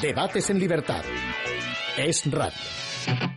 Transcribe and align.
Debates 0.00 0.50
en 0.50 0.58
libertad. 0.58 1.04
Es 1.96 2.30
radio. 2.30 3.31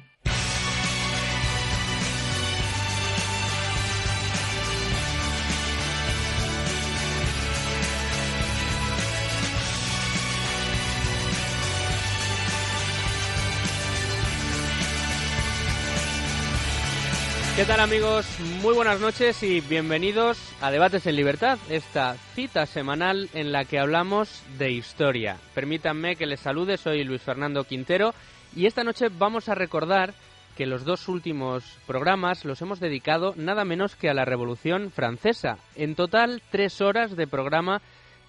¿Qué 17.55 17.64
tal 17.64 17.80
amigos? 17.80 18.27
Muy 18.62 18.73
buenas 18.73 19.00
noches 19.00 19.41
y 19.41 19.62
bienvenidos 19.62 20.38
a 20.59 20.72
Debates 20.72 21.08
en 21.08 21.16
Libertad, 21.16 21.58
esta 21.70 22.16
cita 22.36 22.66
semanal 22.66 23.30
en 23.34 23.54
la 23.54 23.63
que 23.63 23.80
hablamos 23.80 24.44
de 24.58 24.72
historia. 24.72 25.38
Permítanme 25.54 26.18
que 26.18 26.26
les 26.26 26.41
salude, 26.41 26.76
soy 26.76 27.05
Luis 27.05 27.22
Fernando 27.22 27.63
Quintero 27.63 28.13
y 28.58 28.66
esta 28.66 28.84
noche 28.84 29.08
vamos 29.08 29.48
a 29.48 29.55
recordar 29.55 30.13
que 30.58 30.66
los 30.66 30.84
dos 30.84 31.08
últimos 31.08 31.63
programas 31.88 32.44
los 32.44 32.62
hemos 32.62 32.82
dedicado 32.82 33.34
nada 33.38 33.63
menos 33.63 33.96
que 33.96 34.10
a 34.10 34.13
la 34.13 34.26
Revolución 34.26 34.91
Francesa. 34.91 35.58
En 35.77 35.96
total, 35.96 36.41
tres 36.52 36.82
horas 36.82 37.16
de 37.16 37.26
programa 37.26 37.82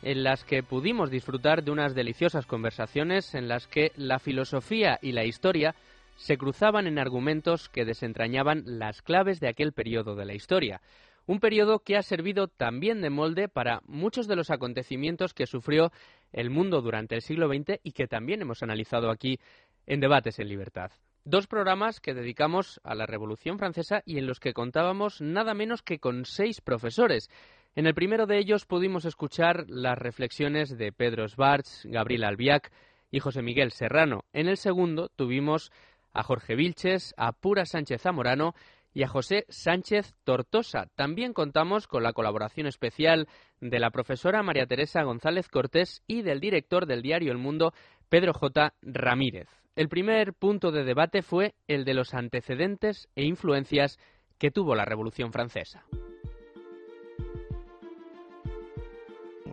en 0.02 0.22
las 0.22 0.44
que 0.44 0.62
pudimos 0.62 1.10
disfrutar 1.10 1.64
de 1.64 1.72
unas 1.72 1.96
deliciosas 1.96 2.46
conversaciones 2.46 3.34
en 3.34 3.48
las 3.48 3.66
que 3.66 3.90
la 3.96 4.20
filosofía 4.20 5.00
y 5.02 5.10
la 5.10 5.24
historia 5.24 5.74
se 6.16 6.36
cruzaban 6.36 6.86
en 6.86 6.98
argumentos 6.98 7.68
que 7.68 7.84
desentrañaban 7.84 8.62
las 8.64 9.02
claves 9.02 9.40
de 9.40 9.48
aquel 9.48 9.72
periodo 9.72 10.16
de 10.16 10.24
la 10.24 10.34
historia. 10.34 10.80
Un 11.26 11.40
periodo 11.40 11.80
que 11.80 11.96
ha 11.96 12.02
servido 12.02 12.48
también 12.48 13.00
de 13.00 13.10
molde 13.10 13.48
para 13.48 13.80
muchos 13.86 14.28
de 14.28 14.36
los 14.36 14.50
acontecimientos 14.50 15.34
que 15.34 15.46
sufrió 15.46 15.90
el 16.32 16.50
mundo 16.50 16.82
durante 16.82 17.14
el 17.14 17.22
siglo 17.22 17.48
XX 17.48 17.80
y 17.82 17.92
que 17.92 18.06
también 18.06 18.42
hemos 18.42 18.62
analizado 18.62 19.10
aquí 19.10 19.38
en 19.86 20.00
Debates 20.00 20.38
en 20.38 20.48
Libertad. 20.48 20.92
Dos 21.24 21.48
programas 21.48 21.98
que 21.98 22.14
dedicamos 22.14 22.80
a 22.84 22.94
la 22.94 23.06
Revolución 23.06 23.58
Francesa 23.58 24.02
y 24.06 24.18
en 24.18 24.26
los 24.26 24.38
que 24.38 24.52
contábamos 24.52 25.20
nada 25.20 25.54
menos 25.54 25.82
que 25.82 25.98
con 25.98 26.24
seis 26.24 26.60
profesores. 26.60 27.28
En 27.74 27.86
el 27.86 27.94
primero 27.94 28.26
de 28.26 28.38
ellos 28.38 28.64
pudimos 28.64 29.04
escuchar 29.04 29.64
las 29.68 29.98
reflexiones 29.98 30.78
de 30.78 30.92
Pedro 30.92 31.26
Schwartz, 31.26 31.84
Gabriel 31.84 32.22
Albiac 32.22 32.70
y 33.10 33.18
José 33.18 33.42
Miguel 33.42 33.72
Serrano. 33.72 34.24
En 34.32 34.46
el 34.46 34.56
segundo 34.56 35.08
tuvimos 35.08 35.72
a 36.16 36.22
Jorge 36.22 36.56
Vilches, 36.56 37.14
a 37.16 37.32
Pura 37.32 37.66
Sánchez 37.66 38.02
Zamorano 38.02 38.54
y 38.94 39.02
a 39.02 39.08
José 39.08 39.44
Sánchez 39.48 40.14
Tortosa. 40.24 40.86
También 40.94 41.34
contamos 41.34 41.86
con 41.86 42.02
la 42.02 42.14
colaboración 42.14 42.66
especial 42.66 43.28
de 43.60 43.78
la 43.78 43.90
profesora 43.90 44.42
María 44.42 44.66
Teresa 44.66 45.02
González 45.02 45.48
Cortés 45.48 46.02
y 46.06 46.22
del 46.22 46.40
director 46.40 46.86
del 46.86 47.02
diario 47.02 47.30
El 47.30 47.38
Mundo, 47.38 47.74
Pedro 48.08 48.32
J. 48.32 48.72
Ramírez. 48.80 49.48
El 49.76 49.90
primer 49.90 50.32
punto 50.32 50.72
de 50.72 50.84
debate 50.84 51.20
fue 51.20 51.54
el 51.68 51.84
de 51.84 51.92
los 51.92 52.14
antecedentes 52.14 53.08
e 53.14 53.24
influencias 53.24 53.98
que 54.38 54.50
tuvo 54.50 54.74
la 54.74 54.86
Revolución 54.86 55.32
Francesa. 55.32 55.84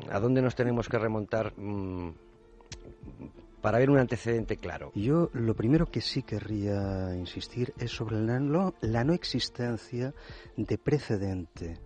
¿A 0.10 0.20
dónde 0.20 0.42
nos 0.42 0.56
tenemos 0.56 0.88
que 0.88 1.00
remontar 1.00 1.54
mm, 1.58 2.14
para 3.64 3.80
ver 3.80 3.90
un 3.90 3.98
antecedente 3.98 4.58
claro. 4.58 4.92
Yo 4.94 5.30
lo 5.32 5.56
primero 5.56 5.90
que 5.90 6.02
sí 6.02 6.22
querría 6.22 7.16
insistir 7.16 7.74
es 7.80 7.92
sobre 7.92 8.20
la 8.20 8.38
no, 9.06 9.14
existencia 9.14 10.14
de 10.58 10.78
precedente 10.78 11.80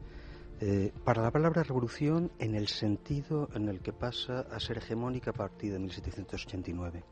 eh, 0.59 0.91
para 1.05 1.21
la 1.21 1.29
palabra 1.29 1.61
revolución 1.61 2.31
en 2.39 2.55
el 2.55 2.67
sentido 2.67 3.49
en 3.53 3.69
el 3.69 3.79
que 3.81 3.93
pasa 3.93 4.47
a 4.51 4.59
ser 4.59 4.79
hegemónica 4.79 5.29
a 5.29 5.33
partir 5.35 5.71
de 5.71 5.77
1789. 5.77 7.03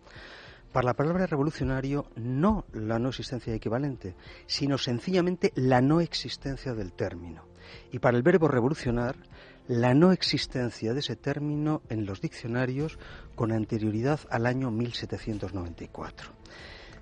Para 0.74 0.88
la 0.88 0.94
palabra 0.96 1.28
revolucionario, 1.28 2.08
no 2.16 2.66
la 2.74 2.97
no 2.97 3.09
existencia 3.09 3.53
equivalente, 3.53 4.16
sino 4.47 4.80
sencillamente 4.80 5.52
la 5.53 5.80
no 5.80 6.02
existencia 6.02 6.74
del 6.74 6.92
término. 6.94 7.46
Y 7.92 8.00
para 8.00 8.18
el 8.18 8.24
verbo 8.24 8.47
revolucionar, 8.47 9.16
la 9.68 9.94
no 9.94 10.12
existencia 10.12 10.94
de 10.94 11.00
ese 11.00 11.16
término 11.16 11.81
en 11.90 12.06
los 12.06 12.22
diccionarios 12.22 13.00
con 13.36 13.52
anterioridad 13.52 14.20
al 14.30 14.46
año 14.46 14.72
1794. 14.72 16.31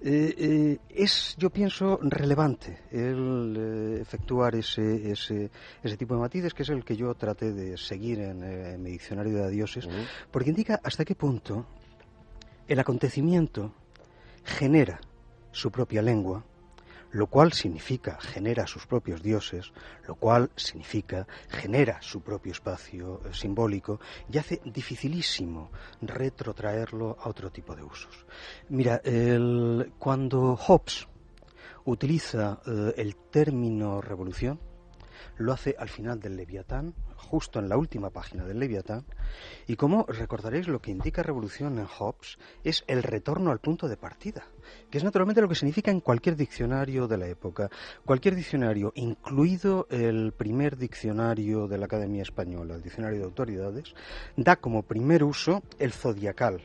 Eh, 0.06 0.35
eh, 0.38 0.79
es, 0.90 1.34
yo 1.38 1.50
pienso, 1.50 1.97
relevante 2.01 2.79
el 2.91 3.56
eh, 3.57 4.01
efectuar 4.01 4.53
ese, 4.53 5.12
ese, 5.12 5.50
ese, 5.81 5.96
tipo 5.96 6.13
de 6.16 6.19
matices, 6.19 6.53
que 6.53 6.63
es 6.63 6.69
el 6.69 6.84
que 6.84 6.97
yo 6.97 7.13
traté 7.16 7.53
de 7.53 7.78
seguir 7.78 8.19
en, 8.19 8.84
mi 8.84 8.91
diccionario 8.91 9.35
de 9.35 9.45
adioses, 9.45 9.88
porque 10.30 10.50
indica 10.50 10.81
hasta 10.84 11.06
qué 11.06 11.16
punto 11.16 11.66
el 12.68 12.80
acontecimiento 12.80 13.74
genera 14.44 15.00
su 15.53 15.72
propia 15.72 16.01
lengua, 16.01 16.44
lo 17.13 17.28
cual 17.28 17.53
significa 17.53 18.18
genera 18.19 18.68
sus 18.68 18.85
propios 18.85 19.22
dioses, 19.22 19.72
lo 20.07 20.16
cual 20.16 20.50
significa 20.56 21.28
genera 21.47 22.01
su 22.01 22.22
propio 22.22 22.51
espacio 22.51 23.22
eh, 23.24 23.34
simbólico 23.34 24.00
y 24.31 24.38
hace 24.38 24.62
dificilísimo 24.66 25.72
retrotraerlo 26.01 27.18
a 27.19 27.29
otro 27.29 27.51
tipo 27.51 27.75
de 27.75 27.84
usos. 27.84 28.25
Mira, 28.69 29.01
cuando 30.00 30.56
Hobbes 30.56 31.07
utiliza 31.85 32.62
eh, 32.66 32.94
el 32.97 33.16
término 33.16 34.01
revolución, 34.01 34.59
lo 35.38 35.53
hace 35.53 35.75
al 35.78 35.90
final 35.90 36.19
del 36.19 36.35
Leviatán, 36.35 36.94
justo 37.33 37.57
en 37.57 37.67
la 37.67 37.77
última 37.77 38.11
página 38.11 38.45
del 38.45 38.59
Leviatán, 38.59 39.05
y 39.66 39.75
como 39.75 40.05
recordaréis 40.07 40.67
lo 40.67 40.79
que 40.83 40.91
indica 40.91 41.23
revolución 41.23 41.79
en 41.79 41.88
Hobbes 41.88 42.38
es 42.63 42.83
el 42.85 43.01
retorno 43.01 43.49
al 43.49 43.57
punto 43.57 43.88
de 43.88 43.97
partida, 43.97 44.44
que 44.91 44.99
es 44.99 45.03
naturalmente 45.03 45.41
lo 45.41 45.49
que 45.49 45.55
significa 45.55 45.89
en 45.89 45.99
cualquier 45.99 46.35
diccionario 46.35 47.07
de 47.07 47.17
la 47.17 47.25
época. 47.25 47.71
Cualquier 48.05 48.35
diccionario, 48.35 48.91
incluido 48.94 49.88
el 49.89 50.33
primer 50.33 50.77
diccionario 50.77 51.67
de 51.67 51.79
la 51.79 51.85
Academia 51.85 52.21
Española, 52.21 52.75
el 52.75 52.83
diccionario 52.83 53.17
de 53.17 53.25
autoridades, 53.25 53.95
da 54.35 54.57
como 54.57 54.83
primer 54.83 55.23
uso 55.23 55.63
el 55.79 55.91
zodiacal. 55.91 56.61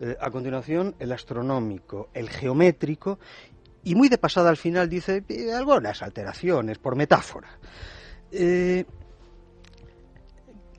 Eh, 0.00 0.16
a 0.18 0.30
continuación, 0.30 0.94
el 0.98 1.12
astronómico, 1.12 2.08
el 2.14 2.30
geométrico 2.30 3.18
y 3.84 3.94
muy 3.94 4.08
de 4.08 4.16
pasada 4.16 4.48
al 4.48 4.56
final 4.56 4.88
dice 4.88 5.22
eh, 5.28 5.52
algunas 5.52 6.00
alteraciones 6.00 6.78
por 6.78 6.96
metáfora. 6.96 7.58
Eh, 8.32 8.86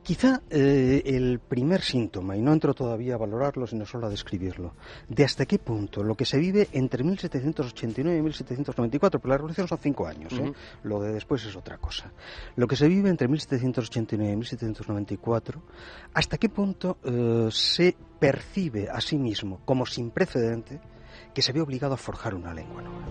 quizá 0.07 0.41
eh, 0.49 1.01
el 1.03 1.39
primer 1.39 1.81
síntoma, 1.81 2.37
y 2.37 2.41
no 2.41 2.53
entro 2.53 2.73
todavía 2.73 3.15
a 3.15 3.17
valorarlo, 3.17 3.67
sino 3.67 3.85
solo 3.85 4.07
a 4.07 4.09
describirlo, 4.09 4.73
de 5.09 5.25
hasta 5.25 5.45
qué 5.45 5.59
punto 5.59 6.01
lo 6.01 6.15
que 6.15 6.23
se 6.23 6.39
vive 6.39 6.69
entre 6.71 7.03
1789 7.03 8.17
y 8.17 8.21
1794, 8.21 9.19
porque 9.19 9.29
la 9.29 9.35
revolución 9.35 9.67
son 9.67 9.79
cinco 9.79 10.07
años, 10.07 10.31
¿eh? 10.31 10.53
lo 10.83 11.01
de 11.01 11.11
después 11.11 11.43
es 11.43 11.57
otra 11.57 11.77
cosa, 11.77 12.13
lo 12.55 12.67
que 12.67 12.77
se 12.77 12.87
vive 12.87 13.09
entre 13.09 13.27
1789 13.27 14.31
y 14.31 14.37
1794, 14.37 15.61
hasta 16.13 16.37
qué 16.37 16.47
punto 16.47 16.95
se 17.51 17.93
percibe 18.17 18.87
a 18.89 19.01
sí 19.01 19.17
mismo 19.17 19.59
como 19.65 19.85
sin 19.85 20.11
precedente 20.11 20.79
que 21.33 21.41
se 21.41 21.51
ve 21.51 21.59
obligado 21.59 21.95
a 21.95 21.97
forjar 21.97 22.33
una 22.33 22.53
lengua 22.53 22.81
nueva. 22.81 23.07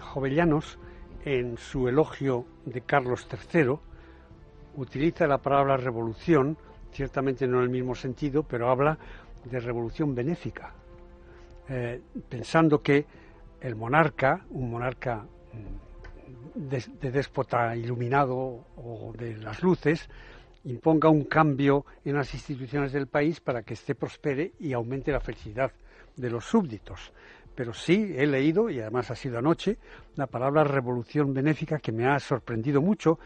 Jovellanos 0.12 0.78
en 1.24 1.56
su 1.56 1.88
elogio 1.88 2.44
de 2.66 2.82
Carlos 2.82 3.26
III, 3.54 3.78
utiliza 4.76 5.26
la 5.26 5.38
palabra 5.38 5.76
revolución, 5.76 6.56
ciertamente 6.92 7.46
no 7.46 7.58
en 7.58 7.64
el 7.64 7.70
mismo 7.70 7.94
sentido, 7.94 8.42
pero 8.42 8.70
habla 8.70 8.98
de 9.44 9.60
revolución 9.60 10.14
benéfica, 10.14 10.72
eh, 11.68 12.00
pensando 12.28 12.82
que 12.82 13.06
el 13.60 13.76
monarca, 13.76 14.44
un 14.50 14.70
monarca 14.70 15.16
mm, 15.16 16.68
de, 16.68 17.10
déspota 17.10 17.74
iluminado 17.76 18.36
o 18.36 19.12
de 19.16 19.36
las 19.36 19.62
luces, 19.62 20.08
imponga 20.64 21.08
un 21.08 21.24
cambio 21.24 21.86
en 22.04 22.16
las 22.16 22.34
instituciones 22.34 22.92
del 22.92 23.06
país 23.06 23.40
para 23.40 23.62
que 23.62 23.74
éste 23.74 23.94
prospere 23.94 24.52
y 24.60 24.72
aumente 24.72 25.10
la 25.10 25.20
felicidad 25.20 25.72
de 26.16 26.30
los 26.30 26.44
súbditos 26.44 27.12
pero 27.60 27.74
sí 27.74 28.14
he 28.16 28.26
leído, 28.26 28.70
y 28.70 28.80
además 28.80 29.10
ha 29.10 29.14
sido 29.14 29.38
anoche, 29.38 29.76
la 30.16 30.26
palabra 30.26 30.64
revolución 30.64 31.34
benéfica 31.34 31.78
que 31.78 31.92
me 31.92 32.06
ha 32.06 32.18
sorprendido 32.18 32.80
mucho. 32.80 33.18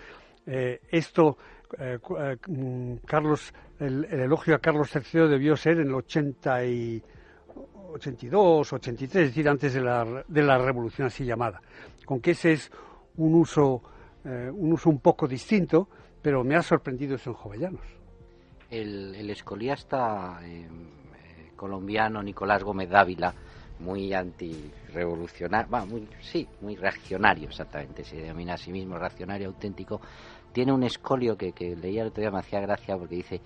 Eh, 0.47 0.81
esto, 0.91 1.39
eh, 1.79 1.99
eh, 2.19 2.37
mm, 2.47 2.97
Carlos, 3.07 3.53
el, 3.81 4.05
elogio 4.05 4.55
a 4.55 4.59
Carlos 4.59 4.91
III 4.95 5.29
debió 5.29 5.57
ser 5.57 5.81
en 5.81 5.89
el 5.89 5.95
80 5.95 6.65
y 6.67 7.03
82, 7.93 8.73
83, 8.73 9.23
es 9.23 9.29
decir, 9.31 9.49
antes 9.49 9.75
de 9.75 9.81
la, 9.81 10.25
de 10.27 10.43
la 10.43 10.59
revolución 10.59 11.07
así 11.07 11.25
llamada. 11.25 11.61
Con 12.05 12.21
que 12.21 12.33
ese 12.33 12.53
es 12.53 12.71
un 13.17 13.35
uso, 13.35 13.83
un 14.25 14.73
uso 14.73 14.91
un 14.91 14.99
poco 14.99 15.29
distinto, 15.29 15.89
pero 16.21 16.43
me 16.43 16.57
ha 16.57 16.63
sorprendido 16.63 17.15
eso 17.15 17.31
en 17.31 17.37
Jovellanos. 17.37 17.87
El, 18.69 19.15
el 19.15 19.31
escoliasta 19.31 20.41
colombiano 21.55 22.23
Nicolás 22.23 22.65
Gómez 22.65 22.91
Dávila, 22.91 23.33
muy 23.81 24.13
antirevolucionario, 24.13 25.87
muy, 25.87 26.09
sí, 26.21 26.47
muy 26.61 26.77
reaccionario 26.77 27.49
exactamente, 27.49 28.05
se 28.05 28.17
denomina 28.17 28.55
a 28.55 28.57
sí 28.57 28.71
mismo 28.71 28.99
reaccionario 28.99 29.49
auténtico, 29.49 30.01
tiene 30.53 30.73
un 30.73 30.85
escolio 30.85 31.37
que, 31.37 31.53
que 31.53 31.75
leía 31.75 32.03
el 32.03 32.09
otro 32.09 32.23
día, 32.23 32.31
me 32.31 32.39
hacía 32.39 32.61
gracia 32.61 32.97
porque 32.97 33.17
dice 33.17 33.41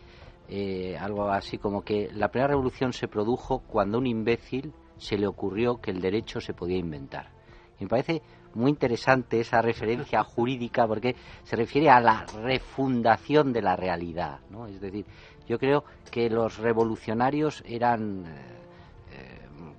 eh, 0.48 0.96
algo 0.98 1.28
así 1.30 1.58
como 1.58 1.82
que 1.82 2.10
la 2.12 2.28
primera 2.28 2.48
revolución 2.48 2.92
se 2.92 3.06
produjo 3.06 3.60
cuando 3.60 3.98
a 3.98 4.00
un 4.00 4.06
imbécil 4.06 4.72
se 4.96 5.19
le 5.19 5.26
ocurrió 5.26 5.76
que 5.76 5.90
el 5.90 6.00
derecho 6.00 6.40
se 6.40 6.54
podía 6.54 6.78
inventar. 6.78 7.30
Y 7.78 7.84
me 7.84 7.88
parece 7.88 8.22
muy 8.54 8.70
interesante 8.70 9.40
esa 9.40 9.60
referencia 9.60 10.25
jurídica 10.25 10.86
porque 10.86 11.14
se 11.44 11.54
refiere 11.54 11.90
a 11.90 12.00
la 12.00 12.25
refundación 12.42 13.52
de 13.52 13.62
la 13.62 13.76
realidad, 13.76 14.40
¿no? 14.50 14.66
Es 14.66 14.80
decir, 14.80 15.04
yo 15.46 15.58
creo 15.58 15.84
que 16.10 16.30
los 16.30 16.58
revolucionarios 16.58 17.62
eran 17.66 18.25
eh, 18.26 18.58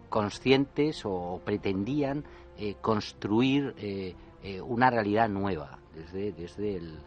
conscientes 0.10 1.04
o 1.06 1.42
pretendían 1.44 2.26
eh, 2.58 2.76
construir 2.82 3.76
una 4.66 4.90
realidad 4.90 5.28
nueva 5.28 5.80
desde, 5.94 6.32
desde 6.32 6.78
el 6.78 7.00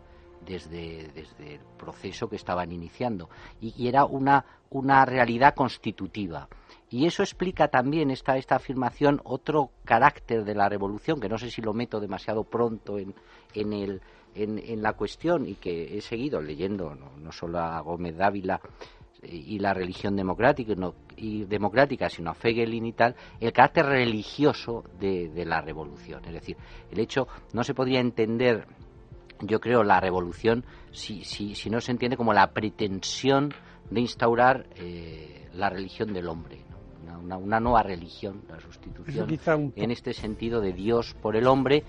desde, 0.44 1.08
desde 1.14 1.54
el 1.54 1.60
proceso 1.78 2.28
que 2.28 2.36
estaban 2.36 2.72
iniciando. 2.72 3.28
Y, 3.60 3.74
y 3.76 3.88
era 3.88 4.04
una, 4.04 4.44
una 4.70 5.04
realidad 5.04 5.54
constitutiva. 5.54 6.48
Y 6.90 7.06
eso 7.06 7.22
explica 7.22 7.68
también 7.68 8.10
esta, 8.10 8.36
esta 8.36 8.56
afirmación 8.56 9.20
otro 9.24 9.70
carácter 9.84 10.44
de 10.44 10.54
la 10.54 10.68
revolución, 10.68 11.20
que 11.20 11.28
no 11.28 11.38
sé 11.38 11.50
si 11.50 11.62
lo 11.62 11.72
meto 11.72 12.00
demasiado 12.00 12.44
pronto 12.44 12.98
en, 12.98 13.14
en, 13.54 13.72
el, 13.72 14.02
en, 14.34 14.82
la 14.82 14.92
cuestión 14.92 15.48
y 15.48 15.54
que 15.54 15.96
he 15.96 16.00
seguido 16.00 16.40
leyendo 16.40 16.94
no, 16.94 17.32
solo 17.32 17.60
a 17.60 17.80
Gómez 17.80 18.16
Dávila 18.16 18.60
y 19.22 19.58
la 19.58 19.72
religión 19.72 20.16
democrática, 20.16 20.74
y 21.16 21.44
democrática, 21.44 22.08
sino 22.08 22.30
a 22.30 22.34
Fegelin 22.34 22.86
y 22.86 22.92
tal, 22.92 23.14
el 23.40 23.52
carácter 23.52 23.86
religioso 23.86 24.84
de, 24.98 25.28
de, 25.28 25.44
la 25.44 25.60
revolución. 25.60 26.24
Es 26.24 26.32
decir, 26.32 26.56
el 26.90 26.98
hecho 26.98 27.28
no 27.52 27.62
se 27.62 27.74
podría 27.74 28.00
entender, 28.00 28.66
yo 29.40 29.60
creo, 29.60 29.84
la 29.84 30.00
revolución 30.00 30.64
si, 30.90 31.24
si, 31.24 31.54
si 31.54 31.70
no 31.70 31.80
se 31.80 31.92
entiende 31.92 32.16
como 32.16 32.32
la 32.32 32.52
pretensión 32.52 33.54
de 33.90 34.00
instaurar 34.00 34.66
eh, 34.76 35.48
la 35.54 35.70
religión 35.70 36.12
del 36.12 36.28
hombre 36.28 36.62
una, 37.22 37.60
nueva 37.60 37.82
religión, 37.82 38.42
la 38.48 38.60
sustitución 38.60 39.72
en 39.76 39.90
este 39.90 40.12
sentido 40.12 40.60
de 40.60 40.72
Dios 40.72 41.14
por 41.20 41.36
el 41.36 41.46
hombre. 41.46 41.84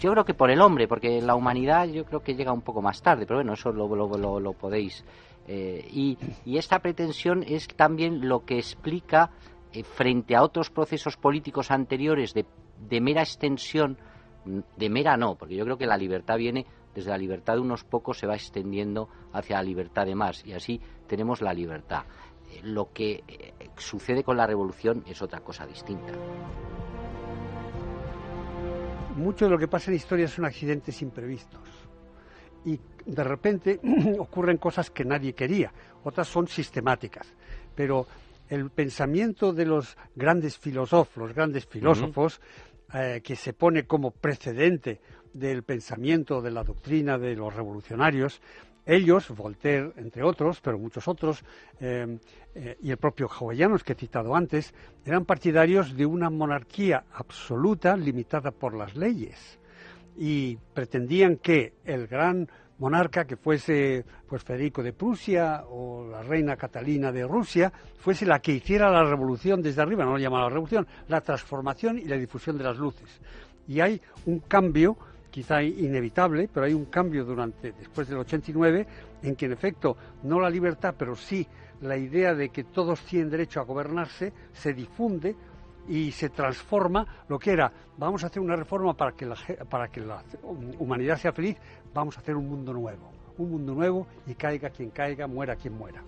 Yo 0.00 0.12
creo 0.12 0.24
que 0.24 0.34
por 0.34 0.50
el 0.50 0.60
hombre, 0.60 0.88
porque 0.88 1.22
la 1.22 1.34
humanidad 1.34 1.86
yo 1.86 2.04
creo 2.04 2.20
que 2.20 2.34
llega 2.34 2.52
un 2.52 2.60
poco 2.60 2.82
más 2.82 3.00
tarde, 3.00 3.24
pero 3.26 3.38
bueno, 3.38 3.54
eso 3.54 3.72
lo, 3.72 3.88
lo, 3.94 4.40
lo, 4.40 4.52
podéis. 4.52 5.04
Eh, 5.46 5.86
y, 5.90 6.18
esta 6.56 6.80
pretensión 6.80 7.44
es 7.46 7.68
también 7.68 8.28
lo 8.28 8.44
que 8.44 8.58
explica, 8.58 9.30
eh, 9.72 9.84
frente 9.84 10.34
a 10.34 10.42
otros 10.42 10.70
procesos 10.70 11.16
políticos 11.16 11.70
anteriores 11.70 12.34
de, 12.34 12.44
de 12.88 13.00
mera 13.00 13.22
extensión, 13.22 13.98
de 14.44 14.90
mera 14.90 15.16
no, 15.16 15.36
porque 15.36 15.56
yo 15.56 15.64
creo 15.64 15.78
que 15.78 15.86
la 15.86 15.96
libertad 15.96 16.36
viene 16.36 16.66
desde 16.94 17.10
la 17.10 17.18
libertad 17.18 17.54
de 17.54 17.60
unos 17.60 17.84
pocos 17.84 18.18
se 18.18 18.26
va 18.26 18.34
extendiendo 18.34 19.08
hacia 19.32 19.56
la 19.56 19.62
libertad 19.62 20.06
de 20.06 20.14
más 20.14 20.46
y 20.46 20.54
así 20.54 20.80
tenemos 21.06 21.42
la 21.42 21.52
libertad 21.52 22.04
lo 22.62 22.92
que 22.92 23.22
eh, 23.26 23.52
sucede 23.76 24.22
con 24.22 24.36
la 24.36 24.46
revolución 24.46 25.04
es 25.06 25.20
otra 25.22 25.40
cosa 25.40 25.66
distinta. 25.66 26.12
Mucho 29.16 29.46
de 29.46 29.50
lo 29.50 29.58
que 29.58 29.68
pasa 29.68 29.90
en 29.90 29.94
la 29.94 29.96
historia 29.96 30.28
son 30.28 30.44
accidentes 30.44 31.00
imprevistos. 31.02 31.60
Y 32.66 32.78
de 33.06 33.24
repente 33.24 33.80
ocurren 34.18 34.58
cosas 34.58 34.90
que 34.90 35.04
nadie 35.04 35.32
quería, 35.32 35.72
otras 36.04 36.28
son 36.28 36.48
sistemáticas. 36.48 37.26
Pero 37.74 38.06
el 38.48 38.70
pensamiento 38.70 39.52
de 39.52 39.64
los 39.64 39.96
grandes 40.14 40.58
filósofos, 40.58 41.16
los 41.16 41.34
grandes 41.34 41.66
filósofos, 41.66 42.40
eh, 42.92 43.20
que 43.24 43.36
se 43.36 43.52
pone 43.52 43.86
como 43.86 44.10
precedente 44.10 45.00
del 45.32 45.62
pensamiento, 45.62 46.42
de 46.42 46.50
la 46.50 46.64
doctrina 46.64 47.18
de 47.18 47.36
los 47.36 47.54
revolucionarios, 47.54 48.40
ellos, 48.84 49.28
Voltaire, 49.30 49.92
entre 49.96 50.22
otros, 50.22 50.60
pero 50.60 50.78
muchos 50.78 51.08
otros, 51.08 51.44
eh, 51.80 52.18
eh, 52.54 52.76
y 52.80 52.90
el 52.90 52.96
propio 52.96 53.28
Jovellanos 53.28 53.82
que 53.82 53.92
he 53.92 53.96
citado 53.96 54.34
antes, 54.34 54.72
eran 55.04 55.24
partidarios 55.24 55.96
de 55.96 56.06
una 56.06 56.30
monarquía 56.30 57.04
absoluta 57.12 57.96
limitada 57.96 58.52
por 58.52 58.74
las 58.74 58.96
leyes 58.96 59.58
y 60.16 60.56
pretendían 60.56 61.36
que 61.36 61.74
el 61.84 62.06
gran 62.06 62.48
monarca 62.78 63.24
que 63.24 63.36
fuese 63.36 64.04
pues 64.28 64.42
Federico 64.44 64.82
de 64.82 64.92
Prusia 64.92 65.64
o 65.68 66.06
la 66.08 66.22
reina 66.22 66.56
Catalina 66.56 67.10
de 67.10 67.26
Rusia 67.26 67.72
fuese 67.98 68.26
la 68.26 68.40
que 68.40 68.52
hiciera 68.52 68.90
la 68.90 69.04
revolución 69.04 69.62
desde 69.62 69.82
arriba, 69.82 70.04
no 70.04 70.12
lo 70.12 70.18
llamaba 70.18 70.44
la 70.44 70.50
revolución, 70.50 70.86
la 71.08 71.20
transformación 71.20 71.98
y 71.98 72.04
la 72.04 72.16
difusión 72.16 72.58
de 72.58 72.64
las 72.64 72.76
luces. 72.76 73.20
Y 73.68 73.80
hay 73.80 74.00
un 74.26 74.40
cambio 74.40 74.96
quizá 75.30 75.62
inevitable, 75.62 76.48
pero 76.52 76.66
hay 76.66 76.72
un 76.72 76.86
cambio 76.86 77.24
durante 77.24 77.72
después 77.72 78.08
del 78.08 78.18
89 78.18 78.86
en 79.22 79.36
que 79.36 79.46
en 79.46 79.52
efecto 79.52 79.96
no 80.22 80.40
la 80.40 80.48
libertad, 80.48 80.94
pero 80.96 81.14
sí 81.14 81.46
la 81.82 81.96
idea 81.96 82.34
de 82.34 82.48
que 82.48 82.64
todos 82.64 83.00
tienen 83.02 83.30
derecho 83.30 83.60
a 83.60 83.64
gobernarse 83.64 84.32
se 84.52 84.72
difunde 84.72 85.36
y 85.88 86.10
se 86.12 86.30
transforma 86.30 87.06
lo 87.28 87.38
que 87.38 87.52
era 87.52 87.72
vamos 87.96 88.24
a 88.24 88.26
hacer 88.26 88.42
una 88.42 88.56
reforma 88.56 88.94
para 88.94 89.12
que 89.12 89.26
la, 89.26 89.36
para 89.68 89.88
que 89.88 90.00
la 90.00 90.22
humanidad 90.78 91.16
sea 91.16 91.32
feliz, 91.32 91.56
vamos 91.94 92.16
a 92.16 92.20
hacer 92.20 92.36
un 92.36 92.48
mundo 92.48 92.72
nuevo, 92.72 93.10
un 93.38 93.50
mundo 93.50 93.74
nuevo 93.74 94.06
y 94.26 94.34
caiga 94.34 94.70
quien 94.70 94.90
caiga, 94.90 95.26
muera 95.26 95.56
quien 95.56 95.74
muera 95.74 96.02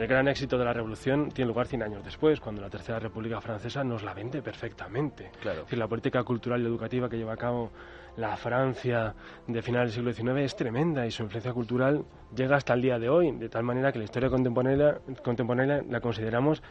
el 0.00 0.06
gran 0.06 0.28
éxito 0.28 0.56
de 0.56 0.64
la 0.64 0.72
revolución 0.72 1.28
tiene 1.30 1.48
lugar 1.48 1.66
100 1.66 1.82
años 1.82 2.04
después, 2.04 2.40
cuando 2.40 2.62
la 2.62 2.70
Tercera 2.70 2.98
República 2.98 3.38
Francesa 3.40 3.84
nos 3.84 4.02
la 4.02 4.14
vende 4.14 4.40
perfectamente. 4.40 5.30
Claro. 5.40 5.58
Es 5.58 5.64
decir, 5.66 5.78
la 5.78 5.88
política 5.88 6.22
cultural 6.24 6.62
y 6.62 6.64
educativa 6.64 7.08
que 7.08 7.18
lleva 7.18 7.34
a 7.34 7.36
cabo 7.36 7.70
la 8.16 8.36
Francia 8.36 9.14
de 9.46 9.62
finales 9.62 9.94
del 9.94 10.14
siglo 10.14 10.32
XIX 10.32 10.44
es 10.44 10.56
tremenda 10.56 11.06
y 11.06 11.10
su 11.10 11.22
influencia 11.22 11.52
cultural 11.52 12.04
llega 12.34 12.56
hasta 12.56 12.72
el 12.74 12.82
día 12.82 12.98
de 12.98 13.08
hoy, 13.08 13.30
de 13.32 13.48
tal 13.50 13.62
manera 13.62 13.92
que 13.92 13.98
la 13.98 14.04
historia 14.04 14.30
contemporánea, 14.30 14.98
contemporánea 15.22 15.82
la 15.88 16.00
consideramos 16.00 16.62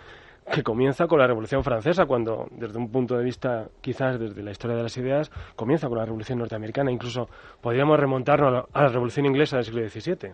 que 0.52 0.64
comienza 0.64 1.08
con 1.08 1.20
la 1.20 1.28
Revolución 1.28 1.64
Francesa, 1.64 2.06
cuando 2.06 2.48
desde 2.52 2.78
un 2.78 2.92
punto 2.92 3.18
de 3.18 3.24
vista, 3.24 3.68
quizás 3.82 4.20
desde 4.20 4.42
la 4.44 4.52
historia 4.52 4.78
de 4.78 4.84
las 4.84 4.98
ideas, 4.98 5.32
comienza 5.56 5.88
con 5.88 5.98
la 5.98 6.06
Revolución 6.06 6.40
Norteamericana. 6.40 6.92
Incluso 6.92 7.30
podríamos 7.62 8.00
remontarnos 8.00 8.66
a 8.72 8.82
la 8.82 8.90
Revolución 8.90 9.26
Inglesa 9.26 9.58
del 9.58 9.66
siglo 9.66 9.88
XVII. 9.88 10.34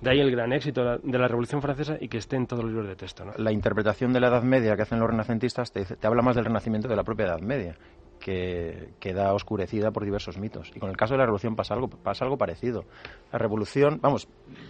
De 0.00 0.10
ahí 0.10 0.20
el 0.20 0.30
gran 0.30 0.52
éxito 0.52 0.98
de 0.98 1.18
la 1.18 1.28
Revolución 1.28 1.62
Francesa 1.62 1.96
y 2.00 2.08
que 2.08 2.18
esté 2.18 2.36
en 2.36 2.46
todos 2.46 2.64
los 2.64 2.72
libros 2.72 2.88
de 2.88 2.96
texto. 2.96 3.24
La 3.36 3.52
interpretación 3.52 4.12
de 4.12 4.20
la 4.20 4.28
Edad 4.28 4.42
Media 4.42 4.76
que 4.76 4.82
hacen 4.82 4.98
los 4.98 5.08
renacentistas 5.08 5.72
te, 5.72 5.86
habla 6.02 6.22
más 6.22 6.36
del 6.36 6.44
renacimiento 6.44 6.88
de 6.88 6.96
la 6.96 7.04
propia 7.04 7.26
Edad 7.26 7.40
Media, 7.40 7.76
que 8.18 8.90
queda 8.98 9.32
oscurecida 9.32 9.92
por 9.92 10.04
diversos 10.04 10.38
mitos. 10.38 10.72
Y 10.74 10.80
con 10.80 10.90
el 10.90 10.96
caso 10.96 11.14
de 11.14 11.18
la 11.18 11.24
Revolución 11.24 11.56
pasa 11.56 11.74
algo, 11.74 11.88
pasa 11.88 12.24
algo 12.24 12.36
parecido. 12.36 12.84
La 13.32 13.38
Revolución, 13.38 13.98
vamos, 14.02 14.28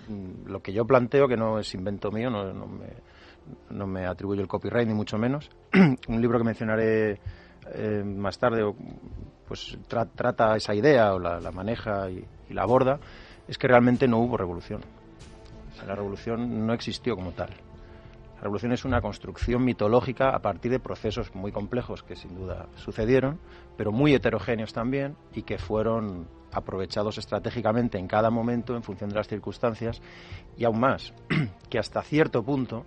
mm, 0.08 0.48
lo 0.50 0.60
que 0.60 0.72
yo 0.72 0.84
planteo, 0.84 1.28
que 1.28 1.36
no 1.36 1.58
es 1.58 1.74
invento 1.74 2.10
mío, 2.10 2.30
no, 2.30 2.52
me, 2.66 2.86
no 3.70 3.86
me 3.86 4.06
atribuyo 4.06 4.42
el 4.42 4.48
copyright, 4.48 4.88
ni 4.88 4.94
mucho 4.94 5.18
menos, 5.18 5.50
un 6.08 6.20
libro 6.20 6.38
que 6.38 6.44
mencionaré 6.44 7.20
eh, 7.72 8.02
más 8.04 8.38
tarde, 8.38 8.62
pues 9.46 9.78
trata 9.88 10.56
esa 10.56 10.74
idea 10.74 11.14
o 11.14 11.18
la, 11.18 11.50
maneja 11.50 12.10
y 12.10 12.24
la 12.50 12.62
aborda, 12.62 12.98
es 13.48 13.58
que 13.58 13.68
realmente 13.68 14.08
no 14.08 14.18
hubo 14.18 14.36
revolución 14.36 14.80
la 15.84 15.94
revolución 15.94 16.66
no 16.66 16.72
existió 16.72 17.16
como 17.16 17.32
tal. 17.32 17.50
La 18.36 18.42
revolución 18.42 18.72
es 18.72 18.84
una 18.84 19.00
construcción 19.00 19.64
mitológica 19.64 20.30
a 20.30 20.40
partir 20.40 20.70
de 20.70 20.78
procesos 20.78 21.34
muy 21.34 21.52
complejos 21.52 22.02
que 22.02 22.16
sin 22.16 22.34
duda 22.34 22.66
sucedieron, 22.76 23.38
pero 23.76 23.92
muy 23.92 24.14
heterogéneos 24.14 24.72
también 24.72 25.16
y 25.34 25.42
que 25.42 25.58
fueron 25.58 26.28
aprovechados 26.52 27.18
estratégicamente 27.18 27.98
en 27.98 28.06
cada 28.06 28.30
momento 28.30 28.76
en 28.76 28.82
función 28.82 29.10
de 29.10 29.16
las 29.16 29.28
circunstancias 29.28 30.00
y 30.56 30.64
aún 30.64 30.80
más, 30.80 31.12
que 31.70 31.78
hasta 31.78 32.02
cierto 32.02 32.42
punto 32.42 32.84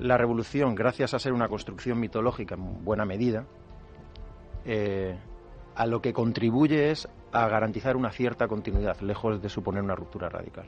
la 0.00 0.16
revolución, 0.16 0.74
gracias 0.74 1.14
a 1.14 1.18
ser 1.18 1.32
una 1.32 1.48
construcción 1.48 2.00
mitológica 2.00 2.54
en 2.54 2.84
buena 2.84 3.04
medida, 3.04 3.46
eh, 4.64 5.18
a 5.74 5.86
lo 5.86 6.00
que 6.00 6.12
contribuye 6.12 6.90
es 6.90 7.08
a 7.32 7.48
garantizar 7.48 7.96
una 7.96 8.10
cierta 8.10 8.48
continuidad, 8.48 9.00
lejos 9.00 9.40
de 9.40 9.48
suponer 9.48 9.82
una 9.82 9.94
ruptura 9.94 10.28
radical 10.28 10.66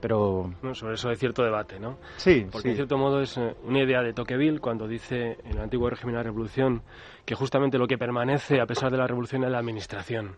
pero... 0.00 0.52
sobre 0.74 0.94
eso 0.94 1.08
hay 1.08 1.16
cierto 1.16 1.42
debate, 1.42 1.80
¿no? 1.80 1.98
Sí, 2.16 2.46
Porque 2.50 2.70
en 2.70 2.76
cierto 2.76 2.96
modo 2.96 3.20
es 3.20 3.36
eh, 3.36 3.56
una 3.64 3.82
idea 3.82 4.02
de 4.02 4.12
Tocqueville 4.12 4.60
cuando 4.60 4.86
dice 4.86 5.38
en 5.44 5.52
el 5.52 5.60
antiguo 5.60 5.90
régimen 5.90 6.14
de 6.14 6.18
la 6.18 6.22
revolución 6.22 6.82
que 7.24 7.34
justamente 7.34 7.78
lo 7.78 7.86
que 7.86 7.98
permanece 7.98 8.60
a 8.60 8.66
pesar 8.66 8.90
de 8.90 8.98
la 8.98 9.06
revolución 9.06 9.44
es 9.44 9.50
la 9.50 9.58
administración. 9.58 10.36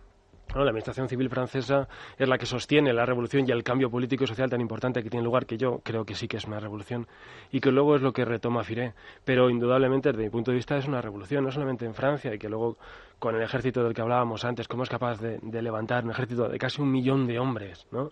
La 0.54 0.62
administración 0.62 1.08
civil 1.08 1.28
francesa 1.28 1.88
es 2.16 2.26
la 2.26 2.38
que 2.38 2.46
sostiene 2.46 2.92
la 2.92 3.04
revolución 3.04 3.44
y 3.46 3.52
el 3.52 3.62
cambio 3.62 3.90
político 3.90 4.24
y 4.24 4.26
social 4.26 4.48
tan 4.48 4.60
importante 4.60 5.02
que 5.02 5.10
tiene 5.10 5.24
lugar, 5.24 5.44
que 5.46 5.58
yo 5.58 5.80
creo 5.84 6.04
que 6.04 6.14
sí 6.14 6.26
que 6.26 6.38
es 6.38 6.46
una 6.46 6.58
revolución, 6.58 7.06
y 7.52 7.60
que 7.60 7.70
luego 7.70 7.96
es 7.96 8.02
lo 8.02 8.12
que 8.12 8.24
retoma 8.24 8.64
Firé. 8.64 8.94
Pero 9.24 9.50
indudablemente, 9.50 10.10
desde 10.10 10.24
mi 10.24 10.30
punto 10.30 10.50
de 10.50 10.56
vista, 10.56 10.76
es 10.76 10.88
una 10.88 11.02
revolución, 11.02 11.44
no 11.44 11.50
solamente 11.50 11.84
en 11.84 11.94
Francia, 11.94 12.34
y 12.34 12.38
que 12.38 12.48
luego, 12.48 12.78
con 13.18 13.36
el 13.36 13.42
ejército 13.42 13.84
del 13.84 13.92
que 13.92 14.00
hablábamos 14.00 14.44
antes, 14.44 14.66
cómo 14.66 14.84
es 14.84 14.88
capaz 14.88 15.20
de, 15.20 15.38
de 15.42 15.62
levantar 15.62 16.04
un 16.04 16.10
ejército 16.10 16.48
de 16.48 16.58
casi 16.58 16.80
un 16.80 16.90
millón 16.90 17.26
de 17.26 17.38
hombres, 17.38 17.86
¿no? 17.92 18.10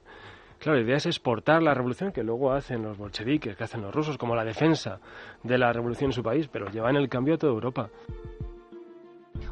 Claro, 0.59 0.79
la 0.79 0.85
idea 0.85 0.97
es 0.97 1.07
exportar 1.07 1.63
la 1.63 1.75
revolución 1.75 2.13
que 2.13 2.23
luego 2.23 2.53
hacen 2.53 2.83
los 2.83 2.97
bolcheviques, 2.97 3.57
que 3.57 3.65
hacen 3.65 3.83
los 3.83 3.95
rusos, 3.95 4.17
como 4.17 4.35
la 4.35 4.45
defensa 4.45 5.01
de 5.43 5.59
la 5.59 5.73
revolución 5.73 6.11
en 6.11 6.15
su 6.15 6.23
país, 6.23 6.49
pero 6.49 6.71
llevan 6.71 6.97
el 6.97 7.09
cambio 7.09 7.35
a 7.35 7.39
toda 7.39 7.53
Europa. 7.53 7.91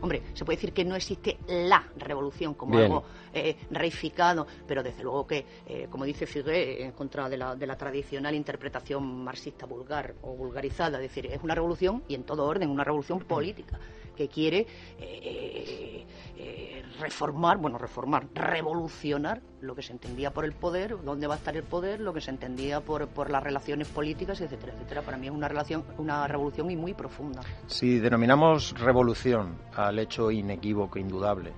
Hombre, 0.00 0.22
se 0.34 0.44
puede 0.44 0.56
decir 0.56 0.72
que 0.72 0.84
no 0.84 0.94
existe 0.94 1.38
la 1.48 1.88
revolución 1.96 2.54
como 2.54 2.78
algo 2.78 3.04
eh, 3.32 3.56
reificado, 3.70 4.46
pero 4.66 4.82
desde 4.82 5.02
luego 5.02 5.26
que, 5.26 5.44
eh, 5.66 5.88
como 5.90 6.04
dice 6.04 6.26
Figué, 6.26 6.84
en 6.84 6.92
contra 6.92 7.28
de 7.28 7.36
la, 7.36 7.54
de 7.56 7.66
la, 7.66 7.76
tradicional 7.76 8.34
interpretación 8.34 9.24
marxista 9.24 9.66
vulgar 9.66 10.14
o 10.22 10.34
vulgarizada, 10.34 10.98
es 10.98 11.08
decir, 11.08 11.26
es 11.26 11.42
una 11.42 11.54
revolución 11.54 12.02
y 12.08 12.14
en 12.14 12.24
todo 12.24 12.46
orden, 12.46 12.70
una 12.70 12.84
revolución 12.84 13.20
política 13.20 13.78
que 14.14 14.28
quiere 14.28 14.66
eh, 14.98 16.04
eh, 16.36 16.73
reformar, 17.00 17.58
bueno, 17.58 17.78
reformar, 17.78 18.28
revolucionar 18.34 19.42
lo 19.60 19.74
que 19.74 19.82
se 19.82 19.92
entendía 19.92 20.32
por 20.32 20.44
el 20.44 20.52
poder, 20.52 20.96
dónde 21.02 21.26
va 21.26 21.34
a 21.34 21.36
estar 21.38 21.56
el 21.56 21.62
poder, 21.62 22.00
lo 22.00 22.12
que 22.12 22.20
se 22.20 22.30
entendía 22.30 22.80
por, 22.80 23.08
por 23.08 23.30
las 23.30 23.42
relaciones 23.42 23.88
políticas, 23.88 24.40
etcétera, 24.40 24.74
etcétera. 24.74 25.02
Para 25.02 25.16
mí 25.16 25.26
es 25.26 25.32
una 25.32 25.48
relación, 25.48 25.84
una 25.98 26.26
revolución 26.26 26.70
y 26.70 26.76
muy 26.76 26.94
profunda. 26.94 27.42
Si 27.66 27.98
denominamos 27.98 28.78
revolución 28.78 29.58
al 29.74 29.98
hecho 29.98 30.30
inequívoco, 30.30 30.98
indudable, 30.98 31.52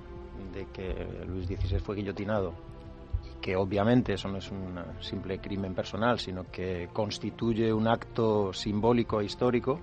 de 0.52 0.66
que 0.72 1.24
Luis 1.26 1.46
XVI 1.46 1.78
fue 1.80 1.96
guillotinado 1.96 2.54
que 3.40 3.54
obviamente 3.54 4.14
eso 4.14 4.28
no 4.28 4.38
es 4.38 4.50
un 4.50 4.76
simple 4.98 5.38
crimen 5.38 5.72
personal, 5.72 6.18
sino 6.18 6.50
que 6.50 6.88
constituye 6.92 7.72
un 7.72 7.86
acto 7.86 8.52
simbólico 8.52 9.20
e 9.20 9.26
histórico, 9.26 9.78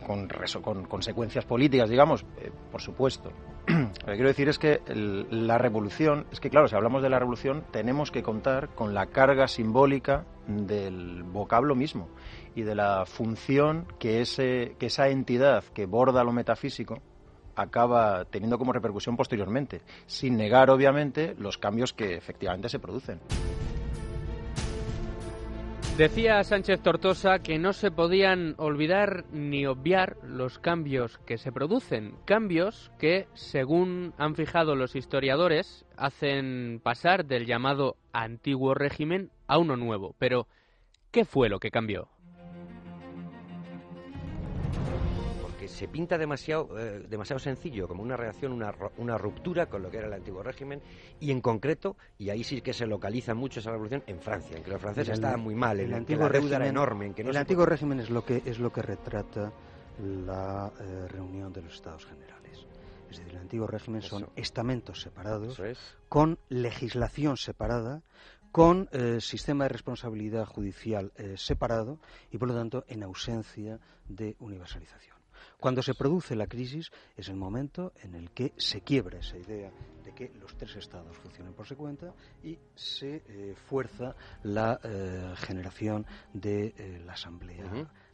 con, 0.00 0.28
con 0.62 0.84
consecuencias 0.84 1.44
políticas, 1.44 1.88
digamos, 1.88 2.24
eh, 2.38 2.50
por 2.70 2.80
supuesto. 2.80 3.30
Lo 3.66 3.88
que 3.88 4.14
quiero 4.14 4.28
decir 4.28 4.48
es 4.48 4.58
que 4.58 4.80
la 5.30 5.58
revolución, 5.58 6.26
es 6.30 6.40
que 6.40 6.50
claro, 6.50 6.68
si 6.68 6.76
hablamos 6.76 7.02
de 7.02 7.10
la 7.10 7.18
revolución, 7.18 7.64
tenemos 7.70 8.10
que 8.10 8.22
contar 8.22 8.74
con 8.74 8.94
la 8.94 9.06
carga 9.06 9.48
simbólica 9.48 10.24
del 10.46 11.22
vocablo 11.22 11.74
mismo 11.74 12.08
y 12.54 12.62
de 12.62 12.74
la 12.74 13.06
función 13.06 13.86
que, 13.98 14.20
ese, 14.20 14.76
que 14.78 14.86
esa 14.86 15.08
entidad 15.08 15.64
que 15.72 15.86
borda 15.86 16.24
lo 16.24 16.32
metafísico 16.32 17.00
acaba 17.56 18.24
teniendo 18.26 18.58
como 18.58 18.72
repercusión 18.72 19.16
posteriormente, 19.16 19.82
sin 20.06 20.36
negar, 20.36 20.70
obviamente, 20.70 21.34
los 21.38 21.58
cambios 21.58 21.92
que 21.92 22.14
efectivamente 22.14 22.68
se 22.68 22.78
producen. 22.78 23.20
Decía 25.96 26.42
Sánchez 26.42 26.80
Tortosa 26.80 27.38
que 27.38 27.56
no 27.56 27.72
se 27.72 27.92
podían 27.92 28.56
olvidar 28.58 29.26
ni 29.30 29.64
obviar 29.64 30.16
los 30.24 30.58
cambios 30.58 31.18
que 31.18 31.38
se 31.38 31.52
producen, 31.52 32.16
cambios 32.24 32.90
que, 32.98 33.28
según 33.34 34.12
han 34.18 34.34
fijado 34.34 34.74
los 34.74 34.96
historiadores, 34.96 35.86
hacen 35.96 36.80
pasar 36.82 37.26
del 37.26 37.46
llamado 37.46 37.96
antiguo 38.12 38.74
régimen 38.74 39.30
a 39.46 39.58
uno 39.58 39.76
nuevo. 39.76 40.16
Pero, 40.18 40.48
¿qué 41.12 41.24
fue 41.24 41.48
lo 41.48 41.60
que 41.60 41.70
cambió? 41.70 42.08
Se 45.68 45.88
pinta 45.88 46.18
demasiado, 46.18 46.78
eh, 46.78 47.06
demasiado 47.08 47.38
sencillo, 47.38 47.88
como 47.88 48.02
una 48.02 48.16
reacción, 48.16 48.52
una, 48.52 48.72
una, 48.98 49.18
ruptura 49.18 49.66
con 49.66 49.82
lo 49.82 49.90
que 49.90 49.98
era 49.98 50.06
el 50.06 50.12
antiguo 50.12 50.42
régimen, 50.42 50.80
y 51.20 51.30
en 51.30 51.40
concreto, 51.40 51.96
y 52.18 52.30
ahí 52.30 52.44
sí 52.44 52.60
que 52.60 52.72
se 52.72 52.86
localiza 52.86 53.34
mucho 53.34 53.60
esa 53.60 53.70
revolución, 53.70 54.02
en 54.06 54.20
Francia, 54.20 54.56
en 54.56 54.62
que 54.62 54.70
los 54.70 54.80
franceses 54.80 55.14
estaban 55.14 55.40
muy 55.40 55.54
mal, 55.54 55.80
en 55.80 55.88
el, 55.88 55.94
antiguo 55.94 56.26
que 56.26 56.32
régimen, 56.32 56.54
era 56.54 56.68
enorme. 56.68 57.06
En 57.06 57.14
que 57.14 57.24
no 57.24 57.30
el 57.30 57.36
antiguo 57.36 57.66
régimen 57.66 58.00
es 58.00 58.10
lo, 58.10 58.24
que, 58.24 58.42
es 58.44 58.58
lo 58.58 58.72
que 58.72 58.82
retrata 58.82 59.52
la 59.98 60.72
eh, 60.80 61.08
reunión 61.08 61.52
de 61.52 61.62
los 61.62 61.74
Estados 61.74 62.04
Generales. 62.06 62.66
Es 63.10 63.18
decir, 63.18 63.32
el 63.32 63.40
antiguo 63.40 63.66
régimen 63.66 64.02
son 64.02 64.28
estamentos 64.34 65.00
separados, 65.00 65.60
con 66.08 66.38
legislación 66.48 67.36
separada, 67.36 68.02
con 68.54 68.88
eh, 68.92 69.20
sistema 69.20 69.64
de 69.64 69.70
responsabilidad 69.70 70.46
judicial 70.46 71.12
eh, 71.16 71.34
separado 71.36 71.98
y, 72.30 72.38
por 72.38 72.48
lo 72.48 72.54
tanto, 72.54 72.84
en 72.86 73.02
ausencia 73.02 73.80
de 74.08 74.36
universalización. 74.38 75.13
Cuando 75.64 75.80
se 75.80 75.94
produce 75.94 76.36
la 76.36 76.46
crisis 76.46 76.92
es 77.16 77.30
el 77.30 77.36
momento 77.36 77.94
en 78.02 78.14
el 78.14 78.32
que 78.32 78.52
se 78.58 78.82
quiebra 78.82 79.20
esa 79.20 79.38
idea 79.38 79.72
de 80.04 80.12
que 80.12 80.30
los 80.38 80.54
tres 80.58 80.76
estados 80.76 81.16
funcionen 81.16 81.54
por 81.54 81.66
su 81.66 81.74
cuenta 81.74 82.12
y 82.42 82.58
se 82.74 83.22
eh, 83.26 83.54
fuerza 83.56 84.14
la 84.42 84.78
eh, 84.84 85.32
generación 85.38 86.04
de 86.34 86.74
eh, 86.76 87.02
la 87.06 87.14
asamblea 87.14 87.64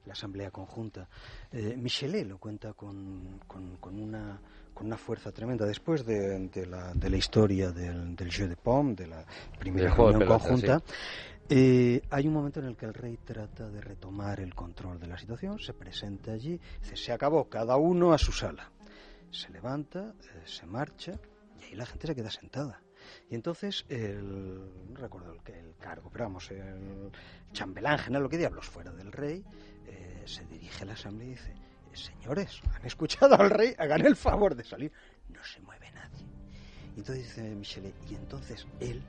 la 0.06 0.12
asamblea 0.12 0.50
conjunta. 0.50 1.08
Michelet 1.52 2.26
lo 2.26 2.38
cuenta 2.38 2.72
con, 2.72 3.40
con, 3.46 4.00
una 4.00 4.40
con 4.72 4.86
una 4.86 4.96
fuerza 4.96 5.30
tremenda. 5.30 5.66
Después 5.66 6.06
de, 6.06 6.48
la, 6.66 6.94
de 6.94 7.10
la, 7.10 7.16
historia 7.16 7.70
del, 7.70 8.16
del 8.16 8.30
jeu 8.30 8.48
de 8.48 8.56
pomme 8.56 8.94
de 8.94 9.08
la 9.08 9.26
primera 9.58 9.92
reunión 9.92 10.26
conjunta 10.26 10.80
eh, 11.52 12.00
hay 12.10 12.28
un 12.28 12.32
momento 12.34 12.60
en 12.60 12.66
el 12.66 12.76
que 12.76 12.86
el 12.86 12.94
rey 12.94 13.18
trata 13.24 13.68
de 13.68 13.80
retomar 13.80 14.38
el 14.38 14.54
control 14.54 15.00
de 15.00 15.08
la 15.08 15.18
situación, 15.18 15.58
se 15.58 15.74
presenta 15.74 16.30
allí, 16.30 16.60
dice, 16.80 16.96
se 16.96 17.12
acabó, 17.12 17.48
cada 17.48 17.76
uno 17.76 18.12
a 18.12 18.18
su 18.18 18.30
sala. 18.30 18.70
Se 19.32 19.50
levanta, 19.50 20.14
eh, 20.22 20.42
se 20.44 20.64
marcha 20.66 21.18
y 21.60 21.64
ahí 21.64 21.74
la 21.74 21.86
gente 21.86 22.06
se 22.06 22.14
queda 22.14 22.30
sentada. 22.30 22.80
Y 23.28 23.34
entonces, 23.34 23.84
el, 23.88 24.92
no 24.92 25.00
recuerdo 25.00 25.32
el, 25.32 25.54
el 25.54 25.74
cargo, 25.76 26.08
pero 26.12 26.26
vamos, 26.26 26.48
el 26.52 27.10
chambelán 27.52 27.98
general, 27.98 28.22
lo 28.22 28.28
que 28.28 28.38
diablos 28.38 28.66
fuera 28.66 28.92
del 28.92 29.10
rey, 29.10 29.44
eh, 29.86 30.22
se 30.26 30.44
dirige 30.46 30.84
a 30.84 30.86
la 30.86 30.92
asamblea 30.92 31.28
y 31.28 31.30
dice, 31.32 31.54
señores, 31.92 32.60
han 32.74 32.86
escuchado 32.86 33.34
al 33.34 33.50
rey, 33.50 33.74
hagan 33.76 34.06
el 34.06 34.14
favor 34.14 34.54
de 34.54 34.62
salir. 34.62 34.92
No 35.28 35.42
se 35.42 35.60
mueve 35.62 35.90
nadie. 35.92 36.26
Y 36.94 37.00
entonces 37.00 37.24
dice 37.24 37.54
Michelet, 37.56 37.94
y 38.08 38.14
entonces 38.14 38.66
él 38.78 39.02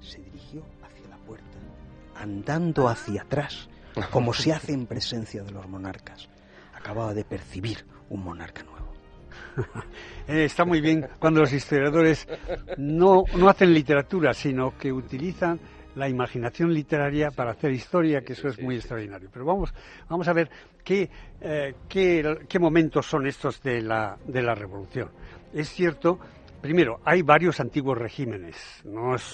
se 0.00 0.18
dirigió 0.18 0.62
puerta, 1.24 1.58
andando 2.14 2.88
hacia 2.88 3.22
atrás, 3.22 3.68
como 4.10 4.32
se 4.32 4.52
hace 4.52 4.72
en 4.72 4.86
presencia 4.86 5.42
de 5.42 5.52
los 5.52 5.68
monarcas. 5.68 6.28
Acababa 6.74 7.14
de 7.14 7.24
percibir 7.24 7.84
un 8.10 8.24
monarca 8.24 8.62
nuevo. 8.62 8.84
Eh, 10.26 10.46
está 10.46 10.64
muy 10.64 10.80
bien 10.80 11.06
cuando 11.18 11.40
los 11.40 11.52
historiadores 11.52 12.26
no, 12.78 13.24
no 13.36 13.48
hacen 13.50 13.74
literatura, 13.74 14.32
sino 14.32 14.78
que 14.78 14.90
utilizan 14.90 15.60
la 15.96 16.08
imaginación 16.08 16.72
literaria 16.72 17.30
para 17.30 17.52
hacer 17.52 17.72
historia, 17.72 18.22
que 18.22 18.32
eso 18.32 18.48
es 18.48 18.60
muy 18.60 18.76
extraordinario. 18.76 19.28
Pero 19.32 19.44
vamos, 19.44 19.72
vamos 20.08 20.26
a 20.28 20.32
ver 20.32 20.50
qué, 20.82 21.10
eh, 21.40 21.74
qué, 21.88 22.38
qué, 22.48 22.58
momentos 22.58 23.06
son 23.06 23.26
estos 23.26 23.62
de 23.62 23.82
la, 23.82 24.16
de 24.26 24.42
la 24.42 24.54
revolución. 24.54 25.10
Es 25.52 25.68
cierto 25.68 26.18
Primero, 26.64 26.98
hay 27.04 27.20
varios 27.20 27.60
antiguos 27.60 27.98
regímenes. 27.98 28.56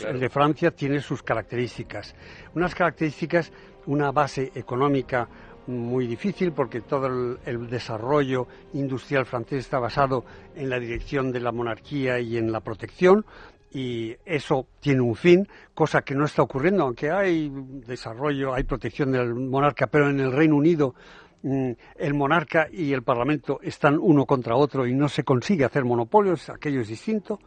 El 0.05 0.19
de 0.19 0.29
Francia 0.29 0.73
tiene 0.73 0.99
sus 0.99 1.23
características. 1.23 2.13
Unas 2.57 2.75
características, 2.75 3.53
una 3.87 4.11
base 4.11 4.51
económica 4.53 5.29
muy 5.69 6.09
difícil 6.09 6.51
porque 6.51 6.81
todo 6.81 7.39
el, 7.47 7.71
desarrollo 7.71 8.49
industrial 8.73 9.27
francés 9.27 9.61
está 9.61 9.79
basado 9.79 10.25
en 10.57 10.69
la 10.69 10.81
dirección 10.81 11.31
de 11.31 11.39
la 11.39 11.53
monarquía 11.53 12.19
y 12.19 12.37
en 12.37 12.51
la 12.51 12.63
protección 12.63 13.25
y 13.71 14.17
eso 14.25 14.67
tiene 14.81 15.03
un 15.03 15.15
fin, 15.15 15.47
cosa 15.73 16.03
que 16.03 16.17
no 16.17 16.25
está 16.25 16.43
ocurriendo, 16.43 16.83
aunque 16.83 17.13
hay 17.13 17.49
desarrollo, 17.87 18.55
hay 18.55 18.65
protección 18.65 19.13
del 19.13 19.37
monarca, 19.37 19.87
pero 19.87 20.11
en 20.11 20.19
el 20.19 20.33
Reino 20.33 20.57
Unido 20.57 20.97
el 21.43 22.15
monarca 22.15 22.69
y 22.71 22.93
el 22.93 23.03
parlamento 23.03 23.61
están 23.63 23.99
uno 23.99 24.27
contra 24.27 24.57
otro 24.57 24.87
y 24.87 24.95
no 24.95 25.09
se 25.09 25.25
consigue 25.25 25.65
hacer 25.65 25.85
monopolios, 25.85 26.51
aquello 26.51 26.81
es 26.81 26.89
distinto 26.89 27.39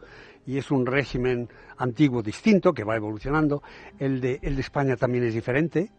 y 0.46 0.58
es 0.58 0.70
un 0.70 0.84
régimen 0.84 1.48
antiguo 1.78 2.22
distinto 2.22 2.72
que 2.72 2.84
va 2.84 2.96
evolucionando. 2.96 3.62
El 3.98 4.20
de, 4.20 4.38
el 4.42 4.56
de 4.56 4.60
España 4.60 4.96
también 4.96 5.24
es 5.24 5.34
diferente, 5.34 5.90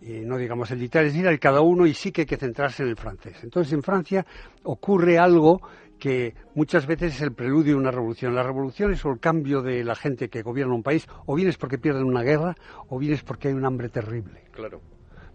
no 0.00 0.36
digamos 0.36 0.70
el 0.70 0.78
de 0.80 0.84
Italia, 0.84 1.06
es 1.08 1.14
decir, 1.14 1.26
el 1.26 1.38
cada 1.38 1.60
uno 1.60 1.86
y 1.86 1.94
sí 1.94 2.12
que 2.12 2.22
hay 2.22 2.26
que 2.26 2.36
centrarse 2.36 2.82
en 2.82 2.90
el 2.90 2.96
francés. 2.96 3.36
Entonces 3.42 3.72
en 3.72 3.82
Francia 3.82 4.26
ocurre 4.64 5.18
algo 5.18 5.60
que 5.98 6.34
muchas 6.54 6.86
veces 6.86 7.14
es 7.14 7.22
el 7.22 7.32
preludio 7.32 7.74
de 7.74 7.80
una 7.80 7.90
revolución. 7.90 8.34
La 8.34 8.42
revolución 8.42 8.92
es 8.92 9.04
el 9.04 9.18
cambio 9.20 9.62
de 9.62 9.84
la 9.84 9.94
gente 9.94 10.28
que 10.28 10.42
gobierna 10.42 10.74
un 10.74 10.82
país, 10.82 11.06
o 11.24 11.34
bien 11.34 11.48
es 11.48 11.56
porque 11.56 11.78
pierden 11.78 12.04
una 12.04 12.22
guerra, 12.22 12.54
o 12.88 12.98
bien 12.98 13.12
es 13.14 13.22
porque 13.22 13.48
hay 13.48 13.54
un 13.54 13.64
hambre 13.64 13.88
terrible. 13.88 14.42
Claro. 14.50 14.80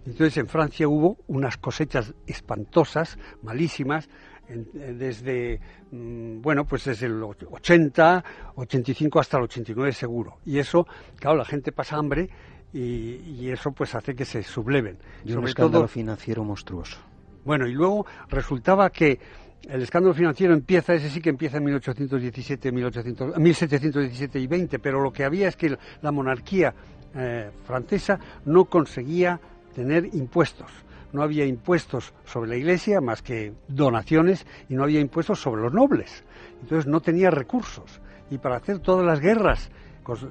Entonces 0.10 0.38
en 0.38 0.48
Francia 0.48 0.88
hubo 0.88 1.18
unas 1.28 1.58
cosechas 1.58 2.14
espantosas, 2.26 3.18
malísimas, 3.44 4.10
desde 4.50 5.60
mm, 5.92 6.42
bueno 6.42 6.66
pues 6.66 6.86
desde 6.86 7.06
el 7.06 7.22
80, 7.22 8.24
85 8.56 9.20
hasta 9.20 9.38
el 9.38 9.44
89 9.44 9.94
seguro. 9.94 10.40
Y 10.46 10.58
eso, 10.58 10.88
claro, 11.16 11.38
la 11.38 11.46
gente 11.46 11.72
pasa 11.72 11.98
hambre 11.98 12.28
y, 12.74 13.50
eso 13.50 13.72
pues 13.72 13.94
hace 13.94 14.16
que 14.16 14.26
se 14.26 14.42
subleven. 14.42 14.98
Y 15.24 15.34
un 15.34 15.46
escándalo 15.46 15.88
financiero 15.88 16.44
monstruoso. 16.44 17.00
Bueno, 17.46 17.68
y 17.68 17.74
luego 17.74 18.06
resultaba 18.30 18.90
que 18.90 19.20
el 19.68 19.82
escándalo 19.84 20.16
financiero 20.16 20.54
empieza, 20.54 20.94
ese 20.94 21.10
sí 21.10 21.22
que 21.22 21.30
empieza 21.30 21.58
en 21.58 21.66
1817, 21.66 22.72
1800, 22.72 23.38
1717 23.38 24.40
y 24.40 24.48
20, 24.48 24.80
pero 24.80 25.02
lo 25.02 25.12
que 25.12 25.24
había 25.24 25.48
es 25.48 25.56
que 25.56 25.78
la 26.02 26.12
monarquía 26.12 26.74
eh, 27.16 27.52
francesa 27.64 28.20
no 28.46 28.66
conseguía 28.66 29.40
tener 29.80 30.14
impuestos. 30.14 30.70
No 31.14 31.24
había 31.24 31.46
impuestos 31.46 32.14
sobre 32.26 32.50
la 32.50 32.58
Iglesia 32.58 33.00
más 33.00 33.22
que 33.22 33.54
donaciones 33.70 34.46
y 34.68 34.76
no 34.76 34.84
había 34.84 35.00
impuestos 35.00 35.40
sobre 35.40 35.62
los 35.62 35.74
nobles. 35.74 36.26
Entonces 36.62 36.86
no 36.86 37.00
tenía 37.00 37.32
recursos. 37.32 38.02
Y 38.30 38.40
para 38.40 38.58
hacer 38.58 38.80
todas 38.80 39.06
las 39.06 39.22
guerras 39.22 39.72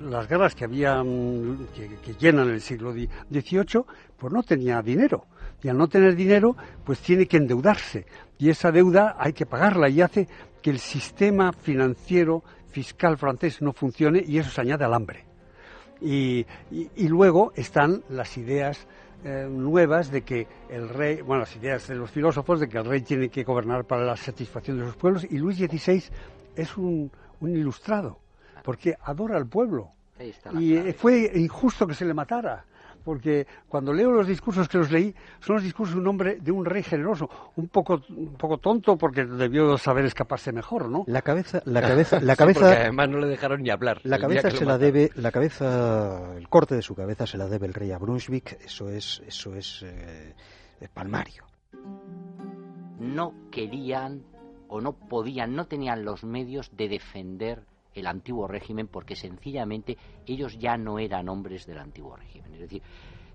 las 0.02 0.26
guerras 0.26 0.56
que 0.56 0.64
habían 0.64 1.68
que, 1.72 2.14
llenan 2.14 2.50
el 2.50 2.60
siglo 2.60 2.92
XVIII, 2.92 3.84
pues 4.18 4.32
no 4.32 4.42
tenía 4.42 4.82
dinero. 4.82 5.26
Y 5.62 5.68
al 5.68 5.78
no 5.78 5.86
tener 5.86 6.16
dinero, 6.16 6.56
pues 6.84 6.98
tiene 6.98 7.26
que 7.26 7.36
endeudarse. 7.36 8.04
Y 8.38 8.50
esa 8.50 8.72
deuda 8.72 9.14
hay 9.16 9.32
que 9.32 9.46
pagarla 9.46 9.88
y 9.88 10.00
hace 10.00 10.26
que 10.60 10.70
el 10.70 10.80
sistema 10.80 11.52
financiero 11.52 12.42
fiscal 12.72 13.16
francés 13.18 13.62
no 13.62 13.72
funcione 13.72 14.20
y 14.26 14.38
eso 14.38 14.50
se 14.50 14.60
añade 14.60 14.84
al 14.84 14.94
hambre. 14.94 15.28
Y, 16.00 16.46
luego 16.96 17.52
están 17.56 18.02
las 18.08 18.36
ideas 18.36 18.86
eh, 19.24 19.46
nuevas 19.50 20.10
de 20.10 20.22
que 20.22 20.46
el 20.70 20.88
rey, 20.88 21.20
bueno, 21.22 21.40
las 21.40 21.56
ideas 21.56 21.88
de 21.88 21.94
los 21.94 22.10
filósofos 22.10 22.60
de 22.60 22.68
que 22.68 22.78
el 22.78 22.84
rey 22.84 23.02
tiene 23.02 23.28
que 23.28 23.44
gobernar 23.44 23.84
para 23.84 24.04
la 24.04 24.16
satisfacción 24.16 24.78
de 24.78 24.86
sus 24.86 24.96
pueblos 24.96 25.26
y 25.28 25.38
Luis 25.38 25.58
XVI 25.58 26.02
es 26.56 26.76
un, 26.76 27.10
un 27.40 27.50
ilustrado 27.50 28.20
porque 28.62 28.96
adora 29.02 29.36
al 29.36 29.46
pueblo. 29.46 29.92
Y 30.58 30.92
fue 30.92 31.30
injusto 31.36 31.86
que 31.86 31.94
se 31.94 32.04
le 32.04 32.12
matara 32.12 32.64
porque 33.08 33.46
cuando 33.70 33.94
leo 33.94 34.10
los 34.10 34.26
discursos 34.26 34.68
que 34.68 34.76
los 34.76 34.90
leí, 34.92 35.14
son 35.40 35.56
los 35.56 35.62
discursos 35.62 35.94
de 35.94 36.00
un 36.02 36.08
hombre, 36.08 36.36
de 36.42 36.52
un 36.52 36.66
rey 36.66 36.82
generoso, 36.82 37.30
un 37.56 37.68
poco, 37.68 38.02
un 38.10 38.34
poco 38.34 38.58
tonto 38.58 38.98
porque 38.98 39.24
debió 39.24 39.78
saber 39.78 40.04
escaparse 40.04 40.52
mejor, 40.52 40.90
¿no? 40.90 41.04
La 41.06 41.22
cabeza, 41.22 41.62
la 41.64 41.80
cabeza, 41.88 42.20
la 42.20 42.36
cabeza. 42.36 42.70
además 42.70 43.08
no 43.08 43.18
le 43.18 43.28
dejaron 43.28 43.62
ni 43.62 43.70
hablar. 43.70 44.02
La 44.04 44.18
cabeza 44.18 44.50
se 44.50 44.66
la 44.66 44.76
debe, 44.76 45.10
la 45.14 45.30
cabeza, 45.30 46.36
el 46.36 46.50
corte 46.50 46.74
de 46.74 46.82
su 46.82 46.94
cabeza 46.94 47.26
se 47.26 47.38
la 47.38 47.48
debe 47.48 47.66
el 47.66 47.72
rey 47.72 47.92
a 47.92 47.98
Brunswick. 47.98 48.58
Eso 48.62 48.90
es, 48.90 49.22
eso 49.26 49.54
es 49.54 49.86
eh, 49.86 50.34
palmario. 50.92 51.44
No 52.98 53.32
querían 53.50 54.22
o 54.68 54.82
no 54.82 54.92
podían, 54.92 55.54
no 55.54 55.64
tenían 55.66 56.04
los 56.04 56.24
medios 56.24 56.76
de 56.76 56.88
defender 56.90 57.62
el 57.98 58.06
antiguo 58.06 58.46
régimen 58.46 58.88
porque 58.88 59.16
sencillamente 59.16 59.96
ellos 60.26 60.58
ya 60.58 60.76
no 60.76 60.98
eran 60.98 61.28
hombres 61.28 61.66
del 61.66 61.78
antiguo 61.78 62.16
régimen. 62.16 62.54
Es 62.54 62.60
decir, 62.60 62.82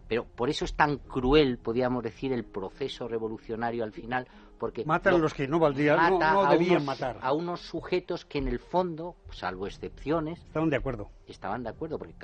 pero 0.08 0.25
por 0.25 0.50
eso 0.50 0.65
es 0.65 0.75
tan 0.75 0.98
cruel, 0.98 1.58
podríamos 1.58 2.03
decir, 2.03 2.34
el 2.34 2.43
proceso 2.43 3.08
revolucionario 3.08 3.84
al 3.84 3.91
final, 3.91 4.27
porque 4.60 4.86
matan 4.86 5.15
a 5.15 5.17
los 5.17 5.34
que 5.34 5.48
no 5.48 5.60
valdrían, 5.60 6.20
no, 6.20 6.50
debían 6.50 6.86
matar 6.86 7.17
a 7.22 7.34
unos 7.34 7.62
sujetos 7.62 8.25
que 8.25 8.38
en 8.38 8.48
el 8.48 8.60
fondo, 8.60 9.15
salvo 9.32 9.65
excepciones, 9.65 10.39
estaban 10.39 10.70
de 10.70 10.77
acuerdo. 10.77 11.10
Estaban 11.27 11.63
de 11.63 11.70
acuerdo, 11.70 11.98
porque 11.98 12.15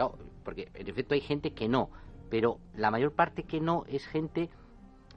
porque 0.43 0.69
en 0.74 0.88
efecto 0.88 1.15
hay 1.15 1.22
gente 1.22 1.51
que 1.51 1.67
no, 1.67 1.89
pero 2.29 2.60
la 2.75 2.91
mayor 2.91 3.13
parte 3.13 3.43
que 3.43 3.60
no 3.60 3.84
es 3.88 4.05
gente, 4.05 4.50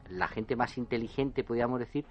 la 0.09 0.29
gente 0.29 0.57
más 0.57 0.79
inteligente, 0.79 1.45
podríamos 1.45 1.79
decir, 1.79 2.07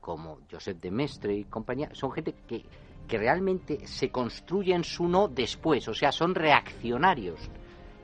como 0.00 0.38
Joseph 0.50 0.80
de 0.80 0.90
Mestre 0.90 1.34
y 1.34 1.44
compañía, 1.44 1.90
son 1.94 2.12
gente 2.12 2.34
que 2.46 2.64
que 3.06 3.18
realmente 3.18 3.86
se 3.86 4.10
construyen 4.10 4.84
su 4.84 5.08
no 5.08 5.28
después, 5.28 5.86
o 5.88 5.94
sea, 5.94 6.12
son 6.12 6.34
reaccionarios. 6.34 7.38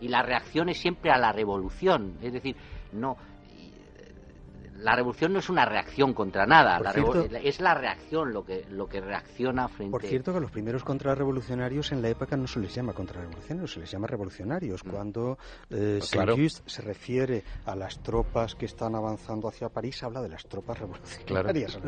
Y 0.01 0.09
la 0.09 0.23
reacción 0.23 0.69
es 0.69 0.79
siempre 0.79 1.11
a 1.11 1.19
la 1.19 1.33
revolución, 1.33 2.19
es 2.23 2.33
decir, 2.33 2.57
no, 2.93 3.17
la 4.83 4.97
revolución 4.97 5.33
no 5.33 5.39
es 5.39 5.49
una 5.49 5.65
reacción 5.65 6.13
contra 6.13 6.47
nada, 6.47 6.81
es 7.43 7.61
la 7.61 7.75
reacción 7.75 8.33
lo 8.33 8.45
que, 8.45 8.67
lo 8.71 8.87
que 8.87 9.01
reacciona 9.01 9.69
frente... 9.69 9.93
Por 9.93 10.03
cierto 10.03 10.33
que 10.33 10.41
los 10.41 10.51
primeros 10.51 10.83
contrarrevolucionarios 10.85 11.93
en 11.93 12.03
la 12.03 12.09
época 12.09 12.37
no 12.37 12.47
se 12.47 12.61
les 12.61 12.75
llama 12.75 12.93
contrarrevolucionarios, 12.93 13.73
se 13.73 13.81
les 13.81 13.91
llama 13.91 14.07
revolucionarios. 14.07 14.85
Mm. 14.85 14.91
Cuando 14.91 15.39
eh, 15.71 16.01
Saint-Just 16.01 16.69
se 16.69 16.83
refiere 16.83 17.45
a 17.65 17.77
las 17.77 18.03
tropas 18.03 18.55
que 18.55 18.67
están 18.67 18.95
avanzando 18.95 19.49
hacia 19.49 19.69
París, 19.69 20.03
habla 20.03 20.21
de 20.21 20.29
las 20.29 20.45
tropas 20.47 20.79
revolucionarias. 20.79 21.79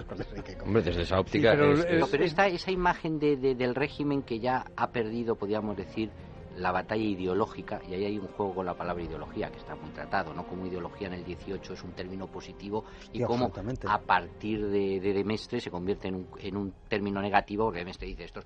Hombre, 0.64 0.82
desde 0.82 1.02
esa 1.02 1.18
óptica... 1.18 1.52
pero, 1.52 2.24
esta, 2.24 2.46
esa 2.46 2.70
imagen 2.70 3.18
de, 3.18 3.36
del 3.36 3.74
régimen 3.74 4.22
que 4.22 4.38
ya 4.38 4.64
ha 4.76 4.90
perdido, 4.90 5.36
podríamos 5.36 5.76
decir, 5.76 6.10
la 6.56 6.72
batalla 6.72 7.02
ideológica, 7.02 7.80
y 7.88 7.94
ahí 7.94 8.04
hay 8.04 8.18
un 8.18 8.28
juego 8.28 8.54
con 8.54 8.66
la 8.66 8.74
palabra 8.74 9.02
ideología 9.02 9.50
que 9.50 9.58
está 9.58 9.74
muy 9.74 9.90
tratado, 9.90 10.32
¿no? 10.32 10.46
Como 10.46 10.66
ideología 10.66 11.08
en 11.08 11.14
el 11.14 11.24
18 11.24 11.72
es 11.72 11.82
un 11.82 11.92
término 11.92 12.26
positivo 12.26 12.84
y 13.12 13.22
cómo 13.22 13.52
a 13.88 14.00
partir 14.00 14.66
de, 14.68 15.00
de, 15.00 15.24
Mestre 15.24 15.60
se 15.60 15.70
convierte 15.70 16.08
en 16.08 16.16
un, 16.16 16.28
en 16.38 16.56
un 16.56 16.74
término 16.88 17.20
negativo, 17.20 17.64
porque 17.64 17.84
Mestre 17.84 18.08
dice 18.08 18.24
esto, 18.24 18.42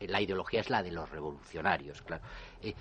la 0.00 0.20
ideología 0.20 0.60
es 0.60 0.70
la 0.70 0.82
de 0.82 0.90
los 0.90 1.10
revolucionarios, 1.10 2.02
claro. 2.02 2.22
Eh, 2.62 2.74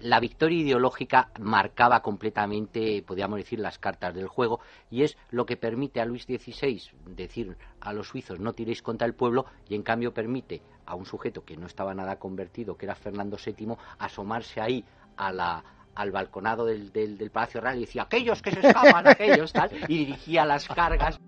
la 0.00 0.20
victoria 0.20 0.60
ideológica 0.60 1.30
marcaba 1.40 2.02
completamente, 2.02 3.02
podríamos 3.02 3.38
decir, 3.38 3.58
las 3.58 3.78
cartas 3.78 4.14
del 4.14 4.28
juego 4.28 4.60
y 4.90 5.02
es 5.02 5.16
lo 5.30 5.44
que 5.44 5.56
permite 5.56 6.00
a 6.00 6.04
Luis 6.04 6.22
XVI 6.24 6.80
decir 7.06 7.56
a 7.80 7.92
los 7.92 8.08
suizos 8.08 8.38
no 8.38 8.52
tiréis 8.52 8.82
contra 8.82 9.06
el 9.06 9.14
pueblo 9.14 9.46
y 9.68 9.74
en 9.74 9.82
cambio 9.82 10.14
permite 10.14 10.62
a 10.88 10.94
un 10.94 11.04
sujeto 11.04 11.44
que 11.44 11.56
no 11.56 11.66
estaba 11.66 11.94
nada 11.94 12.18
convertido, 12.18 12.76
que 12.76 12.86
era 12.86 12.94
Fernando 12.94 13.36
VII, 13.44 13.76
asomarse 13.98 14.60
ahí 14.60 14.82
a 15.18 15.30
la, 15.30 15.62
al 15.94 16.10
balconado 16.10 16.64
del, 16.64 16.90
del, 16.90 17.30
Palacio 17.30 17.60
Real 17.60 17.76
y 17.76 17.80
decía 17.80 18.02
aquellos 18.02 18.40
que 18.40 18.52
se 18.52 18.66
escapan, 18.66 19.06
aquellos 19.06 19.52
tal, 19.52 19.70
y 19.86 20.06
dirigía 20.06 20.46
las 20.46 20.66
cargas. 20.66 21.20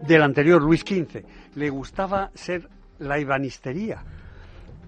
Del 0.00 0.22
anterior 0.22 0.60
Luis 0.60 0.80
XV 0.80 1.24
le 1.54 1.70
gustaba 1.70 2.30
ser 2.34 2.68
la 2.98 3.18
ibanistería 3.20 4.02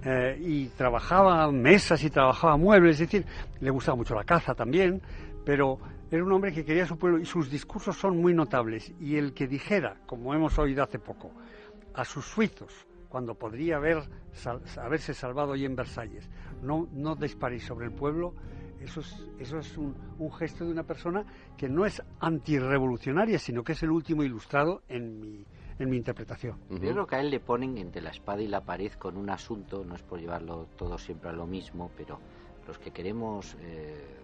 eh, 0.05 0.37
y 0.41 0.67
trabajaba 0.69 1.53
mesas 1.53 2.03
y 2.03 2.11
trabajaba 2.11 2.57
muebles, 2.57 3.01
es 3.01 3.11
decir, 3.11 3.25
le 3.61 3.71
gustaba 3.71 3.97
mucho 3.97 4.17
la 4.17 4.25
caza 4.25 4.55
también, 4.55 5.01
pero 5.45 5.79
era 6.11 6.25
un 6.25 6.33
hombre 6.33 6.53
que 6.53 6.65
quería 6.65 6.87
su 6.87 6.99
pueblo 6.99 7.21
y 7.21 7.25
sus 7.25 7.49
discursos 7.49 7.97
son 7.97 8.21
muy 8.21 8.35
notables. 8.35 8.93
Y 9.01 9.17
el 9.17 9.33
que 9.33 9.47
dijera, 9.47 9.97
como 10.07 10.35
hemos 10.35 10.59
oído 10.59 10.83
hace 10.83 10.99
poco, 10.99 11.31
a 11.95 12.05
sus 12.05 12.25
suizos, 12.25 12.87
cuando 13.12 13.35
podría 13.35 13.77
haber, 13.77 14.09
haberse 14.79 15.12
salvado 15.12 15.53
hoy 15.53 15.66
en 15.66 15.77
Versalles, 15.77 16.31
no, 16.62 16.88
no 16.92 17.14
disparéis 17.14 17.62
sobre 17.62 17.85
el 17.85 17.92
pueblo, 17.92 18.33
eso 18.81 19.01
es, 19.01 19.29
eso 19.38 19.59
es 19.59 19.77
un, 19.77 19.94
un, 20.18 20.33
gesto 20.33 20.64
de 20.64 20.70
una 20.70 20.83
persona 20.83 21.27
que 21.59 21.68
no 21.68 21.85
es 21.85 22.03
antirrevolucionaria, 22.20 23.38
sino 23.38 23.62
que 23.62 23.72
es 23.72 23.83
el 23.83 23.90
último 23.90 24.22
ilustrado 24.22 24.81
en 24.88 25.20
mi, 25.20 25.44
en 25.79 25.90
mi 25.90 25.98
interpretación. 25.98 26.59
Yo 26.70 26.79
creo 26.79 27.07
que 27.07 27.16
a 27.16 27.20
él 27.20 27.29
le 27.29 27.38
ponen 27.38 27.77
entre 27.77 28.01
la 28.01 28.11
espada 28.11 28.40
y 28.40 28.48
la 28.48 28.62
pared 28.62 28.92
con 28.92 29.18
un 29.18 29.29
asunto, 29.29 29.85
no 29.85 29.94
es 29.94 30.03
por 30.03 30.18
llevarlo 30.18 30.68
todo 30.79 30.96
siempre 30.96 31.29
a 31.29 31.35
lo 31.35 31.46
mismo, 31.46 31.90
pero 31.94 32.18
los 32.66 32.79
que 32.79 32.92
queremos 32.92 33.59
eh, 33.61 34.22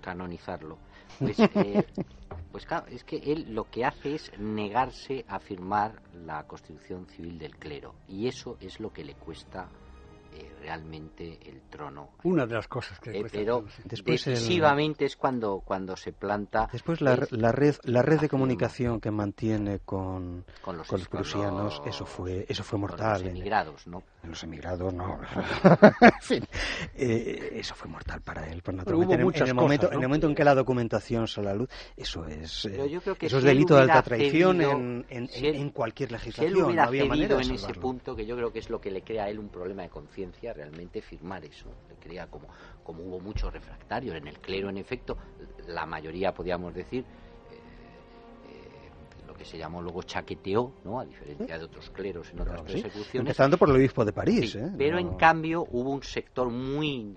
canonizarlo, 0.00 0.78
pues, 1.18 1.38
eh, 1.38 1.86
pues 2.52 2.66
claro, 2.66 2.86
es 2.88 3.04
que 3.04 3.16
él 3.16 3.54
lo 3.54 3.64
que 3.70 3.84
hace 3.84 4.14
es 4.14 4.32
negarse 4.38 5.24
a 5.28 5.38
firmar 5.38 6.00
la 6.12 6.46
constitución 6.46 7.06
civil 7.06 7.38
del 7.38 7.56
clero, 7.56 7.94
y 8.08 8.26
eso 8.26 8.56
es 8.60 8.80
lo 8.80 8.92
que 8.92 9.04
le 9.04 9.14
cuesta 9.14 9.68
eh, 10.32 10.52
realmente 10.60 11.40
el 11.46 11.62
trono. 11.62 12.10
Una 12.22 12.46
de 12.46 12.54
las 12.54 12.68
cosas 12.68 13.00
que 13.00 13.18
eh, 13.18 13.26
pero 13.30 13.64
Después 13.84 14.24
decisivamente 14.24 15.04
es 15.04 15.16
cuando 15.16 15.60
cuando 15.64 15.96
se 15.96 16.12
planta. 16.12 16.68
Después 16.72 17.00
la, 17.00 17.18
la 17.30 17.50
red 17.50 17.74
la 17.84 18.02
red 18.02 18.20
de 18.20 18.28
comunicación 18.28 19.00
que 19.00 19.10
mantiene 19.10 19.80
con, 19.80 20.44
con 20.62 20.76
los, 20.76 21.08
prusianos 21.08 21.82
eso 21.84 22.06
fue 22.06 22.46
eso 22.48 22.62
fue 22.62 22.78
mortal. 22.78 23.22
los 23.22 23.30
emigrados, 23.30 23.86
¿no? 23.86 24.02
En 24.22 24.30
los 24.30 24.44
emigrados 24.44 24.94
no. 24.94 25.18
en 26.00 26.20
fin, 26.20 26.46
eh, 26.94 27.50
eso 27.54 27.74
fue 27.74 27.88
mortal 27.88 28.20
para 28.20 28.46
él. 28.48 28.62
Por 28.62 28.74
naturalmente, 28.74 29.14
en, 29.14 29.48
el 29.48 29.54
momento 29.54 29.88
en 29.88 29.94
el 29.94 30.08
momento 30.08 30.28
en 30.28 30.34
que 30.36 30.44
la 30.44 30.54
documentación 30.54 31.26
sale 31.26 31.48
a 31.48 31.52
la 31.52 31.56
luz 31.56 31.70
eso 31.96 32.24
es 32.26 32.66
eso 32.66 33.38
es 33.38 33.44
delito 33.44 33.74
de 33.74 33.82
alta 33.82 34.02
traición 34.02 34.60
en, 34.60 35.06
en, 35.08 35.70
cualquier 35.70 36.12
legislación. 36.12 36.52
Si 36.52 36.58
él 36.58 36.64
hubiera 36.64 36.82
no 36.82 36.88
había 36.88 37.04
manera 37.06 37.40
en 37.40 37.50
ese 37.50 37.74
punto 37.74 38.14
que 38.14 38.24
yo 38.24 38.36
creo 38.36 38.52
que 38.52 38.60
es 38.60 38.70
lo 38.70 38.80
que 38.80 38.92
le 38.92 39.02
crea 39.02 39.24
a 39.24 39.28
él 39.30 39.38
un 39.38 39.48
problema 39.48 39.82
de 39.82 39.88
conciencia 39.88 40.19
realmente 40.54 41.00
firmar 41.00 41.44
eso. 41.44 41.66
Le 41.88 41.96
creía 41.96 42.26
como, 42.26 42.48
como 42.82 43.02
hubo 43.04 43.20
muchos 43.20 43.52
refractarios 43.52 44.16
en 44.16 44.26
el 44.28 44.38
clero, 44.38 44.68
en 44.68 44.78
efecto, 44.78 45.16
la 45.68 45.86
mayoría, 45.86 46.32
podríamos 46.32 46.74
decir, 46.74 47.04
eh, 47.04 47.56
eh, 48.48 49.26
lo 49.26 49.34
que 49.34 49.44
se 49.44 49.58
llamó 49.58 49.80
luego 49.82 50.02
chaqueteó, 50.02 50.72
¿no? 50.84 51.00
a 51.00 51.04
diferencia 51.04 51.58
de 51.58 51.64
otros 51.64 51.90
cleros 51.90 52.30
en 52.32 52.40
otras 52.40 52.62
persecuciones. 52.62 53.14
Empezando 53.14 53.58
por 53.58 53.68
el 53.70 53.76
obispo 53.76 54.04
de 54.04 54.12
París. 54.12 54.54
¿eh? 54.54 54.70
Pero 54.76 54.98
en 54.98 55.16
cambio 55.16 55.66
hubo 55.70 55.90
un 55.90 56.02
sector 56.02 56.50
muy 56.50 57.16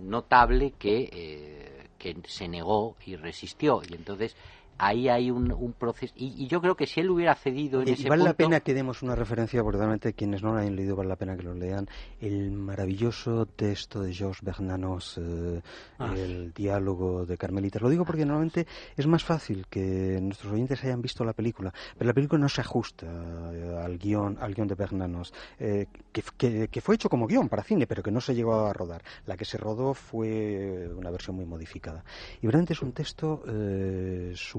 notable 0.00 0.72
que, 0.78 1.88
que 1.98 2.16
se 2.26 2.48
negó 2.48 2.96
y 3.06 3.16
resistió. 3.16 3.80
Y 3.88 3.94
entonces 3.94 4.36
ahí 4.78 5.08
hay 5.08 5.30
un, 5.30 5.74
proceso. 5.78 6.12
Y, 6.16 6.46
yo 6.46 6.60
creo 6.60 6.74
que 6.74 6.86
si 6.86 7.00
él 7.00 7.10
hubiera 7.10 7.34
cedido 7.34 7.82
en 7.82 7.88
ese 7.88 8.08
vale 8.08 8.24
la 8.24 8.34
pena 8.34 8.60
que 8.60 8.74
demos 8.74 9.02
una 9.02 9.14
referencia, 9.14 9.62
porque 9.62 9.78
realmente 9.78 10.12
quienes 10.12 10.42
no 10.42 10.52
lo 10.52 10.58
hayan 10.58 10.76
leído, 10.76 10.96
vale 10.96 11.08
la 11.08 11.16
pena 11.16 11.36
que 11.36 11.42
lo 11.42 11.54
lean. 11.54 11.88
El 12.20 12.52
maravilloso 12.52 13.46
texto 13.46 14.02
de 14.02 14.12
Georges 14.12 14.42
Bernanos, 14.42 15.18
eh, 15.18 15.62
ah. 15.98 16.12
el 16.16 16.52
diálogo 16.52 17.24
de 17.26 17.36
Carmelita. 17.36 17.78
Lo 17.80 17.88
digo 17.88 18.04
porque 18.04 18.24
normalmente 18.24 18.66
es 18.96 19.06
más 19.06 19.24
fácil 19.24 19.66
que 19.68 20.18
nuestros 20.20 20.52
oyentes 20.52 20.82
hayan 20.84 21.02
visto 21.02 21.24
la 21.24 21.32
película, 21.32 21.72
pero 21.96 22.08
la 22.08 22.14
película 22.14 22.40
no 22.40 22.48
se 22.48 22.60
ajusta 22.60 23.06
eh, 23.52 23.80
al 23.82 23.98
guion, 23.98 24.38
al 24.40 24.54
guion 24.54 24.68
de 24.68 24.74
Bernanos, 24.74 25.32
eh, 25.58 25.86
que, 26.12 26.68
que, 26.68 26.80
fue 26.80 26.96
hecho 26.96 27.08
como 27.08 27.26
guion 27.26 27.48
para 27.48 27.62
cine, 27.62 27.86
pero 27.86 28.02
que 28.02 28.10
no 28.10 28.20
se 28.20 28.34
llegó 28.34 28.66
a 28.66 28.72
rodar. 28.72 29.02
La 29.26 29.36
que 29.36 29.44
se 29.44 29.58
rodó 29.58 29.94
fue 29.94 30.88
una 30.96 31.10
versión 31.10 31.36
muy 31.36 31.44
modificada. 31.44 32.04
Y 32.40 32.46
realmente 32.46 32.72
es 32.72 32.82
un 32.82 32.92
texto 32.92 33.42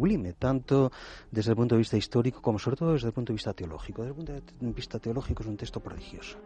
sublime 0.04 0.34
tanto 0.34 0.92
desde 1.32 1.52
el 1.52 1.56
punto 1.56 1.76
de 1.76 1.80
vista 1.80 1.96
histórico 1.96 2.42
como 2.42 2.60
sobre 2.60 2.76
todo 2.76 2.94
desde 2.94 3.08
el 3.08 3.14
punto 3.14 3.32
de 3.32 3.36
vista 3.36 3.54
teológico. 3.54 4.02
Desde 4.02 4.12
el 4.12 4.16
punto 4.16 4.34
de 4.60 4.74
vista 4.74 5.00
teológico 5.00 5.44
es 5.44 5.50
un 5.50 5.58
texto 5.58 5.80
prodigioso. 5.80 6.38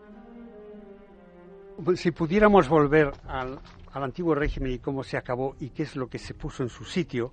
Pues, 1.84 2.00
si 2.00 2.12
pudiéramos 2.12 2.70
volver 2.70 3.12
al, 3.28 3.60
antiguo 3.94 4.36
régimen 4.36 4.74
y 4.74 4.80
cómo 4.80 5.04
se 5.04 5.18
acabó 5.18 5.56
y 5.60 5.70
qué 5.70 5.84
es 5.84 5.96
lo 5.96 6.08
que 6.08 6.20
se 6.20 6.36
puso 6.36 6.62
en 6.62 6.70
su 6.70 6.84
sitio, 6.86 7.32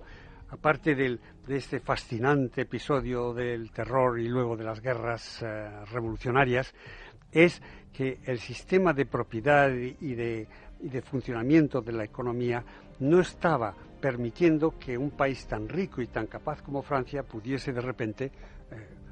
aparte 0.49 0.95
de 0.95 1.19
este 1.47 1.79
fascinante 1.79 2.61
episodio 2.61 3.31
del 3.33 3.71
terror 3.71 4.19
y 4.19 4.27
luego 4.27 4.57
de 4.57 4.63
las 4.63 4.81
guerras 4.81 5.43
eh, 5.43 5.69
revolucionarias, 5.91 6.73
es 7.31 7.61
que 7.93 8.19
el 8.25 8.39
sistema 8.39 8.93
de 8.93 9.05
propiedad 9.05 9.69
y 9.69 10.15
de, 10.15 10.47
funcionamiento 11.03 11.81
de 11.81 11.91
la 11.91 12.03
economía 12.03 12.63
no 12.99 13.19
estaba 13.19 13.75
permitiendo 13.99 14.77
que 14.77 14.97
un 14.97 15.11
país 15.11 15.47
tan 15.47 15.67
rico 15.67 16.01
y 16.01 16.07
tan 16.07 16.27
capaz 16.27 16.61
como 16.61 16.81
Francia 16.81 17.23
pudiese 17.23 17.73
de 17.73 17.81
repente 17.81 18.25
eh, 18.71 19.05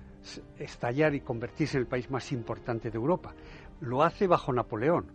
estallar 0.60 1.16
y 1.16 1.22
convertirse 1.22 1.78
en 1.78 1.82
el 1.82 1.88
país 1.88 2.10
más 2.10 2.32
importante 2.32 2.90
de 2.90 2.98
Europa. 2.98 3.34
Lo 3.82 4.04
hace 4.04 4.28
bajo 4.28 4.54
Napoleón 4.54 5.12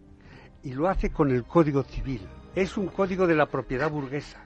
y 0.63 0.73
lo 0.73 0.89
hace 0.89 1.11
con 1.11 1.31
el 1.31 1.45
Código 1.45 1.83
Civil. 1.83 2.27
Es 2.55 2.77
un 2.77 2.89
código 2.89 3.27
de 3.27 3.37
la 3.37 3.47
propiedad 3.47 3.91
burguesa. 3.91 4.45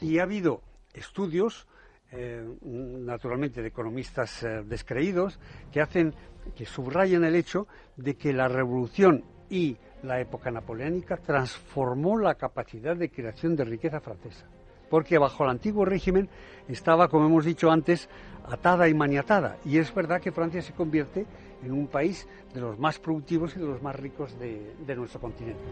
Y 0.00 0.18
ha 0.18 0.24
habido 0.24 0.60
estudios, 0.92 1.66
eh, 2.10 2.44
naturalmente 2.62 3.62
de 3.62 3.68
economistas 3.68 4.42
eh, 4.42 4.62
descreídos, 4.66 5.38
que 5.72 5.80
hacen, 5.80 6.14
que 6.56 6.66
subrayan 6.66 7.24
el 7.24 7.36
hecho 7.36 7.68
de 7.96 8.16
que 8.16 8.32
la 8.32 8.48
revolución 8.48 9.24
y 9.48 9.76
la 10.04 10.20
época 10.20 10.50
napoleónica 10.50 11.16
transformó 11.16 12.18
la 12.18 12.34
capacidad 12.34 12.96
de 12.96 13.10
creación 13.10 13.56
de 13.56 13.64
riqueza 13.64 14.00
francesa. 14.00 14.46
Porque 14.90 15.18
bajo 15.18 15.44
el 15.44 15.50
antiguo 15.50 15.84
régimen 15.84 16.28
estaba, 16.68 17.08
como 17.08 17.26
hemos 17.26 17.44
dicho 17.44 17.70
antes, 17.70 18.08
atada 18.48 18.88
y 18.88 18.94
maniatada. 18.94 19.56
Y 19.64 19.78
es 19.78 19.92
verdad 19.94 20.20
que 20.20 20.30
Francia 20.30 20.62
se 20.62 20.72
convierte 20.72 21.26
en 21.64 21.72
un 21.72 21.86
país 21.86 22.28
de 22.52 22.60
los 22.60 22.78
más 22.78 22.98
productivos 22.98 23.56
y 23.56 23.60
de 23.60 23.66
los 23.66 23.82
más 23.82 23.96
ricos 23.96 24.38
de, 24.38 24.74
de 24.86 24.94
nuestro 24.94 25.20
continente 25.20 25.62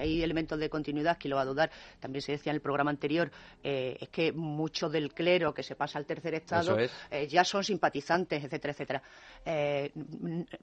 que 0.00 0.06
hay 0.06 0.22
elementos 0.22 0.58
de 0.58 0.68
continuidad, 0.68 1.18
que 1.18 1.28
lo 1.28 1.36
va 1.36 1.42
a 1.42 1.44
dudar, 1.44 1.70
también 1.98 2.22
se 2.22 2.32
decía 2.32 2.50
en 2.50 2.56
el 2.56 2.62
programa 2.62 2.90
anterior, 2.90 3.30
eh, 3.62 3.96
es 4.00 4.08
que 4.08 4.32
mucho 4.32 4.88
del 4.88 5.12
clero 5.12 5.52
que 5.52 5.62
se 5.62 5.74
pasa 5.74 5.98
al 5.98 6.06
tercer 6.06 6.34
estado 6.34 6.76
eh, 7.10 7.26
ya 7.28 7.44
son 7.44 7.62
simpatizantes, 7.62 8.42
etcétera, 8.44 8.72
etcétera. 8.72 9.02
Eh, 9.44 9.92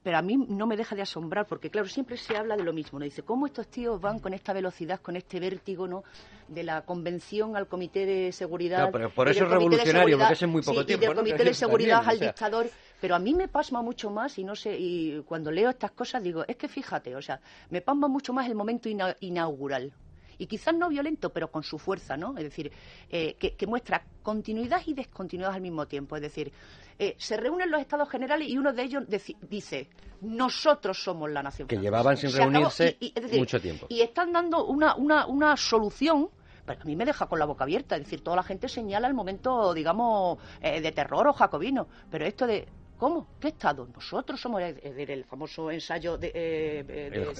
pero 0.02 0.18
a 0.18 0.22
mí 0.22 0.38
no 0.38 0.66
me 0.66 0.76
deja 0.76 0.96
de 0.96 1.04
asombrar, 1.04 1.46
porque 1.46 1.70
claro, 1.70 1.88
siempre 1.88 2.18
se 2.18 2.36
habla 2.36 2.56
de 2.56 2.64
lo 2.64 2.74
mismo, 2.74 3.00
¿no? 3.00 3.06
Dice, 3.06 3.24
¿cómo 3.24 3.46
estos 3.46 3.68
tíos 3.68 4.02
van 4.02 4.20
con 4.20 4.34
esta 4.34 4.54
velocidad, 4.54 5.00
con 5.02 5.16
este 5.16 5.40
vértigo, 5.40 5.88
¿no? 5.88 6.04
De 6.48 6.64
la 6.64 6.82
convención 6.82 7.56
al 7.56 7.68
comité 7.68 8.06
de 8.06 8.32
seguridad. 8.32 8.90
pero 8.92 9.10
por 9.10 9.30
eso 9.30 9.44
es 9.44 9.50
revolucionario, 9.50 10.18
porque 10.18 10.34
es 10.34 10.42
en 10.42 10.50
muy 10.50 10.62
poco 10.62 10.86
tiempo. 10.86 11.04
Y 11.04 11.08
del 11.08 11.16
comité 11.16 11.44
de 11.44 11.54
seguridad 11.54 12.02
al 12.06 12.20
dictador. 12.20 12.68
Pero 13.00 13.16
a 13.16 13.20
mí 13.20 13.34
me 13.34 13.48
pasma 13.48 13.82
mucho 13.82 14.10
más 14.10 14.38
y 14.40 14.44
no 14.44 14.56
sé, 14.56 14.78
y 14.78 15.22
cuando 15.24 15.52
leo 15.52 15.70
estas 15.70 15.92
cosas 15.92 16.24
digo, 16.24 16.44
es 16.48 16.56
que 16.56 16.68
fíjate, 16.68 17.16
o 17.16 17.22
sea, 17.22 17.40
me 17.70 17.82
pasma 17.82 18.08
mucho 18.08 18.34
más 18.34 18.48
el 18.48 18.56
momento 18.56 18.90
inaugural. 19.20 19.94
Y 20.40 20.46
quizás 20.46 20.76
no 20.76 20.90
violento, 20.90 21.32
pero 21.32 21.50
con 21.50 21.64
su 21.64 21.80
fuerza, 21.80 22.16
¿no? 22.16 22.38
Es 22.38 22.44
decir, 22.44 22.72
eh, 23.10 23.36
que, 23.36 23.68
muestra 23.68 24.04
continuidad 24.22 24.82
y 24.86 24.94
descontinuidad 24.94 25.56
al 25.56 25.62
mismo 25.62 25.88
tiempo. 25.88 26.16
Es 26.16 26.22
decir, 26.22 26.52
eh, 27.00 27.16
se 27.18 27.38
reúnen 27.38 27.72
los 27.72 27.82
estados 27.82 28.08
generales 28.08 28.48
y 28.48 28.58
uno 28.58 28.72
de 28.72 28.84
ellos 28.84 29.04
dice, 29.50 29.90
nosotros 30.22 31.02
somos 31.02 31.32
la 31.32 31.42
nación. 31.42 31.68
Que 31.68 31.78
llevaban 31.78 32.18
sin 32.18 32.32
reunirse 32.32 32.98
mucho 33.34 33.60
tiempo. 33.60 33.88
Y 33.90 34.02
están 34.02 34.32
dando 34.32 34.66
una, 34.66 34.96
una, 34.96 35.26
una 35.26 35.58
solución 35.58 36.30
pero 36.68 36.82
a 36.82 36.84
mí 36.84 36.98
me 36.98 37.06
deja 37.06 37.28
con 37.28 37.40
la 37.40 37.46
boca 37.46 37.64
abierta. 37.64 37.96
Es 37.96 38.04
decir, 38.04 38.22
toda 38.22 38.36
la 38.36 38.44
gente 38.44 38.68
señala 38.68 39.08
el 39.08 39.14
momento, 39.14 39.74
digamos, 39.74 40.38
eh, 40.62 40.82
de 40.82 40.92
terror 40.92 41.26
o 41.30 41.34
jacobino. 41.34 41.88
Pero 42.12 42.26
esto 42.26 42.46
de 42.46 42.68
¿Cómo? 42.98 43.28
¿Qué 43.40 43.50
Estado? 43.50 43.88
Nosotros 43.94 44.42
somos 44.42 44.62
el, 44.62 45.24
famoso 45.26 45.70
ensayo 45.70 46.18
de, 46.18 46.32
eh, 46.34 47.34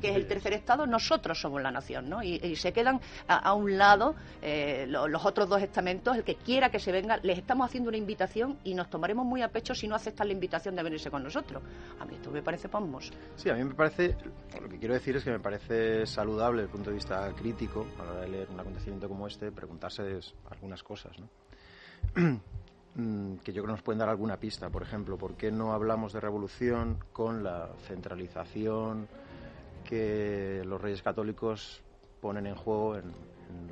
que 0.00 0.10
es 0.10 0.16
el 0.16 0.26
tercer 0.26 0.54
Estado, 0.54 0.86
nosotros 0.86 1.40
somos 1.40 1.62
la 1.62 1.70
nación, 1.70 2.08
¿no? 2.08 2.22
Y, 2.22 2.56
se 2.56 2.72
quedan 2.72 3.00
a, 3.28 3.54
un 3.54 3.78
lado 3.78 4.16
eh, 4.42 4.86
los, 4.88 5.24
otros 5.24 5.48
dos 5.48 5.62
estamentos, 5.62 6.16
el 6.16 6.24
que 6.24 6.34
quiera 6.34 6.68
que 6.68 6.80
se 6.80 6.90
venga, 6.90 7.18
les 7.22 7.38
estamos 7.38 7.68
haciendo 7.68 7.88
una 7.88 7.96
invitación 7.96 8.58
y 8.64 8.74
nos 8.74 8.90
tomaremos 8.90 9.24
muy 9.24 9.42
a 9.42 9.48
pecho 9.48 9.74
si 9.74 9.86
no 9.86 9.94
aceptan 9.94 10.26
la 10.26 10.32
invitación 10.32 10.74
de 10.74 10.82
venirse 10.82 11.10
con 11.10 11.22
nosotros. 11.22 11.62
A 12.00 12.04
mí 12.04 12.16
esto 12.16 12.30
me 12.30 12.42
parece 12.42 12.68
pomos. 12.68 13.12
Sí, 13.36 13.50
a 13.50 13.54
mí 13.54 13.62
me 13.62 13.74
parece, 13.74 14.16
lo 14.60 14.68
que 14.68 14.78
quiero 14.78 14.94
decir 14.94 15.16
es 15.16 15.24
que 15.24 15.30
me 15.30 15.40
parece 15.40 16.06
saludable 16.06 16.62
desde 16.62 16.70
el 16.70 16.76
punto 16.76 16.90
de 16.90 16.96
vista 16.96 17.32
crítico, 17.34 17.86
a 18.00 18.04
la 18.04 18.10
hora 18.10 18.20
de 18.22 18.28
leer 18.28 18.48
un 18.50 18.58
acontecimiento 18.58 19.08
como 19.08 19.28
este, 19.28 19.52
preguntarse 19.52 20.02
algunas 20.50 20.82
cosas, 20.82 21.12
¿no? 21.18 21.28
Mm, 22.94 23.36
que 23.36 23.52
yo 23.52 23.62
creo 23.62 23.66
que 23.66 23.72
nos 23.78 23.82
pueden 23.82 24.00
dar 24.00 24.08
alguna 24.08 24.36
pista. 24.38 24.68
Por 24.68 24.82
ejemplo, 24.82 25.16
¿por 25.16 25.36
qué 25.36 25.52
no 25.52 25.72
hablamos 25.72 26.12
de 26.12 26.20
revolución 26.20 26.98
con 27.12 27.44
la 27.44 27.68
centralización 27.86 29.08
que 29.84 30.62
los 30.64 30.80
reyes 30.80 31.02
católicos 31.02 31.82
ponen 32.20 32.46
en 32.46 32.54
juego 32.54 32.96
en, 32.96 33.12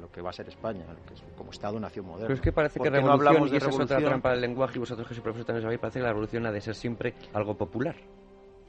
lo 0.00 0.11
que 0.11 0.20
va 0.20 0.31
a 0.31 0.33
ser 0.33 0.48
España, 0.48 0.85
como 1.37 1.50
Estado-nación 1.50 2.07
moderno? 2.07 2.26
Pero 2.26 2.35
es 2.35 2.40
que 2.40 2.52
parece 2.52 2.81
que 2.81 2.90
revolución, 2.90 3.07
no 3.07 3.28
hablamos 3.28 3.50
de 3.50 3.57
y 3.57 3.59
esa 3.59 3.70
es 3.70 3.78
otra 3.78 3.98
trampa 3.98 4.31
del 4.31 4.40
lenguaje, 4.40 4.76
y 4.76 4.78
vosotros 4.78 5.07
que 5.07 5.14
sois 5.14 5.22
profesores 5.22 5.46
también 5.46 5.62
sabéis, 5.62 5.81
parece 5.81 5.98
que 5.98 6.04
la 6.04 6.11
revolución 6.11 6.46
ha 6.46 6.52
de 6.52 6.61
ser 6.61 6.74
siempre 6.74 7.14
algo 7.33 7.57
popular 7.57 7.96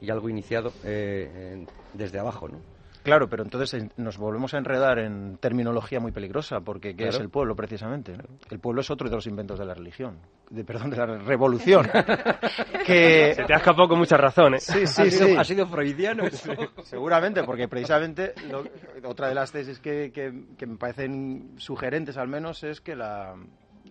y 0.00 0.10
algo 0.10 0.28
iniciado 0.28 0.72
eh, 0.84 1.64
desde 1.94 2.18
abajo, 2.18 2.48
¿no? 2.48 2.58
Claro, 3.02 3.28
pero 3.28 3.42
entonces 3.42 3.82
nos 3.96 4.18
volvemos 4.18 4.52
a 4.52 4.58
enredar 4.58 4.98
en 4.98 5.38
terminología 5.38 6.00
muy 6.00 6.12
peligrosa, 6.12 6.60
porque 6.60 6.94
¿qué 6.94 7.08
es 7.08 7.18
el 7.18 7.30
pueblo 7.30 7.56
precisamente? 7.56 8.14
El 8.50 8.58
pueblo 8.58 8.82
es 8.82 8.90
otro 8.90 9.08
de 9.08 9.16
los 9.16 9.26
inventos 9.26 9.58
de 9.58 9.64
la 9.64 9.74
religión, 9.74 10.18
de, 10.50 10.64
perdón, 10.64 10.90
de 10.90 10.96
la 10.98 11.06
revolución. 11.06 11.88
que... 12.86 13.34
Se 13.34 13.44
te 13.44 13.54
ha 13.54 13.58
escapado 13.58 13.88
con 13.88 13.98
mucha 13.98 14.18
razón, 14.18 14.54
¿eh? 14.54 14.60
Sí, 14.60 14.86
sí, 14.86 15.02
ha 15.02 15.04
sí. 15.04 15.10
Sido, 15.10 15.40
ha 15.40 15.44
sido 15.44 15.66
freudiano. 15.66 16.24
Seguramente, 16.84 17.42
porque 17.44 17.68
precisamente 17.68 18.34
otra 19.04 19.28
de 19.28 19.34
las 19.34 19.50
tesis 19.50 19.80
que, 19.80 20.12
que, 20.12 20.66
me 20.66 20.76
parecen 20.76 21.54
sugerentes 21.56 22.18
al 22.18 22.28
menos 22.28 22.62
es 22.64 22.82
que 22.82 22.94
la, 22.94 23.34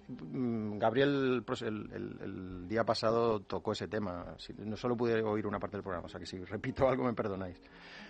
mm, 0.07 0.77
Gabriel 0.77 1.43
pues, 1.45 1.63
el, 1.63 1.89
el, 1.91 2.67
día 2.67 2.83
pasado 2.83 3.39
tocó 3.39 3.71
ese 3.71 3.87
tema. 3.87 4.35
No 4.59 4.77
solo 4.77 4.95
pude 4.95 5.23
oír 5.23 5.47
una 5.47 5.59
parte 5.59 5.77
del 5.77 5.83
programa, 5.83 6.05
o 6.05 6.09
sea 6.09 6.19
que 6.19 6.27
si 6.27 6.37
repito 6.43 6.87
algo 6.87 7.03
me 7.03 7.13
perdonáis 7.13 7.59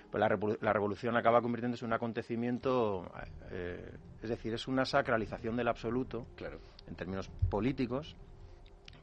pues 0.09 0.21
la, 0.61 0.73
revolución 0.73 1.15
acaba 1.15 1.41
convirtiéndose 1.41 1.85
en 1.85 1.89
un 1.89 1.93
acontecimiento, 1.93 3.11
eh, 3.51 3.91
es 4.21 4.29
decir, 4.29 4.53
es 4.53 4.67
una 4.67 4.85
sacralización 4.85 5.55
del 5.55 5.67
absoluto, 5.67 6.25
claro. 6.35 6.59
en 6.87 6.95
términos 6.95 7.29
políticos, 7.49 8.15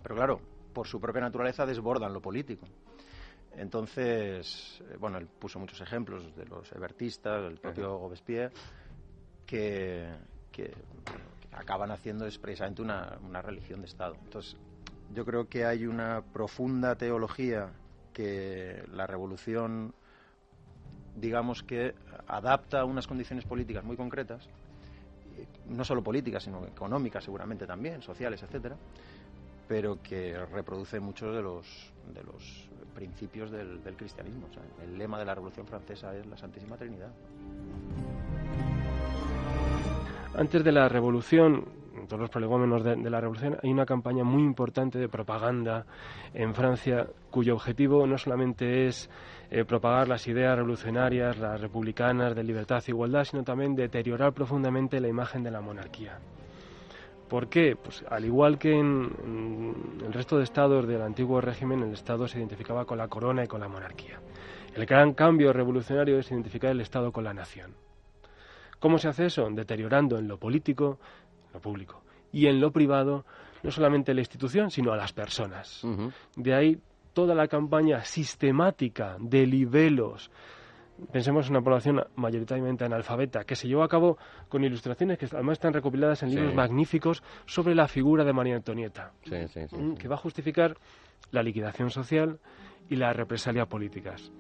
pero 0.03 0.17
claro, 0.17 0.41
por 0.73 0.89
su 0.89 1.01
propia 1.01 1.23
naturaleza 1.23 1.65
desbordan 1.65 2.13
lo 2.13 2.21
político. 2.21 2.67
Entonces, 3.57 4.83
eh, 4.91 4.97
bueno, 4.99 5.19
él 5.19 5.27
puso 5.27 5.59
muchos 5.59 5.81
ejemplos 5.81 6.35
de 6.37 6.45
los 6.47 6.71
ebertistas, 6.73 7.45
el 7.45 7.59
propio 7.59 7.99
Robespierre, 7.99 8.53
que, 9.47 10.09
acaban 11.53 11.91
haciendo 11.91 12.27
es 12.27 12.37
precisamente 12.39 12.83
una, 12.83 13.17
una 13.23 13.41
religión 13.41 13.81
de 13.81 13.87
Estado. 13.87 14.15
Entonces, 14.25 14.57
yo 15.15 15.25
creo 15.25 15.49
que 15.49 15.65
hay 15.65 15.87
una 15.87 16.21
profunda 16.21 16.97
teología 16.97 17.73
que 18.13 18.83
la 18.93 19.07
revolución 19.07 19.95
digamos 21.17 21.63
que 21.63 21.95
adapta 22.29 22.85
unas 22.85 23.07
condiciones 23.07 23.45
políticas 23.45 23.85
muy 23.85 23.97
concretas, 23.97 24.49
no 25.69 25.85
solo 25.85 26.03
políticas, 26.03 26.45
sino 26.45 26.65
económicas 26.67 27.25
seguramente 27.25 27.67
también, 27.67 28.03
sociales, 28.03 28.43
etcétera, 28.43 28.77
pero 29.69 30.01
que 30.03 30.39
reproduce 30.47 31.01
muchos 31.01 31.35
de 31.35 31.43
los, 31.43 31.93
de 32.15 32.23
los 32.23 32.69
principios 32.95 33.51
del, 33.51 33.81
cristianismo. 33.97 34.47
el 34.83 34.97
lema 34.97 35.19
de 35.19 35.25
la 35.25 35.35
Revolución 35.35 35.67
Francesa 35.67 36.17
es 36.17 36.27
la 36.27 36.37
Santísima 36.37 36.77
Trinidad. 36.77 37.11
Antes 40.35 40.63
de 40.65 40.73
la 40.73 40.89
Revolución, 40.89 41.65
en 42.07 42.09
todos 42.09 42.21
los 42.21 42.31
prolegómenos 42.31 42.85
de, 42.85 43.11
la 43.11 43.21
Revolución, 43.21 43.59
hay 43.61 43.69
una 43.69 43.85
campaña 43.85 44.23
muy 44.23 44.45
importante 44.45 44.97
de 44.97 45.09
propaganda 45.09 45.85
en 46.33 46.55
Francia 46.55 47.05
cuyo 47.33 47.55
objetivo 47.55 48.07
no 48.07 48.17
solamente 48.17 48.87
es 48.87 49.11
eh, 49.51 49.65
propagar 49.65 50.07
las 50.07 50.29
ideas 50.29 50.55
revolucionarias, 50.55 51.37
las 51.37 51.61
republicanas 51.61 52.37
de 52.37 52.45
libertad 52.45 52.81
e 52.87 52.93
igualdad, 52.93 53.25
sino 53.25 53.43
también 53.43 53.75
deteriorar 53.75 54.33
profundamente 54.33 55.01
la 55.01 55.09
imagen 55.09 55.43
de 55.43 55.51
la 55.51 55.61
monarquía. 55.61 56.21
¿Por 57.29 57.49
qué? 57.49 57.75
Pues 57.75 58.05
al 58.09 58.25
igual 58.25 58.57
que 58.57 58.79
en, 58.79 60.05
el 60.07 60.13
resto 60.13 60.37
de 60.37 60.45
estados 60.45 60.87
del 60.87 61.03
antiguo 61.03 61.41
régimen, 61.41 61.83
el 61.83 61.93
Estado 61.93 62.29
se 62.29 62.39
identificaba 62.39 62.85
con 62.85 62.99
la 62.99 63.09
corona 63.09 63.43
y 63.43 63.49
con 63.49 63.61
la 63.61 63.69
monarquía. 63.69 64.21
El 64.77 64.87
gran 64.87 65.13
cambio 65.13 65.53
revolucionario 65.53 66.21
es 66.21 66.31
identificar 66.31 66.71
el 66.71 66.83
Estado 66.83 67.11
con 67.11 67.25
la 67.25 67.35
nación. 67.35 67.75
¿Cómo 68.79 68.99
se 68.99 69.09
hace 69.09 69.27
eso? 69.27 69.49
Deteriorando 69.51 70.19
en 70.19 70.29
lo 70.29 70.39
político, 70.39 70.99
lo 71.57 71.61
público, 71.61 72.03
y 72.33 72.47
en 72.47 72.61
lo 72.61 72.71
privado, 72.71 73.25
no 73.63 73.71
solamente 73.71 74.15
la 74.15 74.21
institución, 74.21 74.71
sino 74.71 74.93
a 74.93 74.97
las 74.97 75.13
personas. 75.13 75.83
De 76.37 76.55
ahí 76.55 76.79
toda 77.13 77.35
la 77.35 77.49
campaña 77.49 78.05
sistemática 78.05 79.17
de 79.19 79.47
libelos, 79.47 80.31
pensemos 81.13 81.47
en 81.47 81.53
una 81.53 81.63
población 81.63 82.05
mayoritariamente 82.15 82.85
analfabeta, 82.85 83.45
que 83.45 83.57
se 83.57 83.69
llevó 83.69 83.83
a 83.83 83.89
cabo 83.89 84.19
con 84.49 84.65
ilustraciones 84.65 85.19
que 85.19 85.27
además 85.27 85.55
están 85.55 85.73
recopiladas 85.73 86.23
en 86.23 86.31
libros 86.35 86.55
magníficos 86.55 87.23
sobre 87.47 87.75
la 87.75 87.89
figura 87.89 88.23
de 88.25 88.33
María 88.33 88.57
Antonieta, 88.57 89.13
mm, 89.25 89.95
que 89.95 90.09
va 90.09 90.17
a 90.17 90.19
justificar 90.19 90.77
la 91.31 91.43
liquidación 91.43 91.91
social 91.91 92.39
y 92.89 92.97
la 92.97 93.13
represalia 93.13 93.67
políticas. 93.67 94.31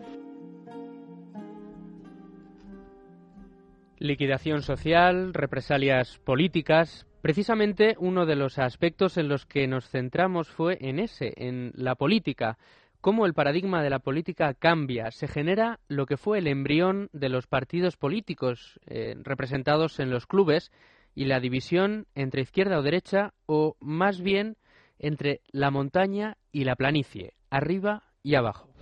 Liquidación 3.99 4.61
social, 4.61 5.33
represalias 5.33 6.19
políticas. 6.19 7.07
Precisamente 7.23 7.97
uno 7.99 8.27
de 8.27 8.37
los 8.37 8.59
aspectos 8.59 9.17
en 9.17 9.29
los 9.29 9.47
que 9.47 9.67
nos 9.67 9.89
centramos 9.89 10.49
fue 10.49 10.77
en 10.81 10.99
ese, 10.99 11.33
en 11.37 11.73
la 11.75 11.95
política. 11.95 12.59
Cómo 13.01 13.25
el 13.25 13.33
paradigma 13.33 13.83
de 13.83 13.89
la 13.89 14.01
política 14.01 14.53
cambia, 14.53 15.11
se 15.13 15.29
genera 15.29 15.81
lo 15.89 16.05
que 16.05 16.19
fue 16.19 16.39
el 16.39 16.47
embrión 16.47 17.09
de 17.13 17.31
los 17.31 17.47
partidos 17.47 17.97
políticos 17.97 18.79
eh, 18.87 19.15
representados 19.23 19.99
en 19.99 20.11
los 20.11 20.27
clubes 20.27 20.73
y 21.15 21.25
la 21.25 21.41
división 21.41 22.07
entre 22.15 22.43
izquierda 22.43 22.79
o 22.79 22.83
derecha 22.83 23.33
o 23.47 23.77
más 23.81 24.21
bien 24.21 24.57
entre 24.99 25.41
la 25.53 25.71
montaña 25.71 26.37
y 26.53 26.65
la 26.65 26.77
planicie, 26.77 27.33
arriba 27.49 28.03
y 28.23 28.35
abajo. 28.35 28.76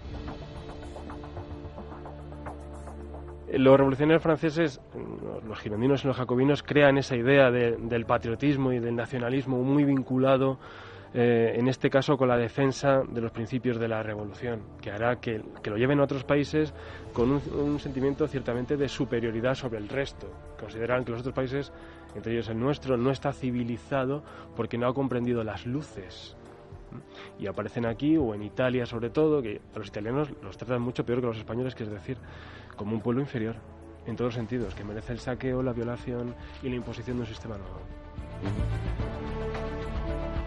Los 3.58 3.76
revolucionarios 3.76 4.22
franceses, 4.22 4.80
los 5.46 5.58
girondinos 5.58 6.04
y 6.04 6.06
los 6.08 6.16
jacobinos, 6.16 6.62
crean 6.62 6.98
esa 6.98 7.16
idea 7.16 7.50
del 7.50 8.06
patriotismo 8.06 8.72
y 8.72 8.78
del 8.78 8.96
nacionalismo 8.96 9.62
muy 9.62 9.84
vinculado, 9.84 10.58
eh, 11.12 11.54
en 11.56 11.68
este 11.68 11.90
caso, 11.90 12.16
con 12.16 12.28
la 12.28 12.36
defensa 12.36 13.02
de 13.08 13.20
los 13.20 13.30
principios 13.30 13.78
de 13.78 13.86
la 13.86 14.02
revolución, 14.02 14.62
que 14.80 14.90
hará 14.90 15.20
que, 15.20 15.40
lo 15.64 15.76
lleven 15.76 16.00
a 16.00 16.04
otros 16.04 16.24
países 16.24 16.74
con 17.12 17.30
un, 17.30 17.78
sentimiento 17.78 18.26
ciertamente 18.26 18.76
de 18.76 18.88
superioridad 18.88 19.54
sobre 19.54 19.78
el 19.78 19.88
resto. 19.88 20.26
Consideran 20.58 21.04
que 21.04 21.12
los 21.12 21.20
otros 21.20 21.34
países, 21.34 21.72
entre 22.16 22.32
ellos 22.32 22.48
el 22.48 22.58
nuestro, 22.58 22.96
no 22.96 23.10
está 23.10 23.32
civilizado 23.32 24.24
porque 24.56 24.76
no 24.76 24.88
ha 24.88 24.94
comprendido 24.94 25.44
las 25.44 25.66
luces 25.66 26.36
y 27.38 27.46
aparecen 27.46 27.86
aquí 27.86 28.16
o 28.16 28.34
en 28.34 28.42
Italia 28.42 28.86
sobre 28.86 29.10
todo, 29.10 29.42
que 29.42 29.60
a 29.74 29.78
los 29.78 29.88
italianos 29.88 30.30
los 30.42 30.56
tratan 30.56 30.82
mucho 30.82 31.04
peor 31.04 31.20
que 31.20 31.26
los 31.26 31.38
españoles, 31.38 31.74
que 31.74 31.84
es 31.84 31.90
decir, 31.90 32.16
como 32.76 32.94
un 32.94 33.00
pueblo 33.00 33.20
inferior 33.20 33.56
en 34.06 34.16
todos 34.16 34.28
los 34.28 34.34
sentidos, 34.34 34.74
que 34.74 34.84
merece 34.84 35.12
el 35.12 35.18
saqueo, 35.18 35.62
la 35.62 35.72
violación 35.72 36.34
y 36.62 36.68
la 36.68 36.76
imposición 36.76 37.16
de 37.16 37.22
un 37.22 37.28
sistema 37.28 37.56
nuevo. 37.56 37.78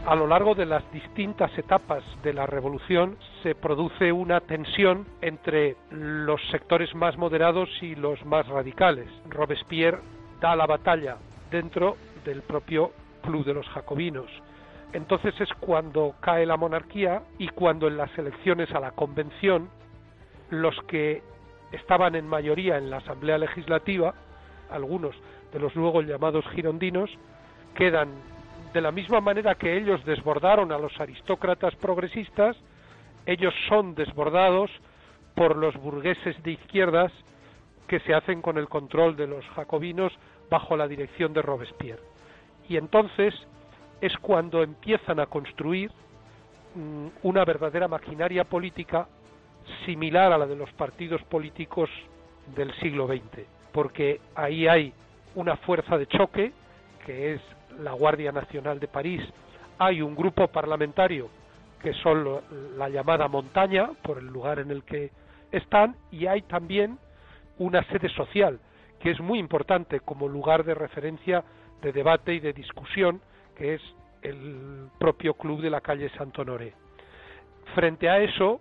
A 0.06 0.16
lo 0.16 0.26
largo 0.26 0.56
de 0.56 0.66
las 0.66 0.90
distintas 0.94 1.52
etapas 1.58 2.02
de 2.24 2.34
la 2.34 2.46
revolución 2.46 3.18
se 3.44 3.56
produce 3.56 4.12
una 4.12 4.40
tensión 4.40 5.06
entre 5.22 5.76
los 5.90 6.40
sectores 6.50 6.96
más 6.96 7.18
moderados 7.18 7.70
y 7.82 7.94
los 7.96 8.24
más 8.26 8.48
radicales. 8.48 9.10
Robespierre 9.28 10.00
da 10.40 10.56
la 10.56 10.66
batalla 10.66 11.18
dentro 11.52 11.98
del 12.24 12.42
propio 12.42 12.94
Club 13.22 13.44
de 13.44 13.54
los 13.56 13.68
Jacobinos. 13.68 14.32
Entonces 14.94 15.34
es 15.42 15.50
cuando 15.60 16.16
cae 16.22 16.46
la 16.46 16.56
monarquía 16.56 17.24
y 17.38 17.50
cuando 17.50 17.90
en 17.90 17.98
las 17.98 18.18
elecciones 18.18 18.72
a 18.72 18.80
la 18.80 18.92
convención 18.92 19.70
los 20.50 20.76
que 20.88 21.22
estaban 21.72 22.16
en 22.16 22.28
mayoría 22.28 22.78
en 22.78 22.90
la 22.90 22.98
Asamblea 22.98 23.38
Legislativa, 23.38 24.14
algunos 24.70 25.16
de 25.52 25.60
los 25.60 25.76
luego 25.76 26.02
llamados 26.02 26.46
girondinos, 26.50 27.10
quedan 27.76 28.10
de 28.74 28.82
la 28.82 28.92
misma 28.92 29.22
manera 29.22 29.56
que 29.56 29.78
ellos 29.78 30.04
desbordaron 30.06 30.72
a 30.72 30.78
los 30.78 31.00
aristócratas 31.00 31.76
progresistas, 31.76 32.56
ellos 33.26 33.54
son 33.70 33.96
desbordados 33.96 34.70
por 35.36 35.56
los 35.56 35.76
burgueses 35.78 36.42
de 36.44 36.52
izquierdas 36.52 37.12
que 37.88 38.00
se 38.02 38.14
hacen 38.14 38.42
con 38.42 38.58
el 38.58 38.68
control 38.68 39.16
de 39.16 39.28
los 39.28 39.46
jacobinos 39.50 40.12
bajo 40.50 40.76
la 40.76 40.88
dirección 40.88 41.34
de 41.34 41.42
Robespierre. 41.42 42.02
Y 42.68 42.78
entonces 42.78 43.34
es 44.02 44.16
cuando 44.18 44.62
empiezan 44.62 45.20
a 45.20 45.28
construir 45.28 45.92
mm, 46.76 47.08
una 47.24 47.46
verdadera 47.46 47.88
maquinaria 47.88 48.44
política 48.44 49.08
similar 49.86 50.32
a 50.32 50.38
la 50.38 50.46
de 50.46 50.56
los 50.56 50.72
partidos 50.74 51.22
políticos 51.24 51.90
del 52.56 52.74
siglo 52.80 53.08
XX, 53.08 53.46
porque 53.72 54.22
ahí 54.36 54.68
hay 54.68 54.94
una 55.36 55.58
fuerza 55.58 55.98
de 55.98 56.08
choque, 56.08 56.52
que 57.06 57.34
es 57.34 57.42
la 57.80 57.94
Guardia 57.94 58.32
Nacional 58.32 58.80
de 58.80 58.88
París, 58.88 59.22
hay 59.78 60.02
un 60.02 60.16
grupo 60.16 60.48
parlamentario 60.48 61.30
que 61.82 61.94
son 61.94 62.42
la 62.78 62.90
llamada 62.90 63.28
montaña, 63.28 63.92
por 64.02 64.18
el 64.18 64.26
lugar 64.26 64.60
en 64.60 64.72
el 64.72 64.84
que 64.84 65.12
están, 65.52 65.96
y 66.12 66.26
hay 66.26 66.42
también 66.44 66.98
una 67.60 67.84
sede 67.84 68.10
social, 68.10 68.60
que 69.00 69.12
es 69.12 69.20
muy 69.20 69.40
importante 69.40 70.00
como 70.00 70.28
lugar 70.28 70.64
de 70.64 70.74
referencia 70.74 71.44
de 71.82 71.92
debate 71.92 72.34
y 72.34 72.40
de 72.40 72.54
discusión, 72.54 73.22
que 73.56 73.76
es 73.76 73.82
el 74.24 74.90
propio 74.98 75.36
club 75.36 75.62
de 75.62 75.70
la 75.70 75.82
calle 75.82 76.10
Santo 76.18 76.42
Honoré. 76.42 76.74
Frente 77.76 78.10
a 78.10 78.20
eso, 78.20 78.60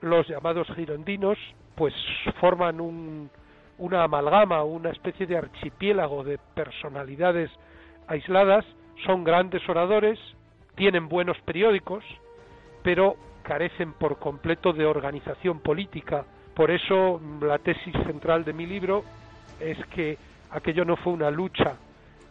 los 0.00 0.28
llamados 0.28 0.68
girondinos 0.74 1.38
pues 1.74 1.94
forman 2.40 2.80
un, 2.80 3.30
una 3.78 4.04
amalgama, 4.04 4.62
una 4.64 4.90
especie 4.90 5.26
de 5.26 5.36
archipiélago 5.36 6.24
de 6.24 6.38
personalidades 6.54 7.50
aisladas, 8.06 8.64
son 9.04 9.24
grandes 9.24 9.66
oradores, 9.68 10.18
tienen 10.74 11.08
buenos 11.08 11.38
periódicos, 11.40 12.04
pero 12.82 13.16
carecen 13.42 13.92
por 13.94 14.18
completo 14.18 14.72
de 14.72 14.86
organización 14.86 15.60
política. 15.60 16.24
Por 16.54 16.70
eso 16.70 17.20
la 17.40 17.58
tesis 17.58 17.94
central 18.06 18.44
de 18.44 18.52
mi 18.52 18.66
libro 18.66 19.04
es 19.60 19.78
que 19.86 20.18
aquello 20.50 20.84
no 20.84 20.96
fue 20.96 21.12
una 21.12 21.30
lucha 21.30 21.76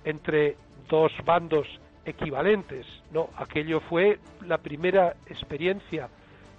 entre 0.03 0.57
dos 0.89 1.11
bandos 1.23 1.67
equivalentes, 2.05 2.85
no, 3.11 3.29
aquello 3.37 3.79
fue 3.81 4.19
la 4.45 4.59
primera 4.59 5.15
experiencia 5.27 6.09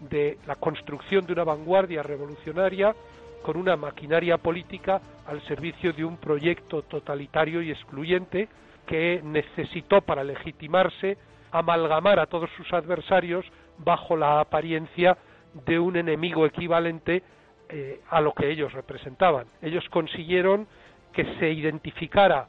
de 0.00 0.38
la 0.46 0.56
construcción 0.56 1.26
de 1.26 1.32
una 1.32 1.44
vanguardia 1.44 2.02
revolucionaria 2.02 2.94
con 3.42 3.56
una 3.56 3.76
maquinaria 3.76 4.38
política 4.38 5.00
al 5.26 5.40
servicio 5.42 5.92
de 5.92 6.04
un 6.04 6.16
proyecto 6.16 6.82
totalitario 6.82 7.62
y 7.62 7.70
excluyente 7.70 8.48
que 8.86 9.20
necesitó 9.22 10.00
para 10.00 10.24
legitimarse 10.24 11.16
amalgamar 11.50 12.18
a 12.18 12.26
todos 12.26 12.50
sus 12.56 12.72
adversarios 12.72 13.44
bajo 13.78 14.16
la 14.16 14.40
apariencia 14.40 15.16
de 15.64 15.78
un 15.78 15.96
enemigo 15.96 16.44
equivalente 16.44 17.22
eh, 17.68 18.00
a 18.10 18.20
lo 18.20 18.32
que 18.32 18.50
ellos 18.50 18.72
representaban. 18.72 19.46
Ellos 19.62 19.88
consiguieron 19.90 20.66
que 21.12 21.24
se 21.38 21.50
identificara 21.50 22.46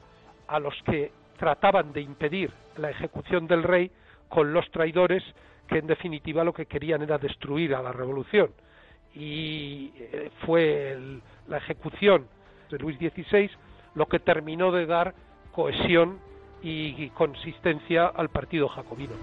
a 0.47 0.59
los 0.59 0.75
que 0.83 1.11
trataban 1.37 1.93
de 1.93 2.01
impedir 2.01 2.51
la 2.77 2.89
ejecución 2.89 3.47
del 3.47 3.63
rey 3.63 3.91
con 4.29 4.53
los 4.53 4.69
traidores 4.71 5.23
que 5.67 5.79
en 5.79 5.87
definitiva 5.87 6.43
lo 6.43 6.53
que 6.53 6.65
querían 6.65 7.01
era 7.01 7.17
destruir 7.17 7.75
a 7.75 7.81
la 7.81 7.91
revolución. 7.91 8.51
Y 9.13 9.91
eh, 9.97 10.31
fue 10.45 10.97
la 11.47 11.57
ejecución 11.57 12.27
de 12.69 12.77
Luis 12.77 12.97
XVI 12.97 13.49
lo 13.95 14.05
que 14.07 14.19
terminó 14.19 14.71
de 14.71 14.85
dar 14.85 15.15
cohesión 15.51 16.19
y 16.61 17.09
consistencia 17.11 18.07
al 18.07 18.29
partido 18.29 18.67
jacobino. 18.67 19.13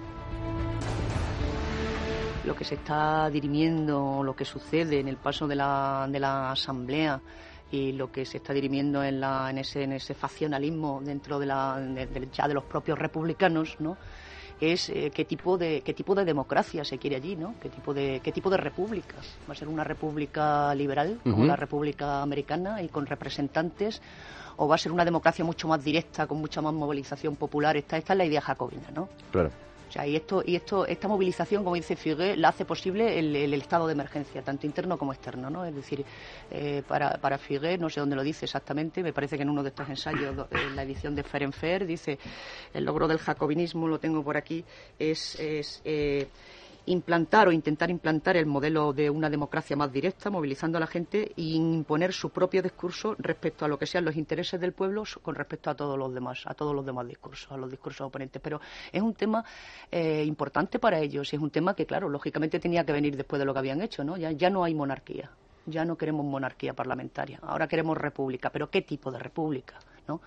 Lo 2.44 2.54
que 2.54 2.64
se 2.64 2.74
está 2.74 3.30
dirimiendo, 3.30 4.22
lo 4.22 4.37
que 4.37 4.44
sucede 4.44 5.00
en 5.00 5.09
el 5.09 5.16
paso 5.16 5.46
de 5.46 5.57
la, 5.57 6.07
de 6.11 6.20
la 6.20 6.50
Asamblea 6.50 7.18
y 7.70 7.92
lo 7.92 8.12
que 8.12 8.26
se 8.26 8.37
está 8.37 8.52
dirimiendo 8.52 9.02
en, 9.02 9.18
la, 9.18 9.48
en, 9.48 9.59
ese, 9.59 9.85
en 9.85 9.92
ese 9.92 10.12
faccionalismo 10.12 11.00
dentro 11.02 11.38
de, 11.38 11.46
la, 11.46 11.80
ya 12.33 12.46
de 12.46 12.52
los 12.52 12.64
propios 12.64 12.98
republicanos, 12.98 13.76
¿no? 13.80 13.96
Es 14.72 14.88
eh, 14.88 15.11
qué 15.14 15.24
tipo 15.24 15.59
de 15.59 15.83
qué 15.83 15.94
tipo 15.94 16.14
de 16.14 16.24
democracia 16.24 16.85
se 16.85 16.98
quiere 16.98 17.16
allí, 17.16 17.37
¿no? 17.37 17.55
Qué 17.61 17.68
tipo 17.68 17.92
de 17.92 18.20
qué 18.22 18.33
tipo 18.33 18.50
de 18.50 18.57
república. 18.57 19.16
Va 19.48 19.53
a 19.53 19.57
ser 19.57 19.68
una 19.68 19.85
república 19.85 20.74
liberal 20.74 21.20
como 21.22 21.44
la 21.44 21.57
República 21.57 22.22
Americana 22.22 22.83
y 22.83 22.88
con 22.88 23.07
representantes 23.07 24.00
o 24.57 24.68
va 24.68 24.77
a 24.77 24.79
ser 24.79 24.92
una 24.92 25.05
democracia 25.05 25.44
mucho 25.44 25.68
más 25.68 25.83
directa 25.83 26.27
con 26.27 26.38
mucha 26.38 26.62
más 26.62 26.72
movilización 26.72 27.37
popular. 27.37 27.77
Esta 27.77 27.96
esta 27.96 28.12
es 28.12 28.18
la 28.18 28.24
idea 28.24 28.40
jacobina, 28.40 28.90
¿no? 28.94 29.09
Claro 29.31 29.50
y 30.07 30.16
esto, 30.16 30.42
y 30.44 30.57
esto, 30.57 30.87
esta 30.87 31.09
movilización, 31.09 31.62
como 31.62 31.77
dice 31.77 31.97
Figué, 31.97 32.37
la 32.37 32.49
hace 32.49 32.64
posible 32.64 33.18
el, 33.18 33.55
estado 33.55 33.87
de 33.87 33.92
emergencia, 33.92 34.42
tanto 34.42 34.66
interno 34.66 34.99
como 34.99 35.12
externo, 35.12 35.51
¿no? 35.51 35.64
Es 35.64 35.75
decir, 35.75 36.05
eh, 36.51 36.83
para, 36.87 37.12
para 37.18 37.38
Figué, 37.38 37.79
no 37.79 37.88
sé 37.88 38.01
dónde 38.01 38.16
lo 38.16 38.23
dice 38.23 38.44
exactamente, 38.47 39.03
me 39.03 39.12
parece 39.12 39.37
que 39.37 39.42
en 39.42 39.51
uno 39.51 39.62
de 39.62 39.68
estos 39.68 39.88
ensayos, 39.88 40.47
en 40.51 40.77
la 40.77 40.83
edición 40.83 41.14
de 41.14 41.23
Ferenfer, 41.23 41.87
dice, 41.87 42.18
el 42.73 42.85
logro 42.85 43.07
del 43.07 43.18
jacobinismo, 43.18 43.87
lo 43.87 43.99
tengo 43.99 44.23
por 44.25 44.37
aquí, 44.37 44.64
es, 44.99 45.38
es 45.38 45.81
eh, 45.85 46.29
implantar 46.87 47.49
o 47.49 47.53
intentar 47.53 47.90
implantar 47.90 48.37
el 48.37 48.47
modelo 48.47 48.92
de 48.92 49.11
una 49.11 49.31
democracia 49.31 49.77
más 49.77 49.92
directa, 49.92 50.31
movilizando 50.31 50.79
a 50.79 50.81
la 50.81 50.87
gente 50.87 51.33
e 51.37 51.42
imponer 51.42 52.12
su 52.12 52.31
propio 52.31 52.62
discurso 52.62 53.14
respecto 53.18 53.64
a 53.64 53.68
lo 53.68 53.79
que 53.79 53.87
sean 53.87 54.05
los 54.05 54.16
intereses 54.16 54.61
del 54.61 54.73
pueblo 54.73 55.05
con 55.23 55.35
respecto 55.35 55.70
a 55.70 55.75
todos 55.75 55.99
los 55.99 56.12
demás, 56.12 56.42
a 56.47 56.55
todos 56.55 56.75
los 56.75 56.85
demás 56.85 57.07
discursos, 57.07 57.51
a 57.53 57.57
los 57.57 57.70
discursos 57.70 58.07
oponentes. 58.07 58.40
Pero 58.42 58.61
es 58.92 59.03
un 59.03 59.14
tema 59.14 59.44
eh, 59.90 60.25
importante 60.25 60.79
para 60.79 60.99
ellos 60.99 61.33
y 61.33 61.37
es 61.37 61.42
un 61.42 61.51
tema 61.51 61.75
que, 61.75 61.87
claro, 61.87 62.09
lógicamente 62.09 62.61
tenía 62.61 62.85
que 62.85 62.92
venir 62.92 63.16
después 63.16 63.38
de 63.38 63.47
lo 63.47 63.53
que 63.53 63.59
habían 63.61 63.81
hecho, 63.81 64.05
¿no? 64.05 64.16
Ya, 64.16 64.33
ya 64.33 64.51
no 64.51 64.64
hay 64.64 64.75
monarquía, 64.75 65.31
ya 65.66 65.85
no 65.85 65.97
queremos 65.97 66.25
monarquía 66.27 66.75
parlamentaria, 66.75 67.38
ahora 67.42 67.66
queremos 67.66 67.97
república, 67.97 68.51
pero 68.51 68.70
¿qué 68.70 68.83
tipo 68.83 69.11
de 69.11 69.18
república? 69.18 69.79
¿no? 70.07 70.20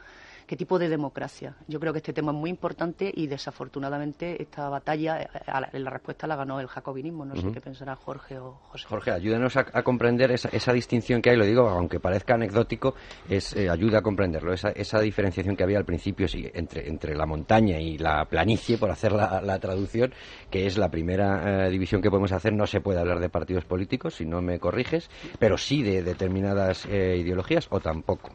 Qué 0.48 0.56
tipo 0.56 0.80
de 0.80 0.88
democracia. 0.88 1.56
Yo 1.68 1.80
creo 1.80 1.92
que 1.92 2.00
este 2.00 2.14
tema 2.14 2.32
es 2.32 2.38
muy 2.38 2.50
importante 2.50 3.12
y 3.14 3.28
desafortunadamente 3.28 4.42
esta 4.42 4.70
batalla, 4.70 5.22
eh, 5.22 5.28
en 5.74 5.84
la 5.84 5.90
respuesta 5.90 6.26
la 6.26 6.38
ganó 6.38 6.60
el 6.62 6.68
jacobinismo. 6.68 7.26
No 7.26 7.36
sé 7.36 7.52
qué 7.52 7.60
pensará 7.60 7.96
Jorge 7.96 8.40
o 8.40 8.54
José. 8.70 8.88
Jorge, 8.88 9.12
ayúdenos 9.12 9.58
a, 9.58 9.84
comprender 9.84 10.32
esa, 10.32 10.74
distinción 10.74 11.22
que 11.22 11.32
hay, 11.32 11.38
lo 11.38 11.46
digo, 11.46 11.68
aunque 11.68 12.00
parezca 12.00 12.36
anecdótico, 12.36 12.96
es 13.30 13.56
eh, 13.56 13.70
ayuda 13.70 14.00
a 14.00 14.02
comprenderlo, 14.02 14.54
esa, 14.54 14.70
esa 14.70 15.02
diferenciación 15.02 15.56
que 15.56 15.64
había 15.64 15.78
al 15.78 15.86
principio 15.86 16.28
sí, 16.28 16.50
entre, 16.54 16.88
entre 16.88 17.16
la 17.16 17.26
montaña 17.26 17.80
y 17.80 17.98
la 17.98 18.26
planicie, 18.26 18.78
por 18.78 18.90
hacer 18.90 19.12
la, 19.12 19.60
traducción, 19.60 20.14
que 20.50 20.66
es 20.66 20.78
la 20.78 20.90
primera 20.90 21.68
división 21.68 22.02
que 22.02 22.10
podemos 22.10 22.32
hacer. 22.32 22.54
No 22.54 22.68
se 22.68 22.80
puede 22.80 23.00
hablar 23.00 23.20
de 23.20 23.30
partidos 23.30 23.66
políticos, 23.66 24.16
si 24.16 24.26
no 24.26 24.42
me 24.42 24.60
corriges, 24.60 25.10
pero 25.40 25.58
sí 25.58 25.84
de 25.84 26.04
determinadas 26.04 26.86
ideologías 26.86 27.68
o 27.70 27.82
tampoco. 27.82 28.32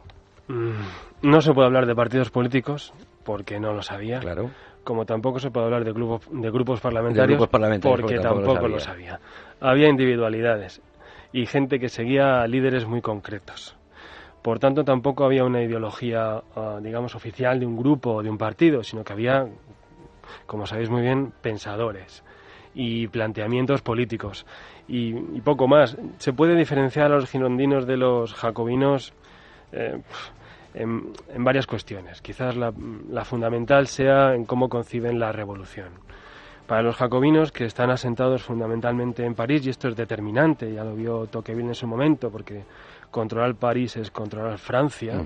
Mm, 0.47 1.29
no 1.29 1.41
se 1.41 1.53
puede 1.53 1.67
hablar 1.67 1.85
de 1.85 1.95
partidos 1.95 2.29
políticos 2.29 2.93
porque 3.23 3.59
no 3.59 3.73
lo 3.73 3.81
sabía. 3.81 4.19
Claro. 4.19 4.49
Como 4.83 5.05
tampoco 5.05 5.39
se 5.39 5.49
puede 5.49 5.65
hablar 5.65 5.85
de 5.85 5.93
grupos, 5.93 6.27
de 6.29 6.51
grupos 6.51 6.81
parlamentarios, 6.81 7.39
porque, 7.47 8.19
tampoco, 8.19 8.67
lo, 8.67 8.79
sabía. 8.79 9.19
Había 9.61 9.87
individualidades 9.87 10.81
y 11.31 11.45
gente 11.45 11.79
que 11.79 11.87
seguía 11.87 12.45
líderes 12.47 12.85
muy 12.85 13.01
concretos. 13.01 13.77
Por 14.41 14.59
tanto, 14.59 14.83
tampoco 14.83 15.23
había 15.23 15.45
una 15.45 15.61
ideología, 15.61 16.41
ah, 16.55 16.79
digamos, 16.81 17.15
oficial 17.15 17.61
de 17.61 17.65
un 17.65 17.77
grupo 17.77 18.15
o 18.15 18.23
de 18.23 18.29
un 18.29 18.37
partido, 18.37 18.83
sino 18.83 19.05
que 19.05 19.13
había, 19.13 19.47
como 20.45 20.65
sabéis 20.67 20.89
muy 20.89 21.01
bien, 21.01 21.31
pensadores 21.41 22.23
y 22.75 23.07
planteamientos 23.07 23.81
políticos 23.81 24.45
y, 24.85 25.15
y 25.15 25.41
poco 25.41 25.69
más. 25.69 25.95
Se 26.17 26.33
puede 26.33 26.55
diferenciar 26.55 27.13
a 27.13 27.15
los 27.15 27.29
girondinos 27.29 27.87
de 27.87 27.95
los 27.95 28.33
jacobinos 28.33 29.13
eh, 29.73 29.99
en, 30.73 31.13
varias 31.37 31.67
cuestiones. 31.67 32.21
Quizás 32.21 32.55
la, 32.55 33.25
fundamental 33.25 33.87
sea 33.87 34.33
en 34.33 34.45
cómo 34.45 34.69
conciben 34.69 35.19
la 35.19 35.31
revolución. 35.31 35.89
Para 36.67 36.81
los 36.81 36.95
jacobinos, 36.95 37.51
que 37.51 37.65
están 37.65 37.91
asentados 37.91 38.43
fundamentalmente 38.43 39.25
en 39.25 39.35
París, 39.35 39.65
y 39.65 39.69
esto 39.69 39.89
es 39.89 39.95
determinante, 39.95 40.73
ya 40.73 40.83
lo 40.83 40.95
vio 40.95 41.27
Tocqueville 41.27 41.67
en 41.67 41.75
su 41.75 41.87
momento, 41.87 42.31
porque 42.31 42.63
controlar 43.11 43.55
París 43.55 43.97
es 43.97 44.09
controlar 44.11 44.57
Francia, 44.57 45.21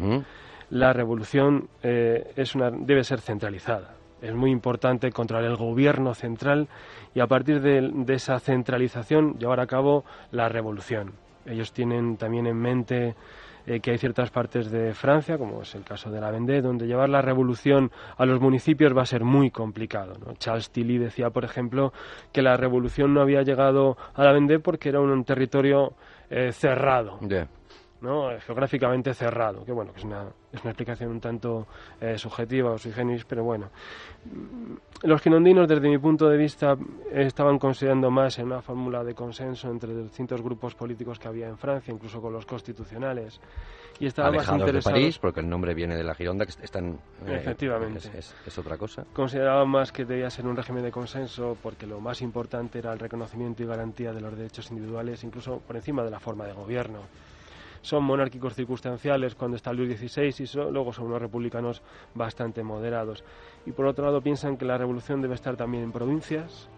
la 0.69 0.91
revolución 0.91 1.69
eh, 1.83 2.33
es 2.35 2.55
una, 2.55 2.71
debe 2.71 3.03
ser 3.03 3.21
centralizada. 3.21 3.93
Es 4.21 4.33
muy 4.33 4.51
importante 4.51 5.11
controlar 5.11 5.45
el 5.45 5.55
gobierno 5.55 6.15
central 6.15 6.67
y 7.13 7.19
a 7.19 7.27
partir 7.27 7.61
de, 7.61 7.87
de 7.93 8.13
esa 8.15 8.39
centralización 8.39 9.37
llevar 9.37 9.59
a 9.59 9.67
cabo 9.67 10.03
la 10.31 10.49
revolución. 10.49 11.13
Ellos 11.45 11.71
tienen 11.71 12.17
también 12.17 12.47
en 12.47 12.57
mente 12.57 13.15
eh, 13.67 13.81
que 13.81 13.91
hay 13.91 13.97
ciertas 13.97 14.31
partes 14.31 14.71
de 14.71 14.93
Francia, 14.93 15.37
como 15.37 15.61
es 15.61 15.75
el 15.75 15.83
caso 15.83 16.09
de 16.09 16.21
la 16.21 16.31
Vendée, 16.31 16.61
donde 16.61 16.87
llevar 16.87 17.09
la 17.09 17.21
revolución 17.21 17.91
a 18.17 18.25
los 18.25 18.39
municipios 18.39 18.95
va 18.95 19.01
a 19.01 19.05
ser 19.05 19.25
muy 19.25 19.51
complicado. 19.51 20.15
Charles 20.37 20.71
Tilly 20.71 20.97
decía, 20.97 21.31
por 21.31 21.43
ejemplo, 21.43 21.91
que 22.31 22.41
la 22.41 22.55
revolución 22.55 23.13
no 23.13 23.21
había 23.21 23.41
llegado 23.41 23.97
a 24.13 24.23
la 24.23 24.31
Vendée 24.31 24.59
porque 24.59 24.87
era 24.87 25.01
un, 25.01 25.23
territorio 25.25 25.95
eh, 26.29 26.53
cerrado. 26.53 27.19
¿No? 28.01 28.29
geográficamente 28.39 29.13
cerrado, 29.13 29.65
que 29.65 29.71
bueno, 29.71 29.91
que 29.91 29.99
es 29.99 30.05
una, 30.05 30.25
es 30.51 30.61
una 30.61 30.71
explicación 30.71 31.11
un 31.11 31.19
tanto 31.19 31.67
eh, 31.99 32.17
subjetiva 32.17 32.71
o 32.71 32.77
sui 32.77 32.91
generis, 32.91 33.25
pero 33.25 33.43
bueno. 33.43 33.69
Los 35.03 35.21
quinondinos, 35.21 35.67
desde 35.67 35.87
mi 35.87 35.97
punto 35.97 36.27
de 36.27 36.37
vista, 36.37 36.75
estaban 37.11 37.59
considerando 37.59 38.11
más 38.11 38.37
en 38.39 38.47
una 38.47 38.61
fórmula 38.61 39.03
de 39.03 39.13
consenso 39.13 39.69
entre 39.69 39.95
distintos 39.95 40.41
grupos 40.41 40.75
políticos 40.75 41.19
que 41.19 41.27
había 41.27 41.47
en 41.47 41.57
Francia, 41.57 41.93
incluso 41.93 42.21
con 42.21 42.33
los 42.33 42.45
constitucionales, 42.45 43.39
y 43.99 44.05
estaban 44.05 44.35
más 44.35 44.47
interesados... 44.47 44.85
de 44.85 44.91
París, 44.91 45.17
porque 45.17 45.39
el 45.39 45.49
nombre 45.49 45.73
viene 45.73 45.95
de 45.95 46.03
la 46.03 46.13
Gironda, 46.13 46.45
que 46.45 46.51
están... 46.61 46.99
Eh, 47.25 47.35
Efectivamente. 47.35 48.09
Es, 48.15 48.35
es, 48.45 48.57
otra 48.57 48.77
cosa. 48.77 49.05
Consideraban 49.13 49.69
más 49.69 49.91
que 49.91 50.05
debía 50.05 50.29
ser 50.29 50.45
un 50.45 50.55
régimen 50.55 50.83
de 50.83 50.91
consenso, 50.91 51.57
porque 51.63 51.87
lo 51.87 51.99
más 51.99 52.21
importante 52.21 52.79
era 52.79 52.93
el 52.93 52.99
reconocimiento 52.99 53.63
y 53.63 53.65
garantía 53.65 54.13
de 54.13 54.21
los 54.21 54.37
derechos 54.37 54.69
individuales, 54.69 55.23
incluso 55.23 55.59
por 55.59 55.75
encima 55.75 56.03
de 56.03 56.11
la 56.11 56.19
forma 56.19 56.45
de 56.45 56.53
gobierno 56.53 56.99
son 57.87 58.03
monárquicos 58.03 58.53
circunstanciales 58.53 59.33
cuando 59.33 59.55
está 59.55 59.71
Luis 59.71 59.97
XVI 59.97 60.43
y 60.43 60.71
luego 60.71 60.91
son 60.91 61.05
unos 61.05 61.21
republicanos 61.21 61.81
bastante 62.13 62.61
moderados. 62.61 63.23
Y 63.65 63.71
por 63.71 63.85
otro 63.85 64.03
lado 64.03 64.21
piensan 64.21 64.57
que 64.57 64.65
la 64.65 64.77
revolución 64.77 65.21
debe 65.21 65.35
estar 65.35 65.55
también 65.55 65.85
en 65.85 65.93
provincias 65.93 66.69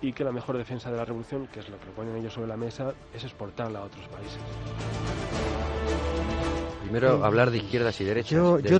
y 0.00 0.12
que 0.12 0.22
la 0.22 0.30
mejor 0.30 0.56
defensa 0.56 0.92
de 0.92 0.96
la 0.96 1.04
revolución, 1.04 1.48
que 1.48 1.58
es 1.58 1.68
lo 1.68 1.76
que 1.80 1.86
ponen 1.86 2.16
ellos 2.16 2.34
sobre 2.34 2.46
la 2.46 2.56
mesa, 2.56 2.94
es 3.12 3.24
exportarla 3.24 3.80
a 3.80 3.84
otros 3.84 4.06
países. 4.06 4.38
Primero 6.82 7.24
hablar 7.24 7.50
de 7.50 7.58
izquierdas 7.58 8.00
y 8.00 8.04
derechas. 8.04 8.30
Yo, 8.30 8.60
yo, 8.60 8.78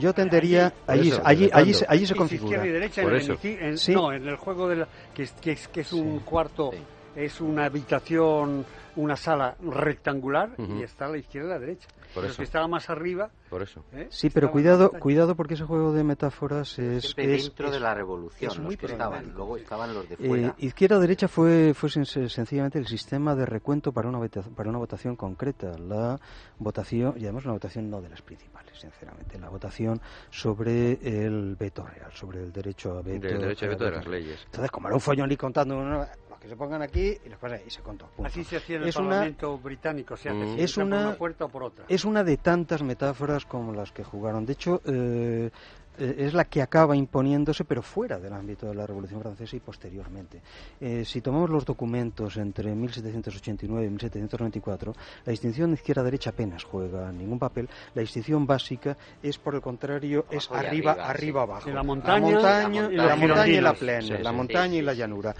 yo, 0.00 0.14
tendería. 0.14 0.72
allí, 0.86 1.12
allí, 1.22 1.50
allí, 1.52 1.72
allí, 1.86 2.06
se 2.06 2.14
configura. 2.14 2.56
Izquierda 2.56 2.66
y 2.66 2.72
derecha 2.72 3.02
en 3.02 3.10
el, 3.10 3.94
No, 3.94 4.12
en 4.12 4.26
el 4.26 4.36
juego 4.36 4.68
de 4.68 4.76
la, 4.76 4.88
que, 5.14 5.24
es, 5.24 5.32
que, 5.32 5.52
es, 5.52 5.68
que 5.68 5.82
es 5.82 5.92
un 5.92 6.20
cuarto, 6.20 6.70
es 7.18 7.40
una 7.40 7.66
habitación 7.66 8.64
una 8.98 9.16
sala 9.16 9.56
rectangular 9.60 10.50
y 10.58 10.82
está 10.82 11.06
a 11.06 11.08
la 11.08 11.18
izquierda 11.18 11.50
y 11.50 11.52
a 11.52 11.54
la 11.54 11.60
derecha. 11.60 11.88
Por 12.14 12.24
eso. 12.24 12.36
que 12.38 12.42
estaba 12.42 12.66
más 12.66 12.88
arriba. 12.90 13.30
Por 13.50 13.62
eso. 13.62 13.84
¿eh? 13.92 14.08
Sí, 14.10 14.30
pero 14.30 14.50
cuidado, 14.50 14.90
cuidado 14.90 15.36
porque 15.36 15.54
ese 15.54 15.64
juego 15.64 15.92
de 15.92 16.02
metáforas 16.02 16.78
es. 16.78 17.14
dentro 17.14 17.70
de 17.70 17.78
la 17.78 17.94
revolución, 17.94 18.64
los 18.64 18.76
que 18.76 18.86
estaban. 18.86 19.32
Luego 19.34 19.56
estaban 19.56 19.94
los 19.94 20.08
de 20.08 20.14
eh, 20.14 20.26
fuera. 20.28 20.54
Izquierda-derecha 20.58 21.28
fue, 21.28 21.74
fue 21.74 21.90
sencillamente 21.90 22.78
el 22.78 22.86
sistema 22.86 23.34
de 23.36 23.46
recuento 23.46 23.92
para 23.92 24.08
una, 24.08 24.26
para 24.28 24.68
una 24.68 24.78
votación 24.78 25.16
concreta. 25.16 25.78
La 25.78 26.18
votación, 26.58 27.14
y 27.16 27.24
además 27.24 27.44
una 27.44 27.54
votación 27.54 27.90
no 27.90 28.00
de 28.00 28.08
las 28.08 28.22
principales, 28.22 28.78
sinceramente. 28.78 29.38
La 29.38 29.48
votación 29.48 30.00
sobre 30.30 30.92
el 31.02 31.56
veto 31.56 31.86
real, 31.86 32.10
sobre 32.14 32.42
el 32.42 32.52
derecho 32.52 32.98
a 32.98 33.02
veto. 33.02 33.28
El 33.28 33.38
derecho 33.38 33.66
a 33.66 33.68
veto 33.68 33.84
de 33.84 33.90
las 33.92 34.06
leyes. 34.06 34.40
Entonces, 34.46 34.70
como 34.70 34.88
era 34.88 34.96
un 34.96 35.00
follón 35.00 35.30
y 35.30 35.36
contando. 35.36 35.78
Una, 35.78 36.08
que 36.40 36.48
se 36.48 36.56
pongan 36.56 36.82
aquí 36.82 37.18
y 37.24 37.28
los 37.28 37.38
pasan 37.38 37.60
y 37.66 37.70
se 37.70 37.82
contó. 37.82 38.08
Así 38.22 38.44
se 38.44 38.56
hacía 38.56 38.76
en 38.76 38.84
el 38.84 38.92
Parlamento 38.92 39.58
británico, 39.58 40.16
se 40.16 40.28
hace 40.28 40.38
mm. 40.38 40.58
es 40.58 40.76
una, 40.76 40.96
por 40.96 41.06
una 41.06 41.16
puerta 41.16 41.44
o 41.46 41.48
por 41.48 41.62
otra. 41.64 41.84
Es 41.88 42.04
una 42.04 42.24
de 42.24 42.36
tantas 42.36 42.82
metáforas 42.82 43.44
como 43.44 43.72
las 43.72 43.92
que 43.92 44.04
jugaron. 44.04 44.46
De 44.46 44.52
hecho, 44.52 44.80
eh, 44.84 45.50
es 45.98 46.34
la 46.34 46.44
que 46.44 46.62
acaba 46.62 46.96
imponiéndose, 46.96 47.64
pero 47.64 47.82
fuera 47.82 48.18
del 48.18 48.32
ámbito 48.32 48.66
de 48.66 48.74
la 48.74 48.86
Revolución 48.86 49.20
Francesa 49.20 49.56
y 49.56 49.60
posteriormente. 49.60 50.40
Eh, 50.80 51.04
si 51.04 51.20
tomamos 51.20 51.50
los 51.50 51.64
documentos 51.64 52.36
entre 52.36 52.74
1789 52.74 53.86
y 53.86 53.90
1794, 53.90 54.92
la 55.24 55.30
distinción 55.30 55.72
izquierda-derecha 55.72 56.30
apenas 56.30 56.64
juega 56.64 57.10
ningún 57.12 57.38
papel. 57.38 57.68
La 57.94 58.02
distinción 58.02 58.46
básica 58.46 58.96
es, 59.22 59.38
por 59.38 59.54
el 59.54 59.60
contrario, 59.60 60.26
es 60.30 60.50
arriba, 60.50 60.92
arriba, 60.92 61.42
abajo. 61.42 61.70
la 61.70 61.82
montaña, 61.82 62.20
la 62.20 62.32
montaña, 62.32 62.88
la, 62.90 63.16
montaña 63.16 63.52
y 63.52 63.60
la 63.60 63.74
plena, 63.74 64.18
la 64.18 64.32
montaña 64.32 64.76
y 64.76 64.82
la 64.82 64.94
llanura. 64.94 65.34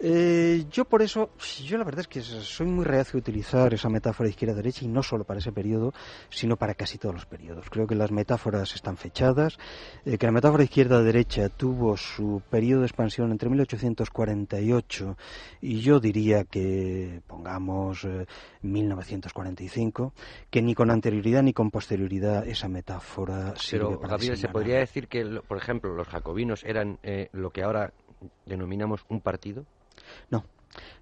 Eh, 0.00 0.66
yo 0.70 0.84
por 0.84 1.02
eso, 1.02 1.30
yo 1.64 1.76
la 1.76 1.82
verdad 1.82 2.02
es 2.02 2.08
que 2.08 2.20
soy 2.20 2.66
muy 2.66 2.84
reacio 2.84 3.16
a 3.16 3.20
utilizar 3.20 3.74
esa 3.74 3.88
metáfora 3.88 4.28
izquierda-derecha 4.28 4.84
y 4.84 4.88
no 4.88 5.02
solo 5.02 5.24
para 5.24 5.40
ese 5.40 5.50
periodo, 5.50 5.92
sino 6.30 6.56
para 6.56 6.74
casi 6.74 6.98
todos 6.98 7.14
los 7.16 7.26
periodos. 7.26 7.68
Creo 7.68 7.86
que 7.86 7.96
las 7.96 8.12
metáforas 8.12 8.74
están 8.76 8.96
fechadas, 8.96 9.58
eh, 9.97 9.97
que 10.16 10.26
la 10.26 10.32
metáfora 10.32 10.64
izquierda-derecha 10.64 11.48
tuvo 11.50 11.96
su 11.96 12.40
periodo 12.48 12.80
de 12.80 12.86
expansión 12.86 13.30
entre 13.30 13.50
1848 13.50 15.16
y 15.60 15.80
yo 15.80 16.00
diría 16.00 16.44
que, 16.44 17.20
pongamos, 17.26 18.06
1945, 18.62 20.12
eh, 20.16 20.46
que 20.50 20.62
ni 20.62 20.74
con 20.74 20.90
anterioridad 20.90 21.42
ni 21.42 21.52
con 21.52 21.70
posterioridad 21.70 22.46
esa 22.48 22.68
metáfora 22.68 23.54
sirve 23.56 23.86
Pero, 23.86 24.00
para 24.00 24.18
¿se 24.18 24.48
podría 24.48 24.78
decir 24.78 25.08
que, 25.08 25.24
por 25.46 25.58
ejemplo, 25.58 25.94
los 25.94 26.08
jacobinos 26.08 26.64
eran 26.64 26.98
lo 27.32 27.50
que 27.50 27.62
ahora 27.62 27.92
denominamos 28.46 29.04
un 29.08 29.20
partido? 29.20 29.64
No. 30.30 30.44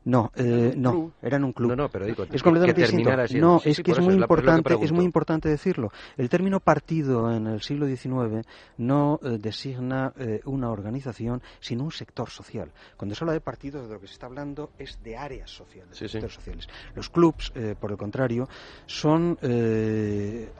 No, 0.06 0.30
eh, 0.36 0.72
no, 0.76 1.12
eran 1.20 1.42
un 1.42 1.52
club. 1.52 1.70
No, 1.70 1.76
no, 1.76 1.88
pero 1.88 2.06
digo, 2.06 2.24
es 2.30 2.40
completamente 2.40 2.80
distinto. 2.80 3.10
No, 3.40 3.60
es 3.64 3.80
que 3.80 3.90
es 3.90 3.98
muy 3.98 4.14
importante, 4.14 4.76
es 4.80 4.92
muy 4.92 5.04
importante 5.04 5.48
decirlo. 5.48 5.90
El 6.16 6.28
término 6.28 6.60
partido 6.60 7.32
en 7.32 7.48
el 7.48 7.60
siglo 7.60 7.86
XIX 7.88 8.46
no 8.78 9.18
eh, 9.22 9.38
designa 9.38 10.12
eh, 10.16 10.40
una 10.44 10.70
organización, 10.70 11.42
sino 11.58 11.82
un 11.82 11.90
sector 11.90 12.30
social. 12.30 12.70
Cuando 12.96 13.16
se 13.16 13.24
habla 13.24 13.32
de 13.32 13.40
partidos, 13.40 13.88
de 13.88 13.94
lo 13.94 14.00
que 14.00 14.06
se 14.06 14.12
está 14.12 14.26
hablando 14.26 14.70
es 14.78 15.02
de 15.02 15.16
áreas 15.16 15.50
sociales, 15.50 15.96
sectores 15.96 16.34
sociales. 16.34 16.68
Los 16.94 17.10
clubs, 17.10 17.52
por 17.80 17.90
el 17.90 17.96
contrario, 17.96 18.48
son 18.86 19.36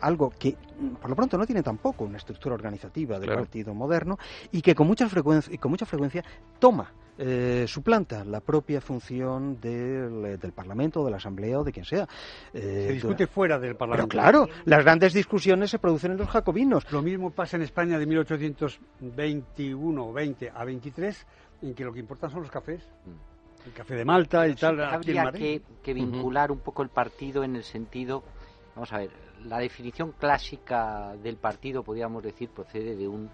algo 0.00 0.30
que, 0.30 0.56
por 1.00 1.08
lo 1.08 1.16
pronto, 1.16 1.38
no 1.38 1.46
tiene 1.46 1.62
tampoco 1.62 2.04
una 2.04 2.18
estructura 2.18 2.56
organizativa 2.56 3.20
del 3.20 3.32
partido 3.32 3.74
moderno 3.74 4.18
y 4.50 4.60
que 4.60 4.74
con 4.74 4.88
mucha 4.88 5.08
frecuencia, 5.08 5.54
y 5.54 5.58
con 5.58 5.70
mucha 5.70 5.86
frecuencia 5.86 6.24
toma 6.58 6.92
eh, 7.18 7.64
suplanta 7.66 8.24
la 8.24 8.40
propia 8.40 8.80
función 8.80 9.58
del, 9.60 10.24
eh, 10.24 10.36
del, 10.36 10.52
Parlamento, 10.52 11.04
de 11.04 11.10
la 11.10 11.16
Asamblea 11.16 11.60
o 11.60 11.64
de 11.64 11.72
quien 11.72 11.84
sea. 11.84 12.06
Eh, 12.52 12.84
se 12.88 12.92
discute 12.92 13.26
fuera 13.26 13.58
del 13.58 13.74
Parlamento. 13.74 14.08
Pero 14.08 14.22
claro, 14.22 14.48
las 14.64 14.84
grandes 14.84 15.14
discusiones 15.14 15.70
se 15.70 15.78
producen 15.78 16.12
en 16.12 16.18
los 16.18 16.28
jacobinos. 16.28 16.90
Lo 16.92 17.02
mismo 17.02 17.30
pasa 17.30 17.56
en 17.56 17.62
España 17.62 17.98
de 17.98 18.06
1821 18.06 20.06
o 20.06 20.12
20 20.12 20.52
a 20.54 20.64
23, 20.64 21.26
en 21.62 21.74
que 21.74 21.84
lo 21.84 21.92
que 21.92 22.00
importan 22.00 22.30
son 22.30 22.42
los 22.42 22.50
cafés. 22.50 22.82
El 23.64 23.72
café 23.72 23.94
de 23.94 24.04
Malta 24.04 24.46
y 24.46 24.54
tal. 24.54 24.80
Habría 24.82 25.32
que, 25.32 25.94
vincular 25.94 26.52
un 26.52 26.58
poco 26.58 26.82
el 26.82 26.90
partido 26.90 27.42
en 27.42 27.56
el 27.56 27.64
sentido, 27.64 28.22
vamos 28.74 28.92
a 28.92 28.98
ver, 28.98 29.10
la 29.44 29.58
definición 29.58 30.12
clásica 30.12 31.14
del 31.22 31.36
partido, 31.36 31.82
podríamos 31.82 32.22
decir, 32.22 32.50
procede 32.50 32.94
de 32.94 33.08
un, 33.08 33.30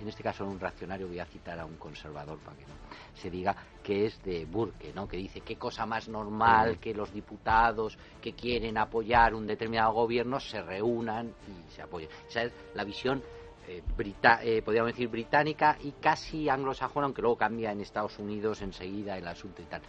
en 0.00 0.08
este 0.08 0.22
caso 0.22 0.44
un 0.44 0.58
reaccionario, 0.58 1.08
voy 1.08 1.18
a 1.18 1.26
citar 1.26 1.58
a 1.58 1.64
un 1.64 1.76
conservador 1.76 2.38
para 2.38 2.56
que 2.56 2.66
no 2.66 2.74
se 3.14 3.30
diga, 3.30 3.54
que 3.82 4.06
es 4.06 4.22
de 4.22 4.44
Burke, 4.44 4.92
¿no? 4.94 5.08
que 5.08 5.16
dice 5.16 5.40
qué 5.40 5.56
cosa 5.56 5.86
más 5.86 6.08
normal 6.08 6.78
que 6.78 6.94
los 6.94 7.12
diputados 7.12 7.98
que 8.20 8.32
quieren 8.32 8.78
apoyar 8.78 9.34
un 9.34 9.46
determinado 9.46 9.92
gobierno 9.92 10.40
se 10.40 10.62
reúnan 10.62 11.32
y 11.46 11.72
se 11.72 11.82
apoyen. 11.82 12.08
Esa 12.28 12.44
es 12.44 12.52
la 12.74 12.84
visión 12.84 13.22
eh, 13.66 13.82
eh, 13.98 14.62
podríamos 14.64 14.92
decir 14.92 15.08
británica 15.08 15.76
y 15.82 15.92
casi 15.92 16.48
anglosajona, 16.48 17.04
aunque 17.04 17.20
luego 17.20 17.36
cambia 17.36 17.70
en 17.70 17.82
Estados 17.82 18.18
Unidos 18.18 18.62
enseguida 18.62 19.18
el 19.18 19.28
asunto 19.28 19.60
y 19.60 19.66
tal 19.66 19.82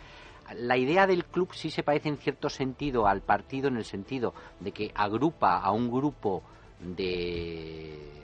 la 0.56 0.78
idea 0.78 1.06
del 1.06 1.26
club 1.26 1.54
sí 1.54 1.70
se 1.70 1.84
parece 1.84 2.10
en 2.10 2.18
cierto 2.18 2.50
sentido 2.50 3.08
al 3.08 3.22
partido 3.22 3.68
en 3.68 3.78
el 3.78 3.86
sentido 3.86 4.34
de 4.60 4.72
que 4.72 4.92
agrupa 4.96 5.60
a 5.60 5.72
un 5.72 5.92
grupo 5.92 6.44
de, 6.80 8.19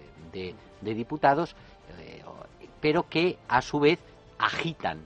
de, 0.82 0.94
diputados, 0.94 1.56
eh, 2.00 2.22
pero 2.82 3.08
que 3.10 3.38
a 3.48 3.62
su 3.62 3.80
vez 3.80 4.00
agitan 4.38 5.00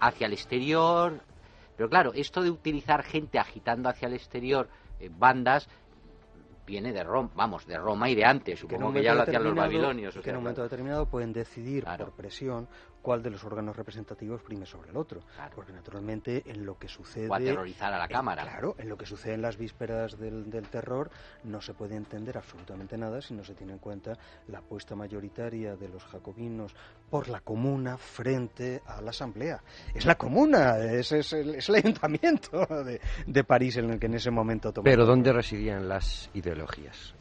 hacia 0.00 0.26
el 0.26 0.32
exterior. 0.32 1.20
Pero 1.76 1.88
claro, 1.88 2.12
esto 2.14 2.42
de 2.42 2.50
utilizar 2.50 3.02
gente 3.02 3.38
agitando 3.38 3.88
hacia 3.88 4.08
el 4.08 4.14
exterior 4.14 4.68
eh, 4.98 5.10
bandas 5.10 5.68
viene 6.66 6.92
de 6.92 7.02
Roma, 7.02 7.30
vamos, 7.34 7.66
de 7.66 7.76
Roma 7.76 8.08
y 8.08 8.14
de 8.14 8.24
antes, 8.24 8.60
supongo 8.60 8.92
que, 8.92 9.02
ya 9.02 9.12
lo 9.12 9.22
hacían 9.22 9.42
los 9.42 9.56
babilonios. 9.56 10.14
que 10.14 10.30
en 10.30 10.36
un 10.36 10.42
momento 10.42 10.62
determinado 10.62 11.06
pueden 11.06 11.32
decidir 11.32 11.84
por 11.84 12.12
presión 12.12 12.68
cuál 13.02 13.22
de 13.22 13.30
los 13.30 13.44
órganos 13.44 13.76
representativos 13.76 14.42
prime 14.42 14.66
sobre 14.66 14.90
el 14.90 14.96
otro. 14.96 15.20
Porque 15.54 15.72
naturalmente 15.72 16.42
en 16.46 16.64
lo 16.64 16.78
que 16.78 16.88
sucede... 16.88 17.28
O 17.28 17.34
aterrorizar 17.34 17.92
a 17.92 17.98
la 17.98 18.08
Cámara. 18.08 18.42
Claro, 18.42 18.74
en 18.78 18.88
lo 18.88 18.96
que 18.96 19.06
sucede 19.06 19.34
en 19.34 19.42
las 19.42 19.56
vísperas 19.56 20.18
del, 20.18 20.50
del, 20.50 20.68
terror 20.68 21.10
no 21.44 21.60
se 21.60 21.74
puede 21.74 21.96
entender 21.96 22.36
absolutamente 22.36 22.96
nada 22.96 23.20
si 23.20 23.34
no 23.34 23.44
se 23.44 23.54
tiene 23.54 23.72
en 23.72 23.78
cuenta 23.78 24.16
la 24.48 24.58
apuesta 24.58 24.94
mayoritaria 24.94 25.76
de 25.76 25.88
los 25.88 26.04
jacobinos 26.04 26.74
por 27.08 27.28
la 27.28 27.40
comuna 27.40 27.96
frente 27.96 28.82
a 28.86 29.00
la 29.00 29.10
asamblea. 29.10 29.62
Es 29.94 30.04
la 30.04 30.16
comuna, 30.16 30.78
es, 30.78 31.12
es, 31.12 31.32
el, 31.32 31.56
es 31.56 31.68
el, 31.68 31.76
ayuntamiento 31.76 32.66
de, 32.84 33.00
de, 33.26 33.44
París 33.44 33.76
en 33.76 33.90
el 33.90 33.98
que 33.98 34.06
en 34.06 34.14
ese 34.14 34.30
momento 34.30 34.72
tomó. 34.72 34.84
Pero 34.84 35.04
¿dónde 35.04 35.32
residían 35.32 35.88
las 35.88 36.30
ideologías? 36.34 37.14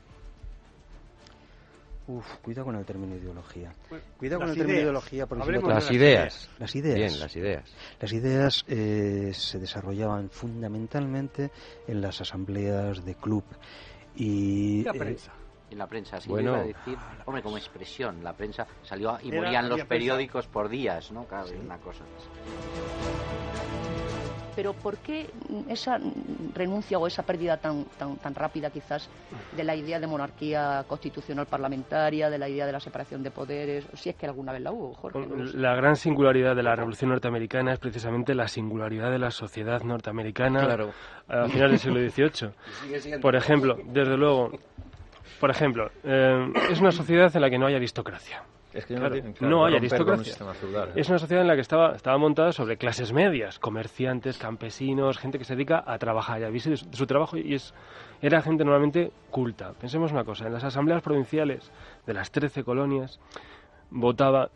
Uf, 2.09 2.37
cuidado 2.37 2.65
con 2.65 2.75
el 2.75 2.85
término 2.85 3.15
ideología. 3.15 3.71
cuidado 4.17 4.41
con 4.41 4.49
el 4.49 4.57
término 4.57 4.79
ideología 4.79 5.27
porque 5.27 5.45
las, 5.45 5.91
ideas. 5.91 6.49
las 6.57 6.75
ideas. 6.75 6.95
Bien, 6.95 7.19
las 7.19 7.35
ideas. 7.35 7.75
Las 7.99 8.13
ideas 8.13 8.65
eh, 8.67 9.29
se 9.31 9.59
desarrollaban 9.59 10.31
fundamentalmente 10.31 11.51
en 11.87 12.01
las 12.01 12.19
asambleas 12.19 13.05
de 13.05 13.13
club 13.13 13.43
y 14.15 14.83
la 14.83 14.93
prensa. 14.93 15.31
En 15.69 15.77
la 15.77 15.85
prensa, 15.85 16.19
sí, 16.19 16.29
bueno, 16.29 16.53
iba 16.53 16.61
a 16.61 16.63
decir, 16.63 16.97
hombre, 17.25 17.43
como 17.43 17.57
expresión, 17.57 18.23
la 18.23 18.33
prensa 18.33 18.65
salió 18.81 19.19
y 19.21 19.31
morían 19.31 19.69
los 19.69 19.85
periódicos 19.85 20.47
por 20.47 20.67
días, 20.67 21.11
¿no? 21.11 21.25
Claro, 21.27 21.49
una 21.63 21.77
cosa 21.77 22.05
pero 24.55 24.73
¿por 24.73 24.97
qué 24.97 25.29
esa 25.67 25.99
renuncia 26.53 26.97
o 26.97 27.07
esa 27.07 27.23
pérdida 27.23 27.57
tan, 27.57 27.85
tan, 27.97 28.17
tan 28.17 28.35
rápida 28.35 28.69
quizás 28.69 29.09
de 29.55 29.63
la 29.63 29.75
idea 29.75 29.99
de 29.99 30.07
monarquía 30.07 30.83
constitucional 30.87 31.45
parlamentaria, 31.45 32.29
de 32.29 32.37
la 32.37 32.49
idea 32.49 32.65
de 32.65 32.71
la 32.71 32.79
separación 32.79 33.23
de 33.23 33.31
poderes, 33.31 33.85
si 33.93 34.09
es 34.09 34.15
que 34.15 34.25
alguna 34.25 34.51
vez 34.51 34.61
la 34.61 34.71
hubo, 34.71 34.93
Jorge? 34.93 35.19
La 35.53 35.75
gran 35.75 35.95
singularidad 35.95 36.55
de 36.55 36.63
la 36.63 36.75
Revolución 36.75 37.09
Norteamericana 37.11 37.73
es 37.73 37.79
precisamente 37.79 38.35
la 38.35 38.47
singularidad 38.47 39.11
de 39.11 39.19
la 39.19 39.31
sociedad 39.31 39.81
norteamericana 39.81 40.77
a 41.27 41.47
finales 41.47 41.83
del 41.83 42.11
siglo 42.11 42.29
XVIII. 42.29 43.19
Por 43.21 43.35
ejemplo, 43.35 43.77
desde 43.85 44.17
luego, 44.17 44.51
por 45.39 45.49
ejemplo, 45.49 45.89
eh, 46.03 46.51
es 46.69 46.79
una 46.79 46.91
sociedad 46.91 47.33
en 47.33 47.41
la 47.41 47.49
que 47.49 47.57
no 47.57 47.65
hay 47.67 47.75
aristocracia. 47.75 48.43
Es 48.73 48.85
que 48.85 48.95
no, 49.41 49.65
hay 49.65 49.75
aristocracia. 49.75 50.33
Es 50.95 51.09
una 51.09 51.17
sociedad 51.17 51.41
en 51.41 51.47
la 51.47 51.55
que 51.55 51.61
estaba, 51.61 51.95
estaba 51.95 52.17
montada 52.19 52.51
sobre 52.51 52.77
clases 52.77 53.11
medias, 53.11 53.57
comerciantes, 53.57 54.37
campesinos, 54.37 55.17
gente 55.17 55.39
que 55.39 55.43
se 55.43 55.55
dedica 55.55 55.83
a 55.85 55.97
trabajar 55.97 56.41
y 56.41 56.43
a 56.43 56.47
vivir 56.47 56.63
de 56.63 56.77
su, 56.77 57.07
trabajo 57.07 57.35
y 57.37 57.55
es, 57.55 57.73
era 58.21 58.41
gente 58.41 58.63
normalmente 58.63 59.11
culta. 59.31 59.73
Pensemos 59.73 60.11
una 60.11 60.23
cosa, 60.23 60.45
en 60.45 60.53
las 60.53 60.63
asambleas 60.63 61.01
provinciales 61.01 61.71
de 62.05 62.13
las 62.13 62.29
13 62.31 62.63
colonias 62.63 63.19
votaba 63.89 64.51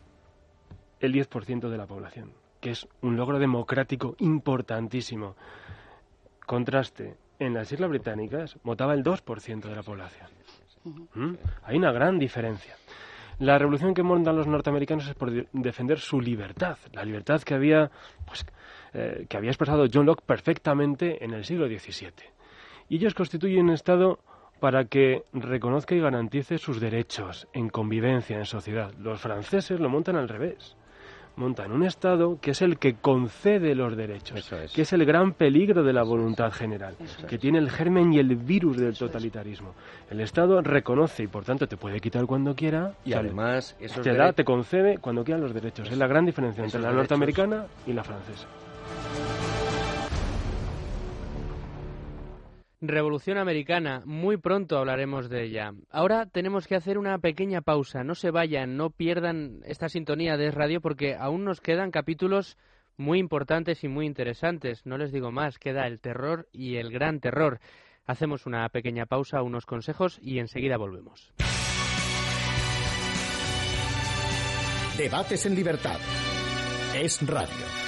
el 1.00 1.12
10% 1.12 1.68
de 1.68 1.76
la 1.76 1.86
población, 1.86 2.32
que 2.60 2.70
es 2.70 2.86
un 3.02 3.16
logro 3.16 3.40
democrático 3.40 4.14
importantísimo. 4.20 5.34
Contraste, 6.46 7.16
en 7.40 7.54
las 7.54 7.72
Islas 7.72 7.90
Británicas 7.90 8.58
votaba 8.62 8.94
el 8.94 9.02
2% 9.02 9.60
de 9.60 9.74
la 9.74 9.82
población. 9.82 10.28
¿Mm? 11.14 11.34
Hay 11.64 11.76
una 11.76 11.90
gran 11.90 12.18
diferencia. 12.18 12.76
La 13.38 13.58
revolución 13.58 13.94
que 13.94 14.02
montan 14.02 14.36
los 14.36 14.46
norteamericanos 14.46 15.08
es 15.08 15.14
por 15.14 15.32
defender 15.52 15.98
su 15.98 16.20
libertad, 16.20 16.78
la 16.92 17.04
libertad 17.04 17.42
que 17.42 17.54
había, 17.54 17.90
pues, 18.26 18.46
eh, 18.92 19.26
que 19.28 19.36
había 19.36 19.50
expresado 19.50 19.86
John 19.92 20.06
Locke 20.06 20.22
perfectamente 20.24 21.24
en 21.24 21.32
el 21.32 21.44
siglo 21.44 21.66
XVII. 21.66 22.12
Y 22.88 22.96
ellos 22.96 23.14
constituyen 23.14 23.64
un 23.64 23.70
Estado 23.74 24.20
para 24.60 24.84
que 24.84 25.24
reconozca 25.32 25.94
y 25.94 26.00
garantice 26.00 26.58
sus 26.58 26.80
derechos 26.80 27.48
en 27.52 27.68
convivencia, 27.68 28.38
en 28.38 28.46
sociedad. 28.46 28.92
Los 28.98 29.20
franceses 29.20 29.80
lo 29.80 29.88
montan 29.88 30.16
al 30.16 30.28
revés 30.28 30.76
montan 31.36 31.72
un 31.72 31.84
Estado 31.84 32.38
que 32.40 32.52
es 32.52 32.62
el 32.62 32.78
que 32.78 32.94
concede 32.94 33.74
los 33.74 33.96
derechos, 33.96 34.52
que 34.74 34.82
es 34.82 34.92
el 34.92 35.04
gran 35.04 35.32
peligro 35.32 35.82
de 35.82 35.92
la 35.92 36.02
voluntad 36.02 36.52
general, 36.52 36.96
que 37.28 37.38
tiene 37.38 37.58
el 37.58 37.70
germen 37.70 38.12
y 38.12 38.18
el 38.18 38.36
virus 38.36 38.76
del 38.76 38.96
totalitarismo. 38.96 39.74
El 40.10 40.20
Estado 40.20 40.60
reconoce 40.62 41.24
y 41.24 41.26
por 41.26 41.44
tanto 41.44 41.66
te 41.66 41.76
puede 41.76 42.00
quitar 42.00 42.26
cuando 42.26 42.54
quiera 42.54 42.94
y 43.04 43.14
además 43.14 43.76
te 44.02 44.14
da, 44.14 44.32
te 44.32 44.44
concede 44.44 44.98
cuando 44.98 45.24
quiera 45.24 45.40
los 45.40 45.54
derechos. 45.54 45.90
Es 45.90 45.98
la 45.98 46.06
gran 46.06 46.24
diferencia 46.26 46.64
entre 46.64 46.80
la 46.80 46.92
norteamericana 46.92 47.66
y 47.86 47.92
la 47.92 48.04
francesa. 48.04 48.46
Revolución 52.80 53.38
Americana, 53.38 54.02
muy 54.04 54.36
pronto 54.36 54.76
hablaremos 54.76 55.28
de 55.28 55.44
ella. 55.44 55.72
Ahora 55.90 56.26
tenemos 56.26 56.66
que 56.66 56.74
hacer 56.74 56.98
una 56.98 57.18
pequeña 57.18 57.62
pausa, 57.62 58.04
no 58.04 58.14
se 58.14 58.30
vayan, 58.30 58.76
no 58.76 58.90
pierdan 58.90 59.60
esta 59.64 59.88
sintonía 59.88 60.36
de 60.36 60.50
radio 60.50 60.80
porque 60.80 61.14
aún 61.14 61.44
nos 61.44 61.60
quedan 61.60 61.90
capítulos 61.90 62.58
muy 62.96 63.18
importantes 63.18 63.84
y 63.84 63.88
muy 63.88 64.06
interesantes. 64.06 64.84
No 64.86 64.98
les 64.98 65.12
digo 65.12 65.30
más, 65.30 65.58
queda 65.58 65.86
el 65.86 66.00
terror 66.00 66.48
y 66.52 66.76
el 66.76 66.90
gran 66.90 67.20
terror. 67.20 67.60
Hacemos 68.06 68.46
una 68.46 68.68
pequeña 68.68 69.06
pausa, 69.06 69.42
unos 69.42 69.66
consejos 69.66 70.18
y 70.20 70.38
enseguida 70.38 70.76
volvemos. 70.76 71.32
Debates 74.98 75.46
en 75.46 75.54
libertad. 75.54 75.98
Es 76.94 77.26
radio. 77.26 77.83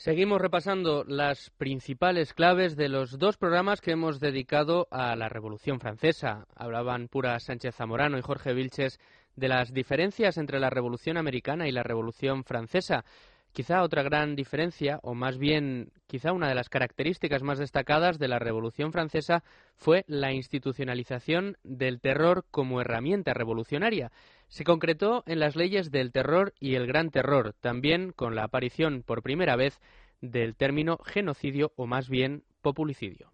Seguimos 0.00 0.40
repasando 0.40 1.04
las 1.04 1.50
principales 1.58 2.32
claves 2.32 2.74
de 2.74 2.88
los 2.88 3.18
dos 3.18 3.36
programas 3.36 3.82
que 3.82 3.90
hemos 3.90 4.18
dedicado 4.18 4.88
a 4.90 5.14
la 5.14 5.28
Revolución 5.28 5.78
Francesa. 5.78 6.46
Hablaban 6.56 7.08
Pura 7.08 7.38
Sánchez 7.38 7.74
Zamorano 7.74 8.16
y 8.16 8.22
Jorge 8.22 8.54
Vilches 8.54 8.98
de 9.36 9.48
las 9.48 9.74
diferencias 9.74 10.38
entre 10.38 10.58
la 10.58 10.70
Revolución 10.70 11.18
Americana 11.18 11.68
y 11.68 11.72
la 11.72 11.82
Revolución 11.82 12.44
Francesa. 12.44 13.04
Quizá 13.52 13.82
otra 13.82 14.02
gran 14.02 14.36
diferencia, 14.36 15.00
o 15.02 15.14
más 15.14 15.36
bien 15.36 15.92
quizá 16.06 16.32
una 16.32 16.48
de 16.48 16.54
las 16.54 16.68
características 16.68 17.42
más 17.42 17.58
destacadas 17.58 18.18
de 18.18 18.28
la 18.28 18.38
Revolución 18.38 18.92
Francesa 18.92 19.42
fue 19.74 20.04
la 20.06 20.32
institucionalización 20.32 21.56
del 21.64 22.00
terror 22.00 22.44
como 22.50 22.80
herramienta 22.80 23.34
revolucionaria 23.34 24.12
se 24.50 24.64
concretó 24.64 25.22
en 25.26 25.38
las 25.38 25.54
leyes 25.54 25.92
del 25.92 26.10
terror 26.10 26.52
y 26.58 26.74
el 26.74 26.86
gran 26.86 27.10
terror, 27.10 27.54
también 27.60 28.10
con 28.10 28.34
la 28.34 28.42
aparición 28.44 29.04
por 29.06 29.22
primera 29.22 29.54
vez 29.54 29.80
del 30.20 30.56
término 30.56 30.98
genocidio 31.04 31.72
o 31.76 31.86
más 31.86 32.08
bien 32.08 32.42
populicidio. 32.60 33.32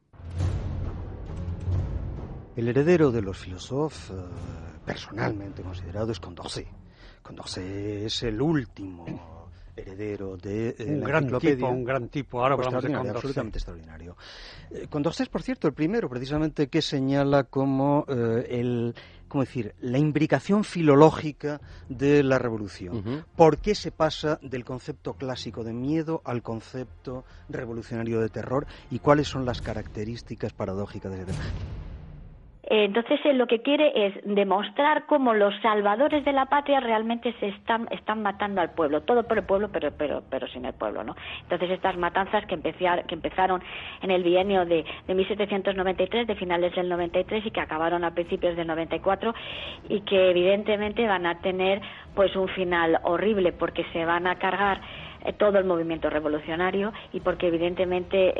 El 2.55 2.69
heredero 2.69 3.11
de 3.11 3.23
los 3.23 3.39
filósofos, 3.39 4.11
eh, 4.11 4.15
personalmente 4.85 5.63
considerado, 5.63 6.13
es 6.13 6.21
Condorcet. 6.21 6.69
Condorcet 7.23 8.05
es 8.05 8.23
el 8.23 8.41
último 8.41 9.36
heredero 9.77 10.37
de 10.37 10.71
eh, 10.79 10.87
un 10.89 11.01
gran 11.01 11.39
tipo, 11.39 11.69
un 11.69 11.85
gran 11.85 12.09
tipo. 12.09 12.43
Ahora 12.43 12.55
hablamos 12.55 12.83
de 12.83 12.89
Condorcet. 12.93 13.17
absolutamente 13.17 13.59
extraordinario. 13.59 14.17
Eh, 14.71 14.87
Condorcet 14.89 15.29
por 15.29 15.43
cierto, 15.43 15.69
el 15.69 15.75
primero, 15.75 16.09
precisamente, 16.09 16.69
que 16.69 16.83
señala 16.83 17.45
como 17.45 18.05
eh, 18.09 18.47
el 18.51 18.95
¿cómo 19.29 19.45
decir? 19.45 19.75
la 19.81 19.99
imbricación 19.99 20.65
filológica 20.65 21.61
de 21.89 22.23
la 22.23 22.39
revolución. 22.39 23.25
¿Por 23.35 23.59
qué 23.59 23.75
se 23.75 23.91
pasa 23.91 24.39
del 24.43 24.65
concepto 24.65 25.15
clásico 25.15 25.65
de 25.65 25.73
miedo 25.73 26.23
al 26.25 26.43
concepto 26.43 27.25
revolucionario 27.49 28.21
de 28.21 28.29
terror 28.29 28.67
y 28.91 29.01
cuáles 29.01 29.29
son 29.29 29.45
las 29.45 29.61
características 29.61 30.53
paradójicas 30.53 31.13
de 31.13 31.23
ese 31.23 31.33
Eh, 31.33 31.86
entonces 32.69 33.21
él 33.25 33.39
lo 33.39 33.47
que 33.47 33.63
quiere 33.63 34.07
es 34.07 34.15
demostrar 34.25 35.07
cómo 35.07 35.35
los 35.35 35.55
salvadores 35.63 36.25
de 36.25 36.33
la 36.33 36.47
patria 36.47 36.81
realmente 36.81 37.33
se 37.39 37.49
están, 37.49 37.87
están 37.93 38.23
matando 38.23 38.61
al 38.61 38.73
pueblo, 38.73 39.03
todo 39.03 39.23
por 39.23 39.39
el 39.39 39.45
pueblo, 39.45 39.69
pero, 39.73 39.93
pero, 39.97 40.23
pero 40.29 40.49
sin 40.49 40.65
el 40.65 40.75
pueblo, 40.75 41.05
¿no? 41.05 41.15
Entonces 41.43 41.71
estas 41.71 41.97
matanzas 41.97 42.45
que, 42.47 42.61
que 42.61 43.15
empezaron 43.15 43.63
en 44.03 44.11
el 44.11 44.25
bienio 44.25 44.65
de, 44.65 44.85
de 45.07 45.15
1793, 45.15 46.27
de 46.27 46.35
finales 46.35 46.75
del 46.75 46.89
93 46.89 47.47
y 47.47 47.51
que 47.53 47.61
acabaron 47.61 48.05
a 48.05 48.13
principios 48.13 48.57
del 48.57 48.67
94 48.67 49.33
y 49.89 50.01
que 50.01 50.31
evidentemente 50.31 51.07
van 51.07 51.27
a 51.27 51.41
tener 51.41 51.81
pues 52.17 52.35
un 52.35 52.49
final 52.49 52.99
horrible 53.05 53.53
porque 53.53 53.85
se 53.93 54.05
van 54.05 54.27
a 54.27 54.37
cargar 54.37 54.81
eh, 54.81 55.06
todo 55.35 55.59
el 55.59 55.65
movimiento 55.65 56.11
revolucionario 56.11 56.93
y 57.13 57.21
porque 57.21 57.49
evidentemente 57.49 58.35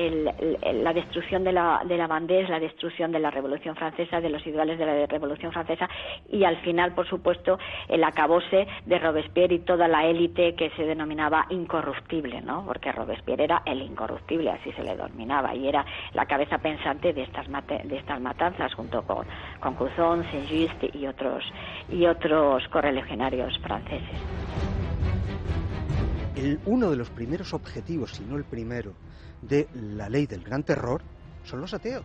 la 0.73 0.93
destrucción 0.93 1.45
de 1.45 1.53
la, 1.53 1.83
de 1.85 1.97
la 1.97 2.07
bandera 2.07 2.45
es 2.45 2.51
la 2.51 2.61
destrucción 2.61 3.13
de 3.13 3.19
la 3.19 3.31
Revolución 3.31 3.77
Francesa, 3.77 4.21
de 4.21 4.31
los 4.31 4.47
ideales 4.47 4.79
de 4.79 4.87
la 4.87 5.07
Revolución 5.07 5.53
Francesa 5.53 5.89
y 6.31 6.45
al 6.45 6.57
final, 6.59 6.95
por 6.95 7.09
supuesto, 7.09 7.59
el 7.89 8.05
acabose 8.05 8.67
de 8.85 8.99
Robespierre 8.99 9.55
y 9.55 9.59
toda 9.61 9.89
la 9.89 10.07
élite 10.07 10.55
que 10.55 10.71
se 10.71 10.85
denominaba 10.85 11.47
incorruptible, 11.51 12.41
¿no? 12.43 12.65
Porque 12.67 12.93
Robespierre 12.93 13.45
era 13.45 13.63
el 13.65 13.83
incorruptible, 13.83 14.51
así 14.51 14.73
se 14.73 14.83
le 14.83 14.97
denominaba 14.97 15.55
y 15.55 15.69
era 15.69 15.85
la 16.15 16.27
cabeza 16.27 16.59
pensante 16.59 17.13
de 17.13 17.23
estas, 17.23 17.47
de 17.49 17.97
estas 17.97 18.21
matanzas 18.21 18.75
junto 18.75 19.03
con, 19.03 19.27
con 19.61 19.75
Couthon, 19.75 20.25
Saint-Just 20.31 20.95
y 20.95 21.07
otros, 21.07 21.45
y 21.91 22.07
otros 22.07 22.67
correligionarios 22.69 23.59
franceses 23.59 24.21
uno 26.67 26.91
de 26.91 26.97
los 26.97 27.11
primeros 27.11 27.55
objetivos, 27.55 28.13
si 28.13 28.25
no 28.25 28.37
el 28.37 28.45
primero, 28.45 28.93
de 29.43 29.69
la 29.75 30.09
ley 30.09 30.27
del 30.27 30.43
gran 30.43 30.63
terror 30.63 31.03
son 31.45 31.61
los 31.61 31.73
ateos. 31.75 32.05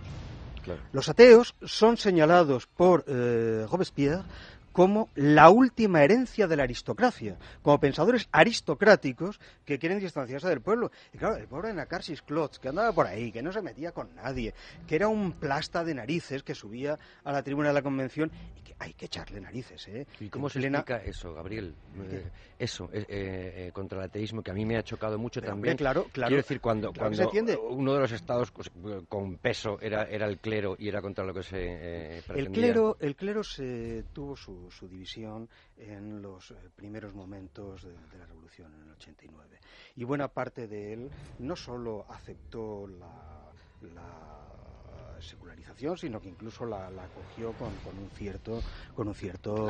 Los 0.93 1.09
ateos 1.09 1.55
son 1.63 1.97
señalados 1.97 2.67
por 2.67 3.03
eh, 3.07 3.65
Robespierre 3.69 4.23
como 4.71 5.09
la 5.15 5.49
última 5.49 6.03
herencia 6.03 6.47
de 6.47 6.55
la 6.55 6.63
aristocracia, 6.63 7.37
como 7.61 7.79
pensadores 7.79 8.27
aristocráticos 8.31 9.39
que 9.65 9.79
quieren 9.79 9.99
distanciarse 9.99 10.47
del 10.47 10.61
pueblo. 10.61 10.91
Y 11.13 11.17
claro, 11.17 11.35
el 11.35 11.47
pobre 11.47 11.73
Nacarsis 11.73 12.21
Klotz, 12.21 12.59
que 12.59 12.69
andaba 12.69 12.91
por 12.93 13.07
ahí, 13.07 13.31
que 13.31 13.41
no 13.41 13.51
se 13.51 13.61
metía 13.61 13.91
con 13.91 14.15
nadie, 14.15 14.53
que 14.87 14.95
era 14.95 15.07
un 15.07 15.33
plasta 15.33 15.83
de 15.83 15.95
narices 15.95 16.43
que 16.43 16.55
subía 16.55 16.97
a 17.23 17.31
la 17.31 17.43
tribuna 17.43 17.69
de 17.69 17.73
la 17.73 17.81
convención 17.81 18.31
y 18.57 18.61
que 18.61 18.75
hay 18.79 18.93
que 18.93 19.05
echarle 19.05 19.41
narices, 19.41 19.87
¿eh? 19.87 20.07
¿Y 20.19 20.29
cómo 20.29 20.49
se 20.49 20.59
explica 20.59 20.97
eso, 20.97 21.33
Gabriel? 21.33 21.73
Eh, 21.99 22.23
eso, 22.57 22.89
eh, 22.93 23.05
eh, 23.09 23.71
contra 23.73 23.99
el 23.99 24.05
ateísmo, 24.05 24.41
que 24.41 24.51
a 24.51 24.53
mí 24.53 24.65
me 24.65 24.77
ha 24.77 24.83
chocado 24.83 25.17
mucho 25.17 25.41
también. 25.41 25.77
claro, 25.77 26.07
claro. 26.11 26.29
Quiero 26.29 26.43
decir, 26.43 26.61
cuando, 26.61 26.93
cuando 26.93 27.29
uno 27.69 27.93
de 27.93 27.99
los 27.99 28.11
estados 28.11 28.51
pues, 28.51 28.71
con 29.07 29.37
peso 29.37 29.79
era, 29.81 30.03
era 30.03 30.27
el 30.27 30.37
clero 30.37 30.75
y 30.77 30.87
era 30.87 31.01
contra 31.01 31.25
lo 31.25 31.33
que 31.33 31.43
se 31.43 32.23
pretendía. 32.27 32.35
El 32.35 32.51
clero, 32.51 32.97
el 32.99 33.15
clero 33.15 33.43
se 33.43 34.03
tuvo 34.13 34.35
su 34.35 34.60
su, 34.69 34.87
división 34.87 35.49
en 35.77 36.21
los 36.21 36.51
eh, 36.51 36.55
primeros 36.75 37.13
momentos 37.13 37.83
de, 37.83 38.17
la 38.17 38.25
revolución, 38.25 38.73
en 38.75 38.81
el 38.83 38.91
89. 38.91 39.59
Y 39.95 40.03
buena 40.03 40.27
parte 40.27 40.67
de 40.67 40.93
él 40.93 41.11
no 41.39 41.55
solo 41.55 42.05
aceptó 42.09 42.87
la 42.87 44.50
secularización, 45.21 45.97
sino 45.97 46.19
que 46.19 46.29
incluso 46.29 46.65
la, 46.65 46.89
la 46.89 47.03
acogió 47.03 47.51
con, 47.53 47.69
con, 47.83 47.97
un 47.97 48.09
cierto 48.11 48.61
con 48.95 49.07
un 49.07 49.13
cierto 49.13 49.67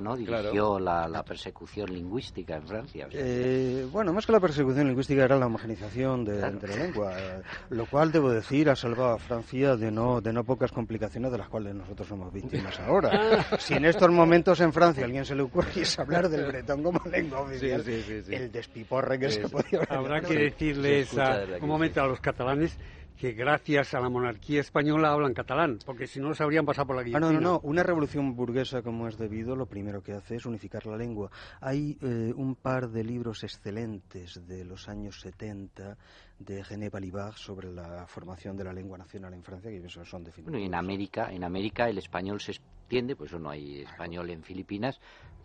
¿no? 0.00 0.16
Dirigió 0.16 0.78
la, 0.78 1.22
persecución 1.26 1.92
lingüística 1.92 2.56
en 2.56 2.66
Francia. 2.66 3.08
Eh, 3.10 3.86
bueno, 3.90 4.12
más 4.12 4.24
que 4.24 4.32
la 4.32 4.40
persecución 4.40 4.86
lingüística 4.86 5.24
era 5.24 5.36
la 5.36 5.46
homogenización 5.46 6.24
de, 6.24 6.40
la 6.40 6.50
lengua, 6.50 7.12
eh, 7.18 7.42
lo 7.70 7.86
cual 7.86 8.12
debo 8.12 8.30
decir 8.30 8.70
ha 8.70 8.76
salvado 8.76 9.14
a 9.14 9.18
Francia 9.18 9.76
de 9.76 9.90
no 9.90 10.20
de 10.20 10.32
no 10.32 10.44
pocas 10.44 10.72
complicaciones 10.72 11.30
de 11.30 11.38
las 11.38 11.48
cuales 11.48 11.74
nosotros 11.74 12.08
somos 12.08 12.32
víctimas 12.32 12.78
ahora. 12.86 13.46
si 13.58 13.74
en 13.74 13.84
estos 13.84 14.10
momentos 14.10 14.60
en 14.60 14.72
Francia 14.72 15.04
alguien 15.04 15.24
se 15.24 15.34
le 15.34 15.42
ocurre 15.42 15.68
hablar 15.98 16.28
del 16.28 16.46
bretón 16.46 16.82
como 16.82 17.00
lengua 17.10 17.40
oficial, 17.40 17.82
el 17.86 18.52
despiporre 18.52 19.18
que 19.18 19.30
se 19.30 19.48
podía 19.48 19.80
Habrá 19.88 20.20
que 20.20 20.34
decirles 20.34 21.12
un 21.60 21.68
momento 21.68 22.02
a 22.02 22.06
los 22.06 22.20
catalanes 22.20 22.76
que 23.18 23.32
gracias 23.32 23.94
a 23.94 24.00
la 24.00 24.08
monarquía 24.08 24.60
española 24.60 25.10
hablan 25.10 25.34
catalán, 25.34 25.80
porque 25.84 26.06
si 26.06 26.20
no 26.20 26.34
se 26.34 26.44
habrían 26.44 26.64
pasado 26.64 26.86
por 26.86 26.96
la 26.96 27.02
guillotina. 27.02 27.28
Ah, 27.28 27.32
no, 27.32 27.40
no, 27.40 27.52
no. 27.52 27.60
Una 27.64 27.82
revolución 27.82 28.36
burguesa 28.36 28.80
como 28.82 29.08
es 29.08 29.18
debido, 29.18 29.56
lo 29.56 29.66
primero 29.66 30.02
que 30.02 30.12
hace 30.12 30.36
es 30.36 30.46
unificar 30.46 30.86
la 30.86 30.96
lengua. 30.96 31.30
Hay 31.60 31.98
eh, 32.00 32.32
un 32.36 32.54
par 32.54 32.88
de 32.90 33.02
libros 33.02 33.42
excelentes 33.42 34.46
de 34.46 34.64
los 34.64 34.88
años 34.88 35.20
70 35.20 35.96
de 36.38 36.62
Gené 36.62 36.90
Balibar 36.90 37.34
sobre 37.34 37.72
la 37.72 38.06
formación 38.06 38.56
de 38.56 38.64
la 38.64 38.72
lengua 38.72 38.96
nacional 38.96 39.34
en 39.34 39.42
Francia, 39.42 39.70
que 39.70 39.88
son 39.88 40.22
definitivos. 40.22 40.52
Bueno, 40.52 40.58
y 40.58 40.66
en 40.66 40.74
América, 40.76 41.32
en 41.32 41.42
América 41.42 41.88
el 41.88 41.98
español 41.98 42.40
se 42.40 42.52
extiende, 42.52 43.16
pues 43.16 43.32
no 43.32 43.50
hay 43.50 43.80
español 43.80 44.30
en 44.30 44.44
Filipinas, 44.44 45.00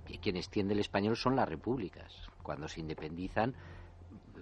y 0.08 0.20
quien 0.20 0.38
extiende 0.38 0.76
el 0.76 0.80
español 0.80 1.18
son 1.18 1.36
las 1.36 1.50
repúblicas. 1.50 2.14
Cuando 2.44 2.68
se 2.68 2.82
independizan, 2.82 3.56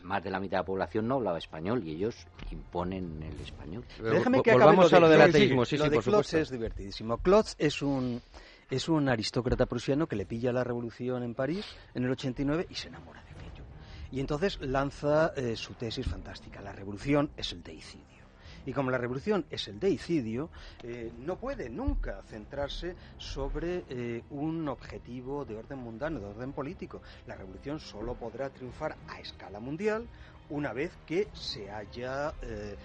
más 0.04 0.24
de 0.24 0.30
la 0.30 0.40
mitad 0.40 0.58
de 0.58 0.62
la 0.62 0.66
población 0.66 1.08
no 1.08 1.16
hablaba 1.16 1.38
español 1.38 1.82
y 1.86 1.92
ellos 1.92 2.16
imponen 2.52 3.22
el 3.24 3.40
español. 3.40 3.86
Déjame 4.02 4.42
que 4.42 4.54
Volvamos 4.54 4.92
a 4.94 5.00
lo 5.00 5.10
del 5.10 5.22
ateísmo, 5.22 5.66
sí, 5.66 5.78
sí, 5.78 5.90
por 5.90 6.04
Klotz 6.04 6.34
es 6.34 6.50
divertidísimo. 6.50 7.18
Klotz 7.18 7.56
es 7.58 7.82
un 7.82 8.22
es 8.70 8.88
un 8.88 9.10
aristócrata 9.10 9.66
prusiano 9.66 10.08
que 10.08 10.16
le 10.16 10.26
pilla 10.26 10.54
la 10.54 10.64
revolución 10.64 11.24
en 11.24 11.36
París 11.36 11.66
en 11.94 12.06
el 12.06 12.12
89 12.12 12.68
y 12.70 12.76
se 12.76 12.88
enamora 12.88 13.22
de 13.24 13.32
aquello. 13.32 13.64
Y 14.12 14.22
entonces 14.22 14.60
lanza 14.62 15.34
eh, 15.36 15.56
su 15.58 15.74
tesis 15.74 16.08
fantástica. 16.08 16.62
La 16.62 16.72
revolución 16.72 17.32
es 17.36 17.52
el 17.52 17.64
deicidio. 17.64 18.21
Y 18.66 18.74
como 18.74 18.92
la 18.92 18.98
revolución 18.98 19.46
es 19.50 19.68
el 19.68 19.80
deicidio, 19.80 20.50
eh, 20.84 21.12
no 21.20 21.38
puede 21.38 21.70
nunca 21.70 22.22
centrarse 22.24 22.96
sobre 23.18 23.86
eh, 23.90 24.24
un 24.30 24.68
objetivo 24.68 25.46
de 25.46 25.56
orden 25.56 25.80
mundano, 25.80 26.20
de 26.20 26.26
orden 26.28 26.54
político. 26.54 27.02
La 27.28 27.36
revolución 27.36 27.80
solo 27.80 28.16
podrá 28.16 28.50
triunfar 28.50 28.96
a 29.08 29.20
escala 29.20 29.60
mundial 29.60 30.08
una 30.50 30.74
vez 30.74 30.92
que 31.06 31.30
se 31.34 31.72
haya 31.72 32.34
eh, 32.42 32.76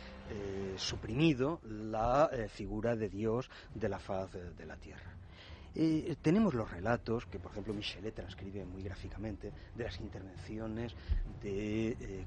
suprimido 0.77 1.61
la 1.65 2.31
figura 2.49 2.95
de 2.95 3.09
Dios 3.09 3.51
de 3.75 3.89
la 3.89 3.99
faz 3.99 4.33
de 4.33 4.67
la 4.67 4.77
tierra. 4.77 5.16
Eh, 5.79 6.17
tenemos 6.23 6.55
los 6.55 6.71
relatos 6.71 7.27
que, 7.27 7.39
por 7.39 7.53
ejemplo, 7.53 7.75
Michelet 7.75 8.15
transcribe 8.15 8.65
muy 8.65 8.83
gráficamente 8.83 9.53
de 9.75 9.85
las 9.85 10.01
intervenciones 10.01 10.95
de 11.43 11.89
eh, 11.89 11.97
eh, 12.01 12.25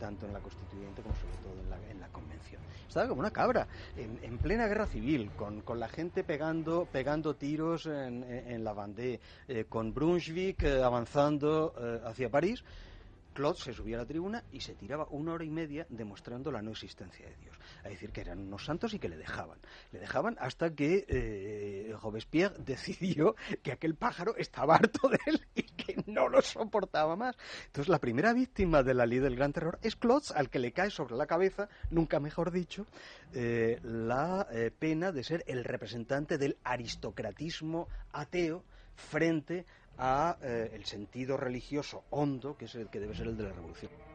tanto 0.00 0.26
en 0.26 0.32
la 0.32 0.40
Constituyente 0.40 1.02
como 1.02 1.14
sobre 1.14 1.36
todo 1.36 1.60
en 1.60 1.68
la, 1.68 1.90
en 1.90 2.00
la 2.00 2.08
Convención. 2.08 2.62
Estaba 2.88 3.06
como 3.06 3.20
una 3.20 3.30
cabra, 3.30 3.68
en, 3.96 4.38
plena 4.38 4.66
guerra 4.66 4.86
civil, 4.86 5.30
con, 5.36 5.62
la 5.78 5.88
gente 5.88 6.24
pegando, 6.24 6.88
pegando 6.90 7.34
tiros 7.34 7.84
en, 7.86 8.64
la 8.64 8.72
Vendée, 8.72 9.20
con 9.68 9.92
Brunswick 9.92 10.64
avanzando 10.64 11.74
hacia 12.04 12.30
París. 12.30 12.64
Claude 13.34 13.58
se 13.58 13.72
subía 13.72 13.96
a 13.96 14.00
la 14.00 14.06
tribuna 14.06 14.44
y 14.52 14.60
se 14.60 14.74
tiraba 14.74 15.08
una 15.10 15.32
hora 15.32 15.44
y 15.44 15.50
media 15.50 15.86
demostrando 15.88 16.52
la 16.52 16.62
no 16.62 16.70
existencia 16.70 17.26
de 17.26 17.36
Dios. 17.36 17.56
A 17.84 17.88
decir 17.88 18.12
que 18.12 18.22
eran 18.22 18.38
unos 18.38 18.64
santos 18.64 18.94
y 18.94 18.98
que 18.98 19.10
le 19.10 19.16
dejaban. 19.16 19.58
Le 19.92 19.98
dejaban 19.98 20.36
hasta 20.40 20.74
que 20.74 21.04
eh, 21.06 21.94
Robespierre 22.02 22.56
decidió 22.64 23.36
que 23.62 23.72
aquel 23.72 23.94
pájaro 23.94 24.34
estaba 24.36 24.76
harto 24.76 25.08
de 25.08 25.18
él 25.26 25.46
y 25.54 25.62
que 25.62 26.02
no 26.06 26.28
lo 26.28 26.40
soportaba 26.40 27.14
más. 27.14 27.36
Entonces 27.66 27.88
la 27.88 27.98
primera 27.98 28.32
víctima 28.32 28.82
de 28.82 28.94
la 28.94 29.04
ley 29.04 29.18
del 29.18 29.36
gran 29.36 29.52
terror 29.52 29.78
es 29.82 29.96
Claude, 29.96 30.28
al 30.34 30.48
que 30.48 30.58
le 30.58 30.72
cae 30.72 30.90
sobre 30.90 31.14
la 31.14 31.26
cabeza, 31.26 31.68
nunca 31.90 32.20
mejor 32.20 32.50
dicho, 32.50 32.86
eh, 33.34 33.78
la 33.82 34.46
eh, 34.50 34.70
pena 34.76 35.12
de 35.12 35.22
ser 35.22 35.44
el 35.46 35.64
representante 35.64 36.38
del 36.38 36.56
aristocratismo 36.64 37.88
ateo 38.12 38.64
frente 38.94 39.66
a 39.98 40.38
el 40.40 40.84
sentido 40.86 41.36
religioso 41.36 42.02
hondo 42.10 42.56
que 42.56 42.64
es 42.64 42.74
el 42.74 42.90
que 42.90 42.98
debe 42.98 43.14
ser 43.14 43.28
el 43.28 43.36
de 43.36 43.44
la 43.44 43.52
revolución. 43.52 44.13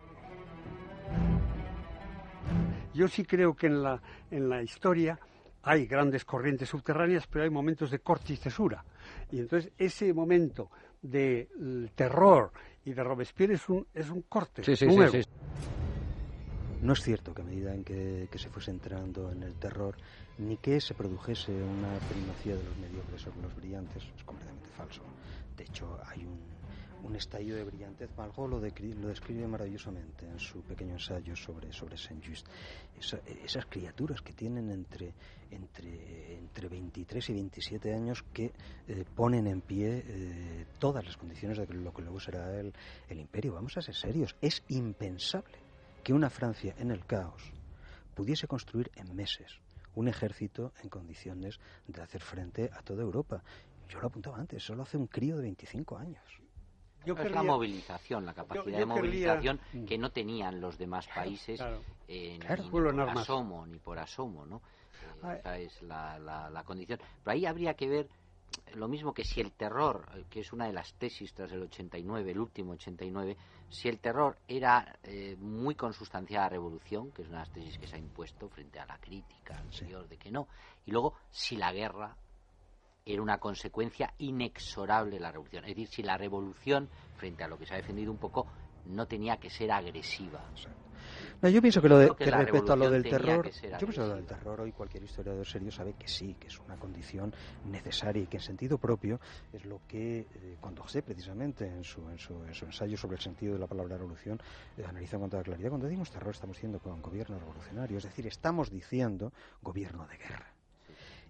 Yo 2.93 3.07
sí 3.07 3.23
creo 3.23 3.55
que 3.55 3.67
en 3.67 3.83
la, 3.83 4.01
en 4.31 4.49
la 4.49 4.61
historia 4.61 5.19
hay 5.63 5.85
grandes 5.85 6.25
corrientes 6.25 6.69
subterráneas, 6.69 7.27
pero 7.27 7.43
hay 7.43 7.49
momentos 7.49 7.91
de 7.91 7.99
corte 7.99 8.33
y 8.33 8.37
cesura. 8.37 8.83
Y 9.31 9.39
entonces 9.39 9.71
ese 9.77 10.13
momento 10.13 10.69
del 11.01 11.91
terror 11.95 12.51
y 12.85 12.93
de 12.93 13.03
Robespierre 13.03 13.55
es 13.55 13.69
un, 13.69 13.85
es 13.93 14.09
un 14.09 14.23
corte. 14.23 14.63
Sí, 14.63 14.75
sí, 14.75 14.87
sí, 14.89 15.21
no 16.81 16.93
es 16.93 17.01
cierto 17.01 17.33
que 17.33 17.41
a 17.41 17.45
medida 17.45 17.73
en 17.73 17.83
que, 17.83 18.29
que, 18.31 18.37
se 18.37 18.49
fuese 18.49 18.71
entrando 18.71 19.31
en 19.31 19.43
el 19.43 19.53
terror, 19.55 19.97
ni 20.37 20.55
que 20.57 20.79
se 20.79 20.93
produjese 20.93 21.51
una 21.51 21.99
primacía 22.09 22.55
de 22.55 22.63
los 22.63 22.77
mediocres 22.77 23.21
sobre 23.21 23.41
los 23.41 23.55
brillantes, 23.55 24.03
es 24.15 24.23
completamente 24.23 24.69
falso. 24.69 25.01
De 25.57 25.65
hecho, 25.65 25.99
hay 26.05 26.23
un, 26.23 26.39
un 27.03 27.15
estallido 27.15 27.57
de 27.57 27.63
brillantez. 27.63 28.09
Margot 28.17 28.49
lo, 28.49 28.59
lo, 28.59 29.07
describe 29.07 29.47
maravillosamente 29.47 30.25
en 30.25 30.39
su 30.39 30.61
pequeño 30.61 30.93
ensayo 30.93 31.35
sobre, 31.35 31.71
Saint-Just. 31.71 32.47
esas 33.43 33.65
criaturas 33.65 34.21
que 34.21 34.33
tienen 34.33 34.69
entre, 34.69 35.13
entre, 35.51 36.37
entre 36.37 36.67
23 36.67 37.29
y 37.29 37.33
27 37.33 37.93
años 37.93 38.23
que 38.33 38.51
eh, 38.87 39.05
ponen 39.15 39.47
en 39.47 39.61
pie 39.61 40.03
eh, 40.05 40.65
todas 40.79 41.05
las 41.05 41.17
condiciones 41.17 41.57
de 41.57 41.67
lo 41.73 41.93
que 41.93 42.01
luego 42.01 42.19
será 42.19 42.59
el, 42.59 42.73
el 43.07 43.19
imperio. 43.19 43.53
Vamos 43.53 43.77
a 43.77 43.81
ser 43.81 43.95
serios. 43.95 44.35
Es 44.41 44.63
impensable 44.69 45.57
que 46.03 46.13
una 46.13 46.29
Francia 46.29 46.75
en 46.77 46.91
el 46.91 47.05
caos 47.05 47.51
pudiese 48.15 48.47
construir 48.47 48.91
en 48.95 49.15
meses 49.15 49.61
un 49.95 50.07
ejército 50.07 50.73
en 50.81 50.89
condiciones 50.89 51.59
de 51.87 52.01
hacer 52.01 52.21
frente 52.21 52.69
a 52.73 52.81
toda 52.81 53.01
Europa. 53.01 53.43
Yo 53.89 53.99
lo 53.99 54.07
apuntaba 54.07 54.37
antes, 54.37 54.63
solo 54.63 54.83
hace 54.83 54.97
un 54.97 55.07
crío 55.07 55.35
de 55.35 55.43
25 55.43 55.97
años. 55.97 56.23
Es 57.17 57.31
la 57.31 57.43
movilización, 57.43 58.25
la 58.25 58.33
capacidad 58.33 58.77
de 58.77 58.85
movilización 58.85 59.59
que 59.87 59.97
no 59.97 60.11
tenían 60.11 60.59
los 60.61 60.77
demás 60.77 61.07
países 61.07 61.61
ni 62.07 62.37
por 62.69 63.19
asomo, 63.19 63.65
ni 63.65 63.79
por 63.79 63.99
asomo, 63.99 64.45
¿no? 64.45 64.61
Eh, 65.23 65.37
esa 65.39 65.57
es 65.57 65.81
la, 65.81 66.17
la, 66.19 66.63
condición. 66.63 66.99
Pero 67.23 67.33
ahí 67.33 67.45
habría 67.45 67.73
que 67.73 67.87
ver 67.87 68.09
lo 68.75 68.87
mismo 68.87 69.13
que 69.13 69.23
si 69.23 69.41
el 69.41 69.51
terror, 69.51 70.05
eh, 70.15 70.25
que 70.29 70.41
es 70.41 70.53
una 70.53 70.65
de 70.65 70.73
las 70.73 70.93
tesis 70.93 71.33
tras 71.33 71.51
el 71.51 71.63
89, 71.63 72.31
el 72.31 72.39
último 72.39 72.73
89, 72.73 73.37
si 73.69 73.87
el 73.87 73.99
terror 73.99 74.37
era 74.47 74.97
eh, 75.03 75.35
muy 75.39 75.75
consustanciada 75.75 76.45
a 76.45 76.49
revolución, 76.49 77.11
que 77.11 77.21
es 77.23 77.27
una 77.27 77.39
de 77.39 77.45
las 77.45 77.53
tesis 77.53 77.77
que 77.77 77.87
se 77.87 77.95
ha 77.95 77.99
impuesto 77.99 78.49
frente 78.49 78.79
a 78.79 78.85
la 78.85 78.97
crítica 78.97 79.57
anterior 79.57 80.07
de 80.07 80.17
que 80.17 80.31
no, 80.31 80.47
y 80.85 80.91
luego 80.91 81.15
si 81.29 81.55
la 81.55 81.71
guerra 81.71 82.15
era 83.13 83.21
una 83.21 83.39
consecuencia 83.39 84.13
inexorable 84.19 85.15
de 85.15 85.19
la 85.19 85.31
revolución. 85.31 85.63
Es 85.65 85.69
decir, 85.69 85.87
si 85.87 86.03
la 86.03 86.17
revolución, 86.17 86.89
frente 87.15 87.43
a 87.43 87.47
lo 87.47 87.57
que 87.57 87.65
se 87.65 87.73
ha 87.73 87.77
defendido 87.77 88.11
un 88.11 88.17
poco, 88.17 88.47
no 88.85 89.07
tenía 89.07 89.37
que 89.37 89.49
ser 89.49 89.71
agresiva. 89.71 90.43
No, 91.41 91.49
yo 91.49 91.61
pienso 91.61 91.81
que, 91.81 91.89
lo 91.89 91.97
de, 91.97 92.13
que, 92.15 92.29
respecto 92.29 92.73
a 92.73 92.75
lo 92.75 92.89
del 92.89 93.03
terror, 93.03 93.49
yo 93.49 93.77
pienso 93.79 94.01
que 94.01 94.07
lo 94.07 94.15
del 94.15 94.25
terror 94.25 94.61
hoy 94.61 94.71
cualquier 94.73 95.03
historiador 95.03 95.45
serio 95.45 95.71
sabe 95.71 95.93
que 95.93 96.07
sí, 96.07 96.35
que 96.39 96.47
es 96.47 96.59
una 96.59 96.75
condición 96.75 97.33
necesaria 97.65 98.23
y 98.23 98.27
que 98.27 98.37
en 98.37 98.43
sentido 98.43 98.77
propio 98.77 99.19
es 99.53 99.65
lo 99.65 99.81
que 99.87 100.19
eh, 100.19 100.57
Condorcet 100.59 101.05
precisamente 101.05 101.65
en 101.65 101.83
su, 101.83 102.07
en, 102.09 102.19
su, 102.19 102.43
en 102.43 102.53
su, 102.53 102.65
ensayo 102.65 102.97
sobre 102.97 103.15
el 103.15 103.21
sentido 103.21 103.53
de 103.53 103.59
la 103.59 103.67
palabra 103.67 103.97
revolución 103.97 104.39
eh, 104.77 104.83
analiza 104.85 105.17
con 105.17 105.29
toda 105.29 105.43
claridad. 105.43 105.69
Cuando 105.69 105.87
decimos 105.87 106.11
terror 106.11 106.33
estamos 106.33 106.57
diciendo 106.57 106.79
con 106.79 107.01
gobierno 107.01 107.39
revolucionario, 107.39 107.97
es 107.97 108.03
decir, 108.03 108.27
estamos 108.27 108.69
diciendo 108.69 109.31
gobierno 109.61 110.05
de 110.07 110.17
guerra. 110.17 110.58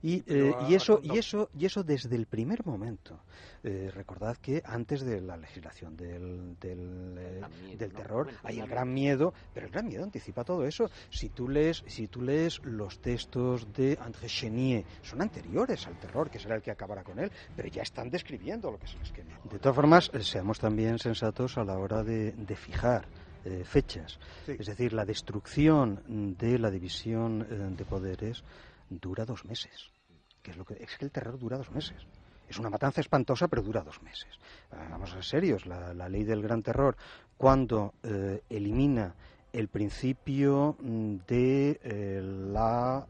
Y, 0.02 0.24
eh, 0.28 0.54
y, 0.70 0.76
eso, 0.76 1.02
y, 1.04 1.18
eso, 1.18 1.50
y 1.58 1.66
eso 1.66 1.84
desde 1.84 2.16
el 2.16 2.26
primer 2.26 2.66
momento. 2.66 3.20
Eh, 3.62 3.91
recordad 3.93 4.38
que 4.38 4.62
antes 4.64 5.02
de 5.02 5.20
la 5.20 5.36
legislación 5.36 5.97
del, 5.97 6.58
del, 6.58 7.18
eh, 7.18 7.89
terror 7.93 8.30
hay 8.43 8.60
el 8.62 8.68
gran 8.68 8.93
miedo, 8.93 9.34
pero 9.54 9.66
el 9.66 9.72
gran 9.74 9.88
miedo 9.88 10.04
anticipa 10.06 10.45
todo 10.45 10.66
eso. 10.66 10.89
Si 11.10 11.30
tú 11.30 11.50
lees, 11.50 11.84
si 11.88 12.08
tú 12.08 12.22
lees 12.22 12.62
los 12.64 13.00
textos 13.00 13.68
de 13.74 13.97
André 14.00 14.28
Chenier, 14.28 14.86
son 15.02 15.22
anteriores 15.22 15.86
al 15.88 16.00
terror, 16.00 16.30
que 16.30 16.39
será 16.39 16.56
el 16.56 16.62
que 16.62 16.72
acabará 16.72 17.04
con 17.04 17.20
él, 17.20 17.30
pero 17.56 17.68
ya 17.68 17.82
están 17.82 18.10
describiendo 18.10 18.72
lo 18.72 18.80
que 18.80 18.86
es 18.86 18.95
el 18.95 19.02
esquema. 19.02 19.38
De 19.52 19.60
todas 19.60 19.76
formas, 19.76 20.10
seamos 20.22 20.60
también 20.60 20.97
sensatos 20.97 21.58
a 21.58 21.66
la 21.66 21.78
hora 21.78 22.04
de, 22.04 22.34
fijar 22.56 23.08
fechas. 23.64 24.20
Es 24.47 24.68
decir, 24.68 24.93
la 24.93 25.06
destrucción 25.06 26.36
de 26.38 26.60
la 26.60 26.70
división 26.70 27.76
de 27.76 27.86
poderes 27.86 28.43
dura 28.90 29.26
dos 29.26 29.46
meses. 29.46 29.92
Que 30.42 30.52
es, 30.52 30.58
lo 30.58 30.66
que, 30.66 30.76
es 30.76 30.98
que 30.98 31.06
el 31.06 31.12
terror 31.12 31.38
dura 31.38 31.58
dos 31.58 31.72
meses. 31.72 32.06
Es 32.50 32.58
una 32.58 32.70
matanza 32.70 33.02
espantosa, 33.02 33.48
pero 33.48 33.62
dura 33.62 33.82
dos 33.82 34.02
meses. 34.02 34.28
Ah, 34.72 34.88
vamos 34.90 35.12
a 35.12 35.16
ser 35.16 35.24
serios. 35.24 35.66
La, 35.68 36.10
ley 36.10 36.24
del 36.24 36.42
gran 36.42 36.64
terror, 36.64 36.98
cuando 37.38 37.94
eh, 38.02 38.42
elimina 38.50 39.14
el 39.54 39.68
principio 39.68 40.76
mm, 40.80 41.16
de 41.28 41.80
eh, 41.84 42.22
la 42.24 43.06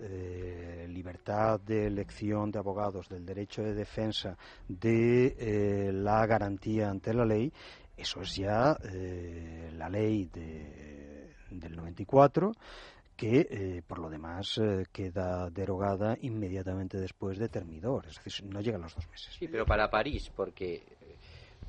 eh, 0.00 0.86
libertad 0.88 1.60
de 1.60 1.86
elección 1.88 2.50
de 2.50 2.58
abogados, 2.58 3.08
del 3.08 3.26
derecho 3.26 3.62
de 3.62 3.74
defensa, 3.74 4.38
de 4.66 5.90
la 5.92 6.24
garantía 6.24 6.88
ante 6.88 7.12
la 7.12 7.26
ley, 7.26 7.52
eso 7.96 8.22
es 8.22 8.36
ya 8.36 8.78
la 9.76 9.88
ley 9.88 10.26
de, 10.32 11.34
del 11.50 11.74
94 11.74 12.52
que 13.18 13.48
eh, 13.50 13.82
por 13.84 13.98
lo 13.98 14.08
demás 14.08 14.58
eh, 14.58 14.86
queda 14.92 15.50
derogada 15.50 16.16
inmediatamente 16.22 16.98
después 16.98 17.36
de 17.36 17.48
Termidor, 17.48 18.06
es 18.06 18.22
decir, 18.22 18.46
no 18.46 18.60
llegan 18.60 18.80
los 18.80 18.94
dos 18.94 19.08
meses. 19.10 19.34
Sí, 19.36 19.48
pero 19.48 19.66
para 19.66 19.90
París, 19.90 20.30
porque 20.34 20.84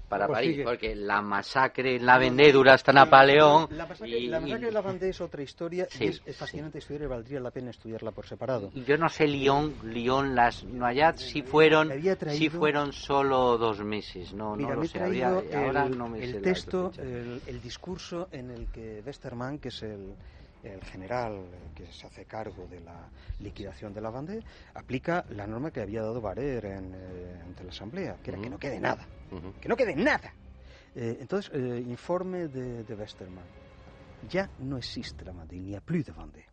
para 0.08 0.28
París, 0.28 0.62
porque 0.64 0.96
la 0.96 1.24
masacre 1.24 1.96
en 1.96 2.06
la 2.06 2.20
Vendée 2.20 2.52
dura 2.52 2.76
hasta 2.76 2.94
Napoleón. 2.94 3.68
La 3.72 3.88
masacre, 3.88 4.22
la 4.28 4.40
masacre 4.40 4.66
de 4.68 4.72
la 4.72 4.82
Vendée 4.82 5.10
es 5.10 5.22
otra 5.22 5.42
historia 5.42 5.88
es, 6.00 6.22
fascinante 6.38 6.78
estudiar 6.78 7.04
y 7.04 7.08
valdría 7.08 7.40
la 7.40 7.50
pena 7.50 7.72
estudiarla 7.72 8.12
por 8.12 8.28
separado. 8.28 8.70
Yo 8.86 8.96
no 8.98 9.10
sé 9.10 9.26
Lyon, 9.26 9.74
Lyon 9.86 10.36
las 10.36 10.64
Noyades 10.64 11.22
si 11.22 11.42
fueron 11.42 11.92
si 12.30 12.50
fueron 12.50 12.94
solo 12.94 13.58
dos 13.58 13.84
meses, 13.84 14.36
no, 14.36 14.56
no 14.56 14.72
lo 14.76 14.84
sé. 14.86 15.24
ahora 15.24 15.90
no 15.90 16.10
me 16.10 16.24
el 16.24 16.44
texto, 16.44 16.92
el, 17.00 17.42
el 17.48 17.60
discurso 17.60 18.30
en 18.32 18.52
el 18.52 18.68
que 18.68 19.02
Westermann, 19.04 19.58
que 19.58 19.70
es 19.70 19.82
el 19.82 20.14
el 20.64 20.84
general 20.84 21.46
que 21.76 21.88
se 21.92 22.08
hace 22.08 22.26
cargo 22.26 22.68
de 22.68 22.82
la 22.82 23.10
liquidación 23.40 23.94
de 23.94 24.02
la 24.02 24.12
Vendée 24.12 24.44
aplica 24.74 25.26
la 25.30 25.48
norma 25.48 25.72
que 25.72 25.82
había 25.82 26.02
dado 26.02 26.22
Barer 26.22 26.66
en, 26.66 26.94
eh, 26.94 27.42
ante 27.46 27.64
la 27.64 27.70
Asamblea, 27.70 28.18
que 28.22 28.32
era 28.32 28.42
que 28.42 28.50
no 28.50 28.58
quede 28.58 28.80
nada, 28.80 29.08
que 29.62 29.70
no 29.70 29.76
quede 29.76 29.96
nada. 29.96 30.34
Eh, 30.96 31.18
entonces, 31.22 31.52
eh, 31.54 31.84
informe 31.88 32.48
de, 32.48 32.84
de, 32.84 32.96
Westermann. 32.96 33.46
Ya 34.30 34.50
no 34.60 34.78
existe 34.78 35.24
la 35.24 35.32
Vendée, 35.32 35.60
ni 35.60 35.76
a 35.76 35.82
plus 35.82 36.06
de 36.06 36.12
Vendée. 36.12 36.46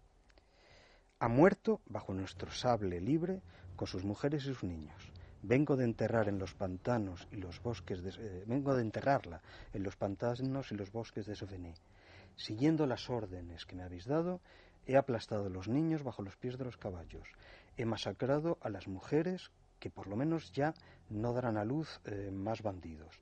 Ha 1.19 1.29
muerto 1.29 1.81
bajo 1.87 2.13
nuestro 2.13 2.51
sable 2.51 3.01
libre 3.01 3.41
con 3.75 3.89
sus 3.89 4.05
mujeres 4.05 4.43
y 4.45 4.47
sus 4.47 4.63
niños. 4.63 5.11
Vengo 5.43 5.77
de 5.77 5.85
enterrar 5.85 6.29
en 6.29 6.39
los 6.39 6.55
pantanos 6.55 7.27
y 7.31 7.37
los 7.37 7.63
bosques 7.63 8.03
de, 8.03 8.45
vengo 8.47 8.75
de 8.75 8.83
enterrarla 8.83 9.41
en 9.73 9.83
los 9.83 9.97
pantanos 9.97 10.73
y 10.73 10.75
los 10.75 10.93
bosques 10.93 11.27
de 11.27 11.35
Sauvigny 11.35 11.75
Siguiendo 12.37 12.87
las 12.87 13.09
órdenes 13.09 13.65
que 13.65 13.77
me 13.77 13.83
habéis 13.83 14.07
dado, 14.07 14.41
he 14.87 14.97
aplastado 14.97 15.47
a 15.47 15.51
los 15.51 15.69
niños 15.69 16.03
bajo 16.03 16.23
los 16.23 16.37
pies 16.37 16.59
de 16.59 16.65
los 16.65 16.77
caballos. 16.77 17.27
He 17.77 17.85
masacrado 17.85 18.59
a 18.61 18.69
las 18.69 18.89
mujeres 18.89 19.51
que 19.81 19.91
por 19.91 20.07
lo 20.07 20.17
menos 20.17 20.53
ya 20.53 20.75
no 21.11 21.33
darán 21.33 21.57
a 21.57 21.65
luz 21.65 22.01
eh, 22.05 22.31
más 22.33 22.63
bandidos. 22.63 23.21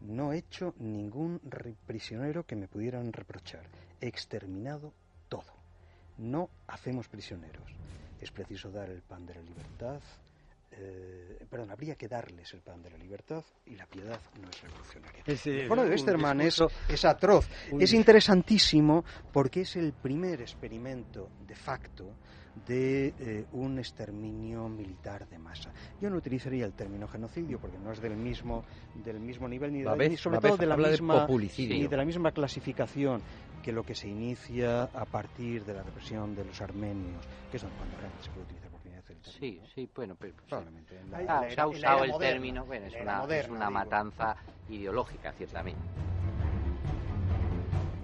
No 0.00 0.32
he 0.32 0.38
hecho 0.38 0.74
ningún 0.78 1.40
prisionero 1.86 2.44
que 2.44 2.56
me 2.56 2.68
pudieran 2.68 3.12
reprochar. 3.12 3.66
He 4.00 4.08
exterminado 4.08 4.92
todo. 5.28 5.54
No 6.18 6.50
hacemos 6.66 7.08
prisioneros. 7.08 7.72
Es 8.20 8.30
preciso 8.30 8.70
dar 8.70 8.90
el 8.90 9.02
pan 9.02 9.26
de 9.26 9.34
la 9.34 9.42
libertad 9.42 10.00
eh, 10.78 11.46
perdón, 11.48 11.70
habría 11.70 11.94
que 11.94 12.08
darles 12.08 12.52
el 12.54 12.60
pan 12.60 12.82
de 12.82 12.90
la 12.90 12.98
libertad 12.98 13.42
y 13.64 13.76
la 13.76 13.86
piedad 13.86 14.20
no 14.40 14.48
es 14.48 14.62
revolucionaria. 14.62 15.22
el 15.26 15.68
bueno 15.68 15.84
de 15.84 15.90
Westermann 15.90 16.40
es, 16.40 16.60
atroz. 17.04 17.48
Es 17.78 17.92
interesantísimo 17.92 19.04
porque 19.32 19.62
es 19.62 19.76
el 19.76 19.92
primer 19.92 20.40
experimento 20.40 21.30
de 21.46 21.54
facto 21.54 22.12
de 22.66 23.14
eh, 23.18 23.44
un 23.52 23.78
exterminio 23.78 24.68
militar 24.68 25.28
de 25.28 25.38
masa. 25.38 25.70
Yo 26.00 26.08
no 26.08 26.16
utilizaría 26.16 26.64
el 26.64 26.72
término 26.72 27.06
genocidio 27.06 27.58
porque 27.60 27.78
no 27.78 27.92
es 27.92 28.00
del 28.00 28.16
mismo 28.16 28.64
del 28.94 29.20
mismo 29.20 29.46
nivel 29.46 29.72
ni, 29.72 29.82
de, 29.82 30.16
sobre 30.16 30.38
todo 30.38 30.56
de 30.56 30.66
la 30.66 30.76
misma 30.76 31.26
ni 31.28 31.86
de 31.86 31.96
la 31.96 32.04
misma 32.04 32.32
clasificación 32.32 33.20
que 33.62 33.72
lo 33.72 33.82
que 33.82 33.94
se 33.94 34.08
inicia 34.08 34.84
a 34.84 35.04
partir 35.04 35.64
de 35.64 35.74
la 35.74 35.82
represión 35.82 36.34
de 36.34 36.44
los 36.44 36.60
armenios, 36.60 37.26
que 37.50 37.58
es 37.58 37.62
cuando 37.62 37.96
realmente 37.96 38.24
se 38.24 38.30
puede 38.30 38.44
utilizar 38.44 38.65
Sí, 39.32 39.60
sí, 39.74 39.88
bueno, 39.94 40.16
pero, 40.18 40.34
probablemente. 40.48 40.98
Ah, 41.28 41.46
se 41.48 41.60
ha 41.60 41.66
usado 41.66 42.04
el 42.04 42.16
término, 42.18 42.64
bueno, 42.64 42.86
es 42.86 42.94
una, 43.00 43.24
es 43.24 43.48
una 43.48 43.70
matanza 43.70 44.36
ideológica, 44.68 45.32
ciertamente. 45.32 45.80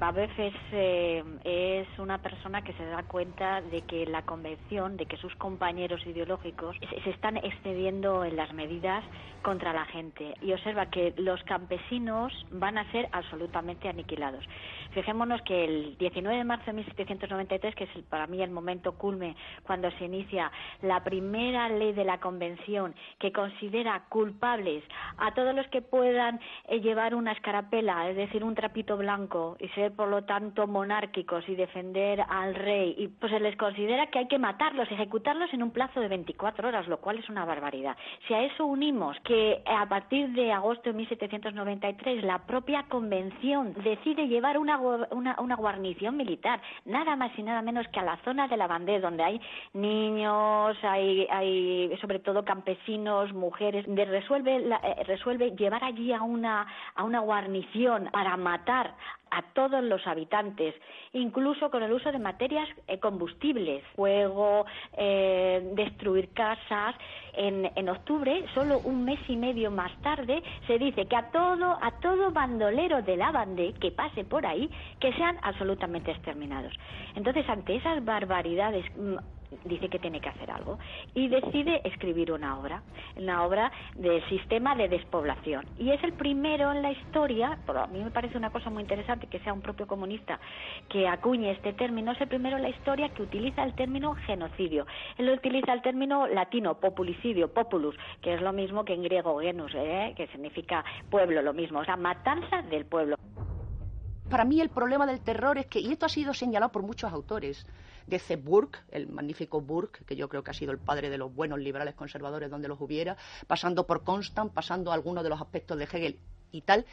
Babef 0.03 0.37
es, 0.37 0.55
eh, 0.73 1.23
es 1.45 1.87
una 2.01 2.19
persona 2.19 2.63
que 2.63 2.73
se 2.73 2.85
da 2.87 3.05
cuenta 3.05 3.61
de 3.61 3.83
que 3.83 4.05
la 4.05 4.23
convención, 4.23 4.97
de 4.97 5.07
que 5.07 5.17
sus 5.17 5.33
compañeros 5.37 6.05
ideológicos 6.05 6.77
se, 7.05 7.11
están 7.11 7.37
excediendo 7.37 8.25
en 8.25 8.35
las 8.35 8.53
medidas 8.53 9.05
contra 9.43 9.73
la 9.73 9.85
gente 9.85 10.35
y 10.41 10.53
observa 10.53 10.87
que 10.87 11.15
los 11.19 11.41
campesinos 11.45 12.33
van 12.51 12.79
a 12.79 12.91
ser 12.91 13.09
absolutamente 13.13 13.89
aniquilados. 13.89 14.45
Fijémonos 14.91 15.41
que 15.43 15.65
el 15.65 15.97
19 15.99 16.37
de 16.37 16.45
marzo 16.45 16.67
de 16.67 16.73
1793, 16.75 17.75
que 17.77 17.85
es 17.85 17.91
para 18.09 18.27
mí 18.27 18.43
el 18.43 18.51
momento 18.51 18.99
culme 18.99 19.37
cuando 19.63 19.89
se 19.93 20.05
inicia 20.05 20.51
la 20.83 21.05
primera 21.05 21.69
ley 21.69 21.93
de 21.93 22.05
la 22.05 22.19
Convención 22.19 22.95
que 23.21 23.33
considera 23.33 24.05
culpables 24.09 24.83
a 25.17 25.33
todos 25.33 25.55
los 25.55 25.67
que 25.69 25.81
puedan 25.81 26.41
eh, 26.67 26.81
llevar 26.81 27.15
una 27.15 27.33
escarapela, 27.33 28.11
es 28.11 28.17
decir, 28.17 28.43
un 28.43 28.57
trapito 28.57 28.97
blanco 28.97 29.57
y 29.61 29.69
ser 29.69 29.92
por 29.93 30.09
lo 30.09 30.25
tanto 30.25 30.67
monárquicos 30.67 31.49
y 31.49 31.55
defender 31.55 32.25
al 32.29 32.55
rey, 32.55 32.95
y 32.99 33.09
pues 33.09 33.33
se 33.33 33.41
les 33.41 33.57
considera 33.57 34.07
que 34.09 34.21
hay 34.21 34.29
que 34.29 34.39
matarlos, 34.39 34.91
ejecutarlos 34.91 35.53
en 35.53 35.63
un 35.63 35.71
plazo 35.71 36.01
de 36.01 36.09
24 36.09 36.69
horas, 36.69 36.89
lo 36.89 36.99
cual 36.99 37.19
es 37.19 37.29
una 37.29 37.45
barbaridad. 37.45 37.97
Si 38.27 38.35
a 38.35 38.43
eso 38.43 38.67
unimos 38.67 39.17
que 39.21 39.63
a 39.67 39.89
partir 39.89 40.31
de 40.31 40.53
agosto 40.53 40.91
de 40.91 40.95
1793 40.95 42.25
la 42.25 42.39
propia 42.47 42.85
convención 42.89 43.75
decide 43.83 44.29
llevar 44.29 44.59
una, 44.59 44.79
una, 44.79 45.57
guarnición 45.57 46.17
militar, 46.17 46.61
nada 46.85 47.15
más 47.17 47.31
y 47.39 47.43
nada 47.43 47.63
menos 47.63 47.87
que 47.89 48.01
a 48.01 48.05
la 48.05 48.17
zona 48.25 48.49
de 48.49 48.57
la 48.57 48.67
bandera, 48.67 49.01
donde 49.01 49.23
hay 49.23 49.41
niños, 49.75 50.77
hay, 50.83 51.27
hay 51.31 51.97
sobre 52.01 52.19
todo 52.19 52.45
campesinos, 52.45 53.33
mujeres, 53.33 53.85
de 53.87 54.05
resuelve, 54.05 54.57
eh, 54.57 55.05
resuelve 55.05 55.53
llevar 55.53 55.85
allí 55.85 56.13
a 56.13 56.23
una, 56.23 56.67
a 56.95 57.05
una 57.05 57.21
guarnición 57.21 58.09
para 58.13 58.37
matar 58.37 58.95
a 59.33 59.43
todos 59.55 59.83
los 59.83 60.07
habitantes, 60.07 60.75
incluso 61.15 61.71
con 61.71 61.83
el 61.83 61.93
uso 61.93 62.13
de 62.13 62.19
materias 62.19 62.69
eh, 62.87 62.99
combustibles, 62.99 63.83
fuego, 63.97 64.67
eh, 64.97 65.73
destruir 65.75 66.29
casas. 66.33 66.95
En, 67.35 67.71
en, 67.77 67.89
octubre, 67.89 68.45
solo 68.53 68.81
un 68.81 69.07
mes 69.07 69.19
y 69.27 69.37
medio 69.37 69.71
más 69.71 69.91
tarde, 70.03 70.43
se 70.67 70.79
dice 70.79 71.07
que 71.07 71.17
a 71.17 71.31
todo, 71.31 71.79
a 71.81 71.91
todo 72.03 72.31
bandolero 72.31 73.01
de 73.01 73.17
la 73.17 73.33
bande 73.33 73.73
que 73.81 73.91
pase 73.91 74.25
por 74.25 74.45
ahí, 74.45 74.69
que 75.01 75.15
sean 75.15 75.39
absolutamente 75.43 76.11
exterminados. 76.11 76.75
Entonces, 77.17 77.49
ante 77.49 77.77
esas 77.77 78.05
barbaridades 78.05 78.85
mm, 78.97 79.17
dice 79.65 79.89
que 79.89 79.99
tiene 79.99 80.21
que 80.21 80.29
hacer 80.29 80.51
algo 80.51 80.79
y 81.15 81.29
decide 81.29 81.81
escribir 81.85 82.33
una 82.33 82.59
obra, 82.59 82.83
una 83.17 83.45
obra 83.45 83.73
del 83.95 84.27
sistema 84.29 84.75
de 84.75 84.89
despoblación. 84.89 85.67
Y 85.79 85.91
es 85.91 86.03
el 86.03 86.13
primero 86.13 86.73
en 86.73 86.83
la 86.83 86.93
historia, 86.93 87.59
pero 87.67 87.81
a 87.81 87.87
mí 87.87 88.03
me 88.03 88.11
parece 88.11 88.37
una 88.37 88.51
cosa 88.51 88.71
muy 88.71 88.83
interesante 88.83 89.27
que 89.27 89.41
sea 89.41 89.53
un 89.53 89.61
propio 89.61 89.87
comunista 89.87 90.41
que 90.89 91.09
acuñe 91.09 91.51
este 91.51 91.73
término, 91.73 92.13
es 92.13 92.21
el 92.21 92.29
primero 92.29 92.57
en 92.57 92.63
la 92.63 92.71
historia 92.71 93.09
que 93.11 93.23
utiliza 93.23 93.63
el 93.65 93.75
término 93.75 94.15
genocidio. 94.27 94.87
Él 95.19 95.29
utiliza 95.31 95.73
el 95.73 95.83
término 95.83 96.27
latino, 96.27 96.75
populicidio, 96.75 97.53
populus, 97.53 97.97
que 98.21 98.35
es 98.35 98.41
lo 98.41 98.53
mismo 98.53 98.85
que 98.85 98.95
en 98.95 99.03
griego 99.03 99.41
genus, 99.41 99.73
¿eh? 99.75 100.15
que 100.17 100.27
significa 100.29 100.85
pueblo, 101.11 101.43
lo 101.43 101.53
mismo, 101.53 101.81
o 101.81 101.85
sea, 101.85 101.97
matanza 101.97 102.63
del 102.63 102.85
pueblo. 102.85 103.17
Para 104.31 104.45
mí 104.45 104.61
el 104.61 104.71
problema 104.71 105.07
del 105.07 105.21
terror 105.21 105.59
es 105.59 105.67
que, 105.67 105.81
y 105.81 105.93
esto 105.93 106.07
ha 106.07 106.09
sido 106.09 106.33
señalado 106.33 106.73
por 106.73 106.83
muchos 106.83 107.13
autores, 107.13 107.67
desde 108.07 108.37
Burke, 108.37 108.81
el 108.91 109.09
magnífico 109.09 109.61
Burke, 109.61 110.05
que 110.05 110.17
yo 110.17 110.29
creo 110.29 110.43
que 110.43 110.51
ha 110.51 110.55
sido 110.55 110.73
el 110.73 110.79
padre 110.79 111.11
de 111.11 111.19
los 111.19 111.35
buenos 111.35 111.59
liberales 111.59 111.95
conservadores 111.95 112.51
donde 112.51 112.69
los 112.69 112.81
hubiera, 112.81 113.17
pasando 113.47 113.87
por 113.87 114.03
Constant, 114.03 114.53
pasando 114.53 114.93
algunos 114.93 115.25
de 115.25 115.31
los 115.31 115.41
aspectos 115.41 115.79
de 115.79 115.85
Hegel 115.85 116.19
y 116.51 116.63
tal. 116.63 116.87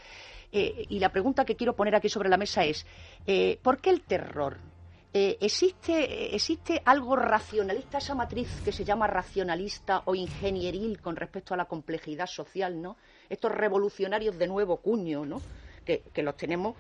Eh, 0.52 0.86
y 0.90 1.00
la 1.00 1.12
pregunta 1.12 1.46
que 1.46 1.56
quiero 1.56 1.76
poner 1.76 1.96
aquí 1.96 2.10
sobre 2.10 2.30
la 2.30 2.38
mesa 2.38 2.64
es, 2.64 2.86
eh, 3.28 3.60
¿por 3.62 3.80
qué 3.80 3.92
el 3.92 4.02
terror? 4.02 4.58
Eh, 5.12 5.38
¿existe, 5.42 6.36
¿Existe 6.36 6.82
algo 6.86 7.16
racionalista, 7.16 7.98
esa 7.98 8.14
matriz 8.14 8.48
que 8.64 8.72
se 8.72 8.86
llama 8.86 9.08
racionalista 9.08 10.04
o 10.06 10.14
ingenieril 10.14 11.02
con 11.02 11.16
respecto 11.16 11.54
a 11.54 11.58
la 11.58 11.66
complejidad 11.66 12.28
social, 12.28 12.80
¿no? 12.80 12.96
Estos 13.28 13.52
revolucionarios 13.52 14.38
de 14.38 14.48
nuevo 14.48 14.78
cuño, 14.78 15.26
¿no? 15.26 15.42
Que 15.86 16.22
los 16.22 16.38
tenemos 16.38 16.76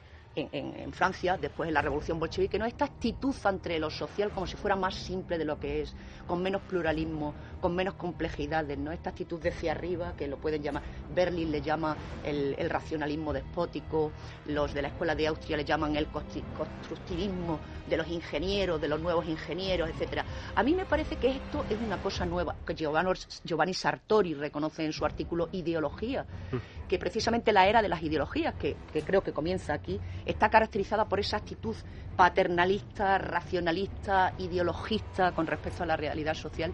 en, 0.52 0.94
Francia, 0.94 1.38
después 1.38 1.68
de 1.68 1.74
la 1.74 1.82
revolución 1.82 2.20
bolchevique, 2.20 2.58
¿no? 2.58 2.66
esta 2.66 2.86
actitud 2.86 3.36
ante 3.44 3.80
lo 3.80 3.90
social 3.90 4.32
como 4.32 4.48
si 4.48 4.56
fuera 4.56 4.76
más 4.76 4.96
simple 4.96 5.38
de 5.38 5.46
lo 5.46 5.60
que 5.60 5.82
es, 5.82 5.96
con 6.28 6.42
menos 6.42 6.62
pluralismo, 6.64 7.34
con 7.62 7.76
menos 7.76 7.96
complejidades, 7.96 8.78
¿no? 8.78 8.92
esta 8.92 9.12
actitud 9.12 9.40
de 9.40 9.50
hacia 9.50 9.72
arriba, 9.72 10.14
que 10.18 10.28
lo 10.28 10.38
pueden 10.38 10.62
llamar, 10.64 10.84
Berlín 11.14 11.52
le 11.52 11.62
llama 11.62 11.96
el, 12.24 12.56
racionalismo 12.70 13.34
despótico, 13.34 14.12
los 14.48 14.74
de 14.74 14.82
la 14.82 14.88
Escuela 14.90 15.16
de 15.16 15.28
Austria 15.28 15.58
le 15.58 15.66
llaman 15.66 15.96
el 15.96 16.08
constructivismo 16.08 17.60
de 17.90 17.98
los 17.98 18.08
ingenieros, 18.08 18.80
de 18.80 18.88
los 18.88 19.02
nuevos 19.02 19.28
ingenieros, 19.28 19.90
etcétera. 19.90 20.24
A 20.56 20.64
mí 20.64 20.74
me 20.74 20.86
parece 20.86 21.18
que 21.18 21.30
esto 21.30 21.66
es 21.70 21.80
una 21.80 21.98
cosa 21.98 22.26
nueva, 22.26 22.56
que 22.66 22.76
Giovanni 22.76 23.74
Sartori 23.74 24.34
reconoce 24.34 24.86
en 24.86 24.94
su 24.94 25.06
artículo 25.06 25.50
Ideología, 25.52 26.24
mm. 26.24 26.88
que 26.88 27.00
precisamente 27.00 27.52
la 27.52 27.68
era 27.68 27.82
de 27.82 27.90
las 27.90 28.02
ideologías, 28.04 28.54
que 28.56 28.76
creo 29.06 29.22
que 29.22 29.34
comienza 29.34 29.74
aquí, 29.74 30.00
está 30.30 30.50
caracterizada 30.50 31.06
por 31.06 31.20
esa 31.20 31.38
actitud 31.38 31.76
paternalista, 32.16 33.18
racionalista, 33.18 34.34
ideologista 34.38 35.32
con 35.32 35.48
respecto 35.48 35.84
a 35.84 35.86
la 35.86 35.96
realidad 35.96 36.34
social. 36.34 36.72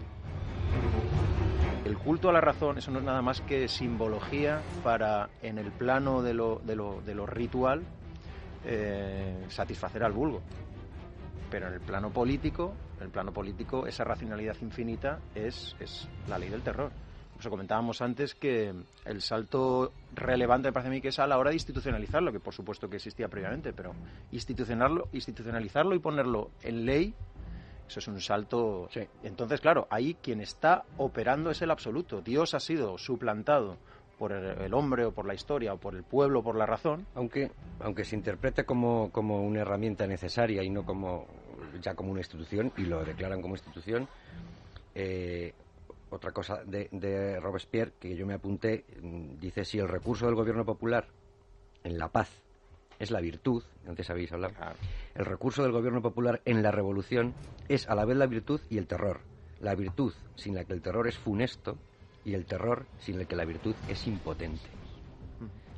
El 1.84 1.96
culto 1.98 2.28
a 2.28 2.32
la 2.32 2.40
razón, 2.40 2.78
eso 2.78 2.90
no 2.90 2.98
es 2.98 3.04
nada 3.04 3.22
más 3.22 3.40
que 3.40 3.68
simbología 3.68 4.60
para, 4.82 5.30
en 5.40 5.58
el 5.58 5.70
plano 5.70 6.22
de 6.22 6.34
lo, 6.34 6.60
de 6.64 7.26
ritual, 7.26 7.84
eh, 8.64 9.46
satisfacer 9.48 10.02
al 10.02 10.12
vulgo. 10.12 10.42
Pero 11.50 11.68
en 11.68 11.74
el 11.74 11.80
plano 11.80 12.10
político, 12.10 12.74
en 12.98 13.04
el 13.04 13.10
plano 13.10 13.32
político, 13.32 13.86
esa 13.86 14.02
racionalidad 14.02 14.56
infinita 14.60 15.20
es 15.34 15.76
la 16.28 16.38
ley 16.38 16.50
del 16.50 16.62
terror 16.62 16.90
pues 17.36 17.48
comentábamos 17.48 18.00
antes 18.00 18.34
que 18.34 18.74
el 19.04 19.20
salto 19.20 19.92
relevante 20.14 20.68
me 20.68 20.72
parece 20.72 20.88
a 20.88 20.90
mí 20.90 21.00
que 21.00 21.08
es 21.08 21.18
a 21.18 21.26
la 21.26 21.38
hora 21.38 21.50
de 21.50 21.56
institucionalizarlo, 21.56 22.32
que 22.32 22.40
por 22.40 22.54
supuesto 22.54 22.88
que 22.88 22.96
existía 22.96 23.28
previamente, 23.28 23.72
pero 23.72 23.92
institucionarlo, 24.32 25.08
institucionalizarlo 25.12 25.94
y 25.94 25.98
ponerlo 25.98 26.50
en 26.62 26.86
ley, 26.86 27.14
eso 27.88 28.00
es 28.00 28.08
un 28.08 28.20
salto. 28.20 28.88
Entonces, 29.22 29.60
claro, 29.60 29.86
ahí 29.90 30.14
quien 30.14 30.40
está 30.40 30.84
operando 30.96 31.50
es 31.50 31.62
el 31.62 31.70
absoluto. 31.70 32.20
Dios 32.20 32.54
ha 32.54 32.60
sido 32.60 32.98
suplantado 32.98 33.76
por 34.18 34.32
el, 34.32 34.74
hombre 34.74 35.04
o 35.04 35.12
por 35.12 35.26
la 35.26 35.34
historia 35.34 35.74
o 35.74 35.76
por 35.78 35.94
el 35.94 36.02
pueblo 36.02 36.40
o 36.40 36.42
por 36.42 36.56
la 36.56 36.66
razón. 36.66 37.06
Aunque, 37.14 37.50
aunque 37.80 38.04
se 38.04 38.16
interprete 38.16 38.64
como, 38.64 39.10
como 39.12 39.42
una 39.42 39.60
herramienta 39.60 40.06
necesaria 40.06 40.62
y 40.64 40.70
no 40.70 40.84
como 40.84 41.26
ya 41.80 41.94
como 41.94 42.10
una 42.10 42.20
institución, 42.20 42.72
y 42.76 42.82
lo 42.82 43.04
declaran 43.04 43.42
como 43.42 43.54
institución, 43.54 44.08
eh, 44.94 45.52
otra 46.10 46.32
cosa 46.32 46.62
de, 46.64 47.40
Robespierre 47.40 47.92
que 47.98 48.16
yo 48.16 48.26
me 48.26 48.34
apunté, 48.34 48.84
mm, 49.02 49.38
dice 49.40 49.64
si 49.64 49.78
el 49.78 49.88
recurso 49.88 50.26
del 50.26 50.34
gobierno 50.34 50.64
popular 50.64 51.06
en 51.84 51.98
la 51.98 52.08
paz 52.08 52.30
es 52.98 53.10
la 53.10 53.20
virtud, 53.20 53.62
antes 53.86 54.08
habéis 54.10 54.32
hablado, 54.32 54.54
el 55.14 55.24
recurso 55.24 55.62
del 55.62 55.72
gobierno 55.72 56.00
popular 56.00 56.40
en 56.44 56.62
la 56.62 56.70
revolución 56.70 57.34
es 57.68 57.88
a 57.88 57.94
la 57.94 58.04
vez 58.04 58.16
la 58.16 58.26
virtud 58.26 58.60
y 58.70 58.78
el 58.78 58.86
terror. 58.86 59.20
La 59.60 59.74
virtud 59.74 60.12
sin 60.34 60.54
la 60.54 60.64
que 60.64 60.72
el 60.72 60.82
terror 60.82 61.08
es 61.08 61.16
funesto 61.18 61.76
y 62.24 62.34
el 62.34 62.44
terror 62.44 62.86
sin 62.98 63.20
el 63.20 63.26
que 63.26 63.36
la 63.36 63.44
virtud 63.44 63.74
es 63.88 64.06
impotente. 64.06 64.68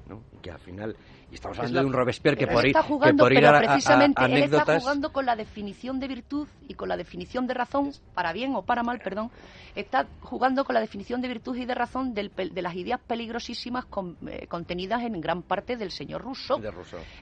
¿no? 0.08 0.22
que 0.40 0.50
al 0.50 0.58
final 0.60 0.96
y 1.30 1.34
estamos 1.34 1.58
hablando 1.58 1.80
de 1.80 1.86
un 1.86 1.92
Robespierre 1.92 2.36
que 2.36 2.46
por, 2.46 2.66
ir, 2.66 2.74
jugando, 2.76 3.24
que 3.24 3.28
por 3.28 3.32
ir 3.32 3.46
a, 3.46 3.58
precisamente 3.58 4.24
él 4.24 4.36
está 4.44 4.80
jugando 4.80 5.12
con 5.12 5.26
la 5.26 5.36
definición 5.36 6.00
de 6.00 6.08
virtud 6.08 6.48
y 6.66 6.74
con 6.74 6.88
la 6.88 6.96
definición 6.96 7.46
de 7.46 7.54
razón 7.54 7.92
para 8.14 8.32
bien 8.32 8.54
o 8.54 8.62
para 8.62 8.82
mal 8.82 8.98
perdón 9.00 9.30
está 9.74 10.06
jugando 10.20 10.64
con 10.64 10.74
la 10.74 10.80
definición 10.80 11.20
de 11.20 11.28
virtud 11.28 11.56
y 11.56 11.66
de 11.66 11.74
razón 11.74 12.14
del, 12.14 12.32
de 12.34 12.62
las 12.62 12.74
ideas 12.74 13.00
peligrosísimas 13.06 13.84
eh, 14.26 14.46
contenidas 14.46 15.02
en 15.02 15.20
gran 15.20 15.42
parte 15.42 15.76
del 15.76 15.90
señor 15.90 16.22
Rousseau. 16.22 16.60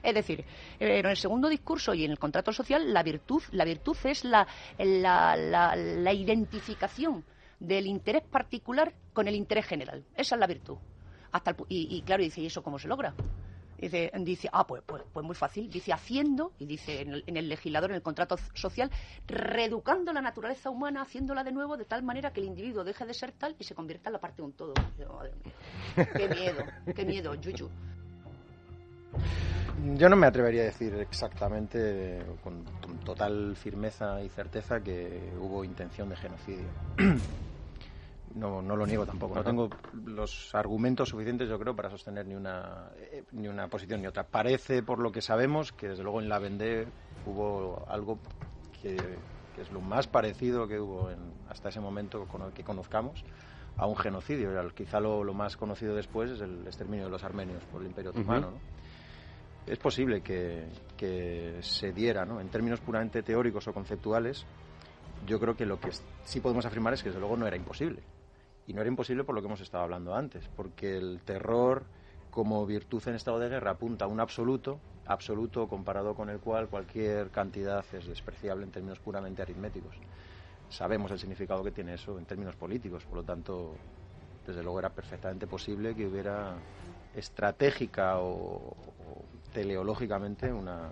es 0.03 0.13
decir 0.13 0.45
eh, 0.79 0.99
en 0.99 1.05
el 1.05 1.17
segundo 1.17 1.49
discurso 1.49 1.93
y 1.93 2.05
en 2.05 2.11
el 2.11 2.19
contrato 2.19 2.53
social 2.53 2.93
la 2.93 3.03
virtud 3.03 3.43
la 3.51 3.65
virtud 3.65 3.97
es 4.05 4.23
la, 4.23 4.47
la, 4.77 5.35
la, 5.35 5.75
la 5.75 6.13
identificación 6.13 7.25
del 7.59 7.87
interés 7.87 8.23
particular 8.23 8.93
con 9.11 9.27
el 9.27 9.35
interés 9.35 9.65
general 9.65 10.05
esa 10.15 10.35
es 10.35 10.39
la 10.39 10.47
virtud 10.47 10.77
hasta 11.31 11.55
y, 11.69 12.01
claro, 12.01 12.23
dice, 12.23 12.41
¿y 12.41 12.45
eso 12.47 12.63
cómo 12.63 12.79
se 12.79 12.87
logra? 12.87 13.13
Dice, 13.77 14.11
dice 14.19 14.49
ah, 14.51 14.65
pues, 14.65 14.81
pues, 14.85 15.03
pues 15.13 15.25
muy 15.25 15.35
fácil. 15.35 15.69
Dice, 15.69 15.93
haciendo, 15.93 16.53
y 16.59 16.65
dice 16.65 17.01
en 17.01 17.13
el, 17.13 17.23
en 17.27 17.37
el, 17.37 17.47
legislador, 17.47 17.91
en 17.91 17.97
el 17.97 18.01
contrato 18.01 18.37
social, 18.53 18.89
reeducando 19.27 20.11
la 20.13 20.21
naturaleza 20.21 20.69
humana, 20.69 21.01
haciéndola 21.01 21.43
de 21.43 21.51
nuevo 21.51 21.77
de 21.77 21.85
tal 21.85 22.03
manera 22.03 22.31
que 22.31 22.41
el 22.41 22.47
individuo 22.47 22.83
deje 22.83 23.05
de 23.05 23.13
ser 23.13 23.31
tal 23.31 23.55
y 23.59 23.63
se 23.63 23.75
convierta 23.75 24.09
en 24.09 24.13
la 24.13 24.19
parte 24.19 24.41
de 24.41 24.45
un 24.47 24.53
todo. 24.53 24.73
qué 25.95 26.27
miedo, 26.27 26.63
qué 26.95 27.05
miedo, 27.05 27.35
yuyu. 27.35 27.69
Yo 29.95 30.09
no 30.09 30.15
me 30.15 30.25
atrevería 30.25 30.63
a 30.63 30.65
decir 30.65 30.95
exactamente, 30.95 32.25
con 32.43 32.65
total 33.05 33.55
firmeza 33.55 34.21
y 34.23 34.29
certeza, 34.29 34.81
que 34.81 35.31
hubo 35.39 35.63
intención 35.63 36.09
de 36.09 36.15
genocidio. 36.15 36.67
No, 38.37 38.61
no 38.61 38.75
lo 38.75 38.85
niego 38.85 39.05
tampoco. 39.05 39.35
No 39.35 39.43
tengo 39.43 39.69
los 40.05 40.53
argumentos 40.53 41.09
suficientes, 41.09 41.49
yo 41.49 41.59
creo, 41.59 41.75
para 41.75 41.89
sostener 41.89 42.25
ni 42.25 42.35
una, 42.35 42.89
eh, 42.95 43.23
ni 43.31 43.47
una 43.47 43.67
posición 43.67 44.01
ni 44.01 44.07
otra. 44.07 44.23
Parece, 44.23 44.83
por 44.83 44.99
lo 44.99 45.11
que 45.11 45.21
sabemos, 45.21 45.71
que 45.71 45.89
desde 45.89 46.03
luego 46.03 46.21
en 46.21 46.29
la 46.29 46.39
Vendée 46.39 46.87
hubo 47.25 47.85
algo 47.89 48.19
que, 48.81 48.95
es 49.59 49.71
lo 49.71 49.81
más 49.81 50.07
parecido 50.07 50.67
que 50.67 50.79
hubo 50.79 51.09
en, 51.09 51.17
hasta 51.49 51.69
ese 51.69 51.79
momento 51.79 52.25
con 52.25 52.43
el 52.43 52.53
que 52.53 52.63
conozcamos 52.63 53.23
a 53.75 53.87
un 53.87 53.95
genocidio. 53.95 54.51
Quizá 54.73 54.99
lo, 54.99 55.23
más 55.33 55.57
conocido 55.57 55.95
después 55.95 56.31
es 56.31 56.41
el 56.41 56.65
exterminio 56.65 57.05
de 57.05 57.11
los 57.11 57.23
armenios 57.23 57.63
por 57.65 57.81
el 57.81 57.87
Imperio 57.87 58.11
Otomano. 58.11 58.53
Es 59.65 59.79
posible 59.79 60.21
que, 60.21 60.67
que 60.95 61.57
se 61.61 61.91
diera, 61.91 62.23
¿no? 62.23 62.39
en 62.39 62.47
términos 62.49 62.79
puramente 62.79 63.21
teóricos 63.21 63.67
o 63.67 63.73
conceptuales, 63.73 64.45
yo 65.25 65.39
creo 65.39 65.55
que 65.55 65.65
lo 65.65 65.79
que 65.79 65.89
sí 66.23 66.39
podemos 66.39 66.65
afirmar 66.65 66.93
es 66.93 67.03
que 67.03 67.09
desde 67.09 67.19
luego 67.19 67.35
no 67.35 67.47
era 67.47 67.57
imposible. 67.57 68.01
Y 68.67 68.73
no 68.73 68.81
era 68.81 68.89
imposible 68.89 69.23
por 69.23 69.33
lo 69.33 69.41
que 69.41 69.47
hemos 69.47 69.61
estado 69.61 69.85
hablando 69.85 70.13
antes, 70.13 70.47
porque 70.55 70.97
el 70.97 71.21
terror 71.23 71.85
como 72.29 72.65
virtud 72.65 73.01
en 73.07 73.15
estado 73.15 73.39
de 73.39 73.49
guerra 73.49 73.71
apunta 73.71 74.05
a 74.05 74.07
un 74.07 74.19
absoluto, 74.19 74.79
absoluto 75.05 75.67
comparado 75.67 76.13
con 76.13 76.29
el 76.29 76.39
cual 76.39 76.67
cualquier 76.67 77.31
cantidad 77.31 77.83
es 77.93 78.05
despreciable 78.05 78.65
en 78.65 78.71
términos 78.71 78.99
puramente 78.99 79.41
aritméticos. 79.41 79.95
Sabemos 80.69 81.11
el 81.11 81.19
significado 81.19 81.63
que 81.63 81.71
tiene 81.71 81.93
eso 81.93 82.17
en 82.19 82.25
términos 82.25 82.55
políticos, 82.55 83.05
por 83.05 83.19
lo 83.19 83.23
tanto, 83.23 83.75
desde 84.45 84.61
luego 84.61 84.79
era 84.79 84.89
perfectamente 84.89 85.47
posible 85.47 85.95
que 85.95 86.05
hubiera 86.05 86.55
estratégica 87.15 88.19
o, 88.19 88.75
teleológicamente 89.53 90.51
una, 90.51 90.91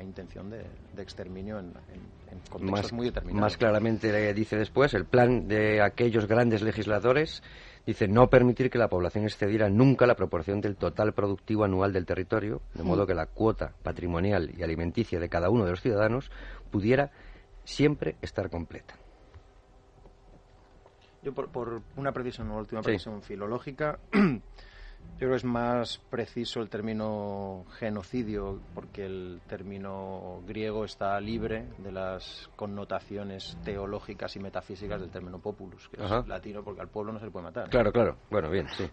intención 0.00 0.48
de, 0.48 0.64
exterminio 0.96 1.58
en, 1.58 1.74
contextos 2.48 2.92
muy 2.92 3.06
determinados. 3.06 3.40
Más 3.40 3.56
claramente 3.56 4.34
dice 4.34 4.56
después, 4.56 4.94
el 4.94 5.04
plan 5.04 5.48
de 5.48 5.82
aquellos 5.82 6.26
grandes 6.26 6.62
legisladores 6.62 7.42
Dice, 7.86 8.08
no 8.08 8.28
permitir 8.28 8.70
que 8.70 8.78
la 8.78 8.88
población 8.88 9.24
excediera 9.24 9.68
nunca 9.70 10.06
la 10.06 10.14
proporción 10.14 10.60
del 10.60 10.76
total 10.76 11.14
productivo 11.14 11.64
anual 11.64 11.92
del 11.92 12.04
territorio, 12.04 12.60
de 12.74 12.82
modo 12.82 13.06
que 13.06 13.14
la 13.14 13.26
cuota 13.26 13.72
patrimonial 13.82 14.52
y 14.56 14.62
alimenticia 14.62 15.18
de 15.18 15.28
cada 15.28 15.48
uno 15.48 15.64
de 15.64 15.70
los 15.70 15.80
ciudadanos 15.80 16.30
pudiera 16.70 17.10
siempre 17.64 18.16
estar 18.20 18.50
completa. 18.50 18.94
Yo 21.22 21.32
por, 21.32 21.48
por 21.48 21.82
una 21.96 22.12
precisión, 22.12 22.48
una 22.50 22.60
última 22.60 22.82
precisión 22.82 23.22
filológica, 23.22 23.98
yo 25.20 25.26
creo 25.26 25.30
que 25.32 25.36
es 25.36 25.44
más 25.44 25.98
preciso 26.08 26.60
el 26.62 26.70
término 26.70 27.66
genocidio 27.78 28.58
porque 28.74 29.04
el 29.04 29.42
término 29.46 30.40
griego 30.46 30.86
está 30.86 31.20
libre 31.20 31.66
de 31.76 31.92
las 31.92 32.48
connotaciones 32.56 33.58
teológicas 33.62 34.34
y 34.36 34.40
metafísicas 34.40 34.98
del 34.98 35.10
término 35.10 35.38
populus, 35.38 35.90
que 35.90 36.02
es 36.02 36.26
latino 36.26 36.64
porque 36.64 36.80
al 36.80 36.88
pueblo 36.88 37.12
no 37.12 37.18
se 37.18 37.26
le 37.26 37.30
puede 37.30 37.44
matar. 37.44 37.68
Claro, 37.68 37.92
claro. 37.92 38.16
Bueno, 38.30 38.48
bien, 38.48 38.66
sí. 38.78 38.88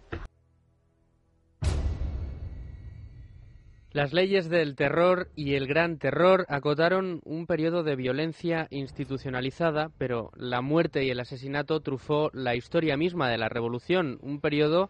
Las 3.94 4.12
leyes 4.12 4.50
del 4.50 4.76
terror 4.76 5.30
y 5.34 5.56
el 5.56 5.66
gran 5.66 5.98
terror 5.98 6.46
acotaron 6.50 7.22
un 7.24 7.48
periodo 7.48 7.84
de 7.84 7.96
violencia 7.96 8.68
institucionalizada, 8.70 9.92
pero 9.98 10.32
la 10.36 10.62
muerte 10.62 11.06
y 11.06 11.10
el 11.10 11.22
asesinato 11.22 11.80
trufó 11.80 12.30
la 12.34 12.54
historia 12.54 12.98
misma 12.98 13.30
de 13.30 13.38
la 13.38 13.48
revolución, 13.48 14.20
un 14.22 14.42
periodo 14.42 14.90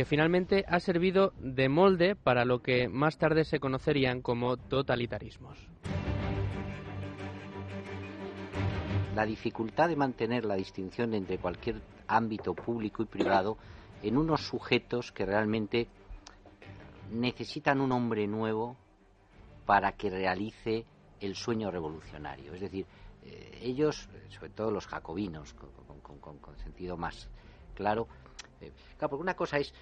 que 0.00 0.06
finalmente 0.06 0.64
ha 0.66 0.80
servido 0.80 1.34
de 1.38 1.68
molde 1.68 2.16
para 2.16 2.46
lo 2.46 2.62
que 2.62 2.88
más 2.88 3.18
tarde 3.18 3.44
se 3.44 3.60
conocerían 3.60 4.22
como 4.22 4.56
totalitarismos. 4.56 5.58
La 9.14 9.26
dificultad 9.26 9.90
de 9.90 9.96
mantener 9.96 10.46
la 10.46 10.54
distinción 10.54 11.12
entre 11.12 11.36
cualquier 11.36 11.82
ámbito 12.08 12.54
público 12.54 13.02
y 13.02 13.06
privado 13.08 13.58
en 14.02 14.16
unos 14.16 14.40
sujetos 14.40 15.12
que 15.12 15.26
realmente 15.26 15.86
necesitan 17.10 17.82
un 17.82 17.92
hombre 17.92 18.26
nuevo 18.26 18.78
para 19.66 19.92
que 19.92 20.08
realice 20.08 20.86
el 21.20 21.34
sueño 21.34 21.70
revolucionario. 21.70 22.54
Es 22.54 22.62
decir, 22.62 22.86
eh, 23.22 23.58
ellos, 23.60 24.08
sobre 24.30 24.48
todo 24.48 24.70
los 24.70 24.86
jacobinos, 24.86 25.52
con, 25.52 26.56
sentido 26.56 26.96
más 26.96 27.28
claro, 27.74 28.08
eh, 28.62 28.72
claro, 28.96 29.10
porque 29.10 29.22
una 29.22 29.36
cosa 29.36 29.58
es 29.58 29.74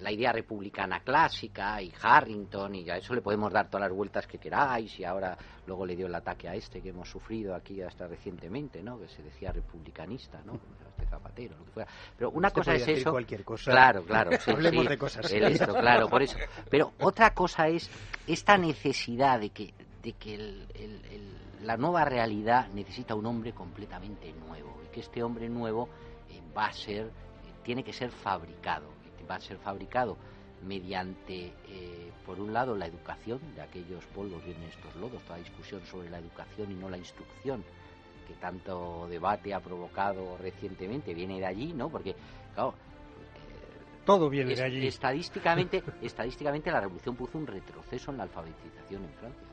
la 0.00 0.12
idea 0.12 0.32
republicana 0.32 1.00
clásica 1.00 1.82
y 1.82 1.92
Harrington 2.00 2.74
y 2.74 2.88
a 2.88 2.96
eso 2.96 3.14
le 3.14 3.20
podemos 3.20 3.52
dar 3.52 3.68
todas 3.68 3.88
las 3.88 3.96
vueltas 3.96 4.26
que 4.26 4.38
queráis 4.38 4.98
y 4.98 5.04
ahora 5.04 5.36
luego 5.66 5.84
le 5.84 5.96
dio 5.96 6.06
el 6.06 6.14
ataque 6.14 6.48
a 6.48 6.54
este 6.54 6.80
que 6.80 6.90
hemos 6.90 7.10
sufrido 7.10 7.54
aquí 7.54 7.82
hasta 7.82 8.06
recientemente, 8.06 8.82
¿no? 8.82 8.98
Que 8.98 9.08
se 9.08 9.22
decía 9.22 9.52
republicanista, 9.52 10.40
¿no? 10.44 10.54
Este 10.54 11.06
Zapatero, 11.06 11.56
lo 11.56 11.64
que 11.64 11.70
fuera. 11.70 11.90
Pero 12.16 12.30
una 12.30 12.50
cosa 12.50 12.74
es 12.74 12.86
eso. 12.86 13.10
Cualquier 13.10 13.44
cosa. 13.44 13.70
Claro, 13.70 14.04
claro. 14.04 14.30
Hablemos 14.46 14.88
de 14.88 14.98
cosas. 14.98 15.32
claro, 15.80 16.08
por 16.08 16.22
eso. 16.22 16.36
Pero 16.70 16.92
otra 17.00 17.34
cosa 17.34 17.68
es 17.68 17.90
esta 18.26 18.56
necesidad 18.56 19.40
de 19.40 19.50
que 19.50 19.74
de 20.02 20.12
que 20.12 20.64
la 21.62 21.76
nueva 21.76 22.04
realidad 22.04 22.68
necesita 22.68 23.14
un 23.14 23.26
hombre 23.26 23.52
completamente 23.52 24.32
nuevo 24.32 24.80
y 24.84 24.92
que 24.92 25.00
este 25.00 25.22
hombre 25.22 25.48
nuevo 25.48 25.88
eh, 26.30 26.40
va 26.56 26.66
a 26.66 26.72
ser 26.72 27.06
eh, 27.06 27.10
tiene 27.64 27.82
que 27.82 27.92
ser 27.92 28.10
fabricado 28.10 28.97
va 29.28 29.36
a 29.36 29.40
ser 29.40 29.58
fabricado 29.58 30.16
mediante, 30.66 31.52
eh, 31.68 32.10
por 32.26 32.40
un 32.40 32.52
lado, 32.52 32.76
la 32.76 32.86
educación, 32.86 33.40
de 33.54 33.62
aquellos 33.62 34.04
polvos 34.06 34.44
vienen 34.44 34.64
estos 34.64 34.94
lodos, 34.96 35.22
toda 35.22 35.38
discusión 35.38 35.84
sobre 35.86 36.10
la 36.10 36.18
educación 36.18 36.72
y 36.72 36.74
no 36.74 36.88
la 36.88 36.98
instrucción, 36.98 37.62
que 38.26 38.34
tanto 38.34 39.06
debate 39.08 39.54
ha 39.54 39.60
provocado 39.60 40.36
recientemente, 40.38 41.14
viene 41.14 41.38
de 41.38 41.46
allí, 41.46 41.72
¿no? 41.72 41.88
Porque, 41.88 42.14
claro, 42.54 42.70
eh, 42.70 44.04
todo 44.04 44.28
viene 44.28 44.54
de 44.54 44.62
allí. 44.62 44.86
Estadísticamente, 44.86 45.82
estadísticamente 46.02 46.70
la 46.70 46.80
revolución 46.80 47.14
puso 47.14 47.38
un 47.38 47.46
retroceso 47.46 48.10
en 48.10 48.18
la 48.18 48.24
alfabetización 48.24 49.04
en 49.04 49.12
Francia 49.12 49.47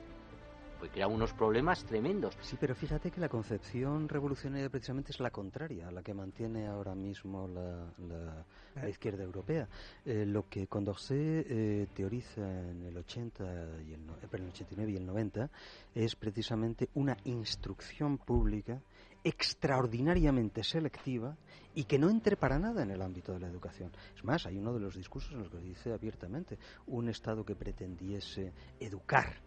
pues 0.85 0.93
crea 0.93 1.07
unos 1.07 1.33
problemas 1.33 1.83
tremendos. 1.83 2.37
Sí, 2.41 2.57
pero 2.59 2.75
fíjate 2.75 3.09
que 3.09 3.19
la 3.19 3.27
concepción 3.27 4.07
revolucionaria 4.07 4.69
precisamente 4.69 5.11
es 5.11 5.19
la 5.19 5.31
contraria 5.31 5.87
a 5.87 5.91
la 5.91 6.03
que 6.03 6.13
mantiene 6.13 6.67
ahora 6.67 6.93
mismo 6.93 7.47
la, 7.47 7.91
la, 8.07 8.89
izquierda 8.89 9.23
europea. 9.23 9.67
Eh, 10.05 10.25
lo 10.27 10.47
que 10.47 10.67
Condorcet 10.67 11.47
eh, 11.49 11.87
teoriza 11.91 12.41
en 12.41 12.83
el 12.83 12.97
80 12.97 13.43
y 13.87 13.93
el, 13.93 14.01
eh, 14.01 14.27
el 14.31 14.47
89 14.49 14.91
y 14.91 14.95
el 14.97 15.05
90 15.07 15.49
es 15.95 16.15
precisamente 16.15 16.89
una 16.93 17.17
instrucción 17.23 18.19
pública 18.19 18.79
extraordinariamente 19.23 20.63
selectiva 20.63 21.35
y 21.73 21.85
que 21.85 21.97
no 21.97 22.11
entre 22.11 22.37
para 22.37 22.59
nada 22.59 22.83
en 22.83 22.91
el 22.91 23.01
ámbito 23.01 23.33
de 23.33 23.39
la 23.39 23.47
educación. 23.47 23.91
Es 24.15 24.23
más, 24.23 24.45
hay 24.45 24.57
uno 24.57 24.71
de 24.71 24.81
los 24.81 24.95
discursos 24.95 25.31
en 25.31 25.39
los 25.39 25.49
que 25.49 25.57
dice 25.57 25.91
abiertamente 25.91 26.59
un 26.85 27.09
Estado 27.09 27.43
que 27.43 27.55
pretendiese 27.55 28.53
educar 28.79 29.44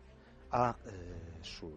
a 0.51 0.77
eh, 0.87 1.39
sus 1.43 1.73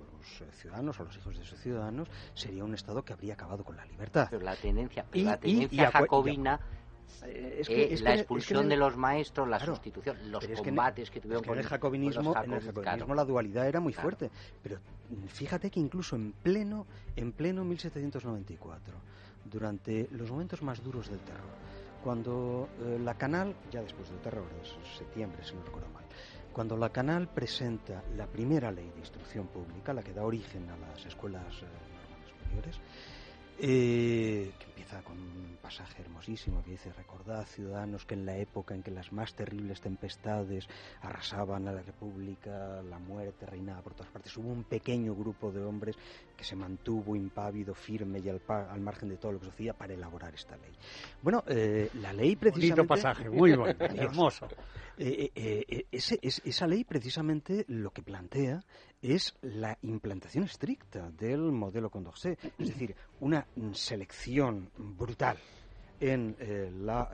ciudadanos, 0.59 0.99
a 0.99 1.03
los 1.03 1.15
hijos 1.17 1.37
de 1.37 1.43
sus 1.43 1.59
ciudadanos, 1.59 2.07
sería 2.33 2.63
un 2.63 2.73
Estado 2.73 3.03
que 3.03 3.13
habría 3.13 3.33
acabado 3.33 3.63
con 3.63 3.75
la 3.75 3.85
libertad. 3.85 4.27
Pero 4.29 4.43
la 4.43 4.55
tendencia, 4.55 5.05
la 5.13 5.37
tendencia 5.37 5.91
jacobina 5.91 6.59
eh, 7.23 7.57
es 7.59 7.67
que, 7.67 7.97
la 8.01 8.15
expulsión 8.15 8.67
de 8.69 8.77
los 8.77 8.97
maestros, 8.97 9.47
la 9.47 9.59
sustitución, 9.59 10.17
los 10.31 10.45
combates 10.45 11.11
que, 11.11 11.19
tuvieron 11.19 11.43
con, 11.43 11.57
el 11.57 11.65
jacobinismo, 11.65 12.33
en 12.43 12.53
el 12.53 12.61
jacobinismo 12.61 13.15
la 13.15 13.25
dualidad 13.25 13.67
era 13.67 13.79
muy 13.79 13.93
fuerte. 13.93 14.31
Pero 14.63 14.79
fíjate 15.27 15.69
que 15.69 15.79
incluso 15.79 16.15
en 16.15 16.31
pleno, 16.31 16.87
en 17.15 17.31
pleno 17.31 17.63
1794, 17.63 18.93
durante 19.45 20.07
los 20.11 20.31
momentos 20.31 20.61
más 20.61 20.83
duros 20.83 21.09
del 21.09 21.19
terror, 21.19 21.49
cuando 22.03 22.69
eh, 22.79 22.99
la 23.03 23.13
Canal, 23.15 23.55
ya 23.71 23.81
después 23.81 24.09
del 24.09 24.19
terror, 24.19 24.45
de 24.49 24.97
septiembre, 24.97 25.43
si 25.43 25.53
no 25.53 25.63
recuerdo 25.63 25.89
mal, 25.89 26.00
cuando 26.53 26.75
la 26.75 26.89
Canal 26.89 27.27
presenta 27.27 28.03
la 28.15 28.27
primera 28.27 28.71
ley 28.71 28.89
de 28.89 28.99
instrucción 28.99 29.47
pública, 29.47 29.93
la 29.93 30.03
que 30.03 30.13
da 30.13 30.23
origen 30.23 30.69
a 30.69 30.77
las 30.77 31.05
escuelas 31.05 31.45
eh, 31.61 31.65
normales 31.65 32.29
superiores, 32.29 32.79
eh, 33.63 34.51
que 34.57 34.65
empieza 34.65 35.03
con 35.03 35.19
un 35.19 35.57
pasaje 35.61 36.01
hermosísimo 36.01 36.63
que 36.63 36.71
dice, 36.71 36.91
recordad 36.93 37.45
ciudadanos 37.45 38.05
que 38.05 38.15
en 38.15 38.25
la 38.25 38.35
época 38.35 38.73
en 38.73 38.81
que 38.81 38.89
las 38.89 39.13
más 39.13 39.35
terribles 39.35 39.79
tempestades 39.79 40.67
arrasaban 41.01 41.67
a 41.67 41.71
la 41.71 41.83
República, 41.83 42.81
la 42.81 42.97
muerte 42.97 43.45
reinaba 43.45 43.83
por 43.83 43.93
todas 43.93 44.11
partes, 44.11 44.35
hubo 44.37 44.49
un 44.49 44.63
pequeño 44.63 45.13
grupo 45.13 45.51
de 45.51 45.63
hombres 45.63 45.95
que 46.35 46.43
se 46.43 46.55
mantuvo 46.55 47.15
impávido, 47.15 47.75
firme 47.75 48.19
y 48.19 48.29
al, 48.29 48.41
al 48.47 48.81
margen 48.81 49.09
de 49.09 49.17
todo 49.17 49.33
lo 49.33 49.39
que 49.39 49.45
se 49.45 49.51
hacía 49.51 49.73
para 49.73 49.93
elaborar 49.93 50.33
esta 50.33 50.57
ley. 50.57 50.73
Bueno, 51.21 51.43
eh, 51.47 51.89
la 52.01 52.13
ley 52.13 52.35
precisamente... 52.35 52.87
pasaje, 52.87 53.29
muy 53.29 53.55
bueno, 53.55 53.67
hermoso. 53.79 54.47
Eh, 54.97 55.31
eh, 55.35 55.85
esa 55.91 56.67
ley 56.67 56.83
precisamente 56.83 57.63
lo 57.67 57.91
que 57.91 58.01
plantea 58.01 58.63
es 59.01 59.35
la 59.41 59.77
implantación 59.81 60.43
estricta 60.43 61.09
del 61.11 61.51
modelo 61.51 61.89
Condorcet, 61.89 62.39
es 62.57 62.67
decir, 62.67 62.95
una 63.19 63.45
selección 63.73 64.69
brutal 64.77 65.37
en 65.99 66.35
la 66.85 67.09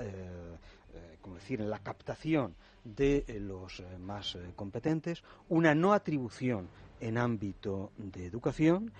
decir, 1.35 1.61
en 1.61 1.69
la 1.69 1.79
captación 1.79 2.55
de 2.83 3.25
los 3.39 3.83
más 3.99 4.37
competentes, 4.55 5.23
una 5.49 5.75
no 5.75 5.93
atribución 5.93 6.69
en 6.99 7.17
ámbito 7.17 7.91
de 7.97 8.25
educación, 8.25 8.91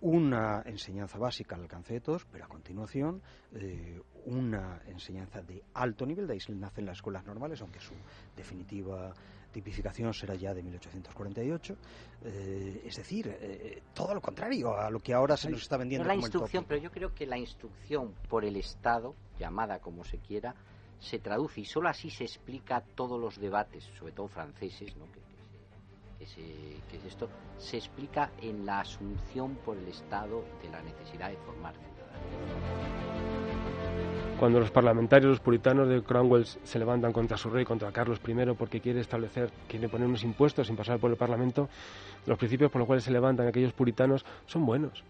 una 0.00 0.62
enseñanza 0.64 1.18
básica 1.18 1.56
al 1.56 1.62
alcance 1.62 1.94
de 1.94 2.00
todos, 2.00 2.24
pero 2.30 2.44
a 2.44 2.48
continuación 2.48 3.20
una 4.26 4.80
enseñanza 4.86 5.42
de 5.42 5.62
alto 5.74 6.06
nivel, 6.06 6.26
de 6.26 6.34
ahí 6.34 6.38
nacen 6.54 6.86
las 6.86 6.98
escuelas 6.98 7.24
normales, 7.24 7.60
aunque 7.60 7.80
su 7.80 7.94
definitiva 8.36 9.12
tipificación 9.52 10.12
será 10.14 10.34
ya 10.34 10.54
de 10.54 10.62
1848. 10.62 11.76
Eh, 12.24 12.82
es 12.86 12.96
decir, 12.96 13.28
eh, 13.40 13.82
todo 13.94 14.14
lo 14.14 14.20
contrario 14.20 14.76
a 14.76 14.90
lo 14.90 15.00
que 15.00 15.14
ahora 15.14 15.36
se 15.36 15.50
nos 15.50 15.62
está 15.62 15.76
vendiendo. 15.76 16.06
la 16.06 16.14
instrucción, 16.14 16.64
pero 16.66 16.80
yo 16.80 16.90
creo 16.90 17.14
que 17.14 17.26
la 17.26 17.38
instrucción 17.38 18.14
por 18.28 18.44
el 18.44 18.56
Estado, 18.56 19.14
llamada 19.38 19.78
como 19.78 20.04
se 20.04 20.18
quiera, 20.18 20.54
se 20.98 21.18
traduce 21.18 21.60
y 21.60 21.64
solo 21.64 21.88
así 21.88 22.10
se 22.10 22.24
explica 22.24 22.80
todos 22.94 23.20
los 23.20 23.38
debates, 23.38 23.84
sobre 23.98 24.12
todo 24.12 24.28
franceses, 24.28 24.96
¿no? 24.96 25.06
que, 25.12 25.20
que 26.18 26.96
es 26.96 27.04
esto, 27.04 27.28
se 27.58 27.76
explica 27.76 28.32
en 28.40 28.66
la 28.66 28.80
asunción 28.80 29.54
por 29.56 29.76
el 29.76 29.86
Estado 29.88 30.44
de 30.62 30.68
la 30.68 30.82
necesidad 30.82 31.30
de 31.30 31.36
formar 31.36 31.74
ciudadanos. 31.74 32.97
Cuando 34.38 34.60
los 34.60 34.70
parlamentarios, 34.70 35.30
los 35.30 35.40
puritanos 35.40 35.88
de 35.88 36.00
Cromwell 36.00 36.46
se 36.46 36.78
levantan 36.78 37.12
contra 37.12 37.36
su 37.36 37.50
rey, 37.50 37.64
contra 37.64 37.90
Carlos 37.90 38.20
I, 38.24 38.54
porque 38.56 38.80
quiere 38.80 39.00
establecer, 39.00 39.50
quiere 39.66 39.88
poner 39.88 40.06
unos 40.06 40.22
impuestos 40.22 40.68
sin 40.68 40.76
pasar 40.76 41.00
por 41.00 41.10
el 41.10 41.16
Parlamento, 41.16 41.68
los 42.24 42.38
principios 42.38 42.70
por 42.70 42.78
los 42.78 42.86
cuales 42.86 43.02
se 43.02 43.10
levantan 43.10 43.48
aquellos 43.48 43.72
puritanos 43.72 44.24
son 44.46 44.64
buenos. 44.64 45.02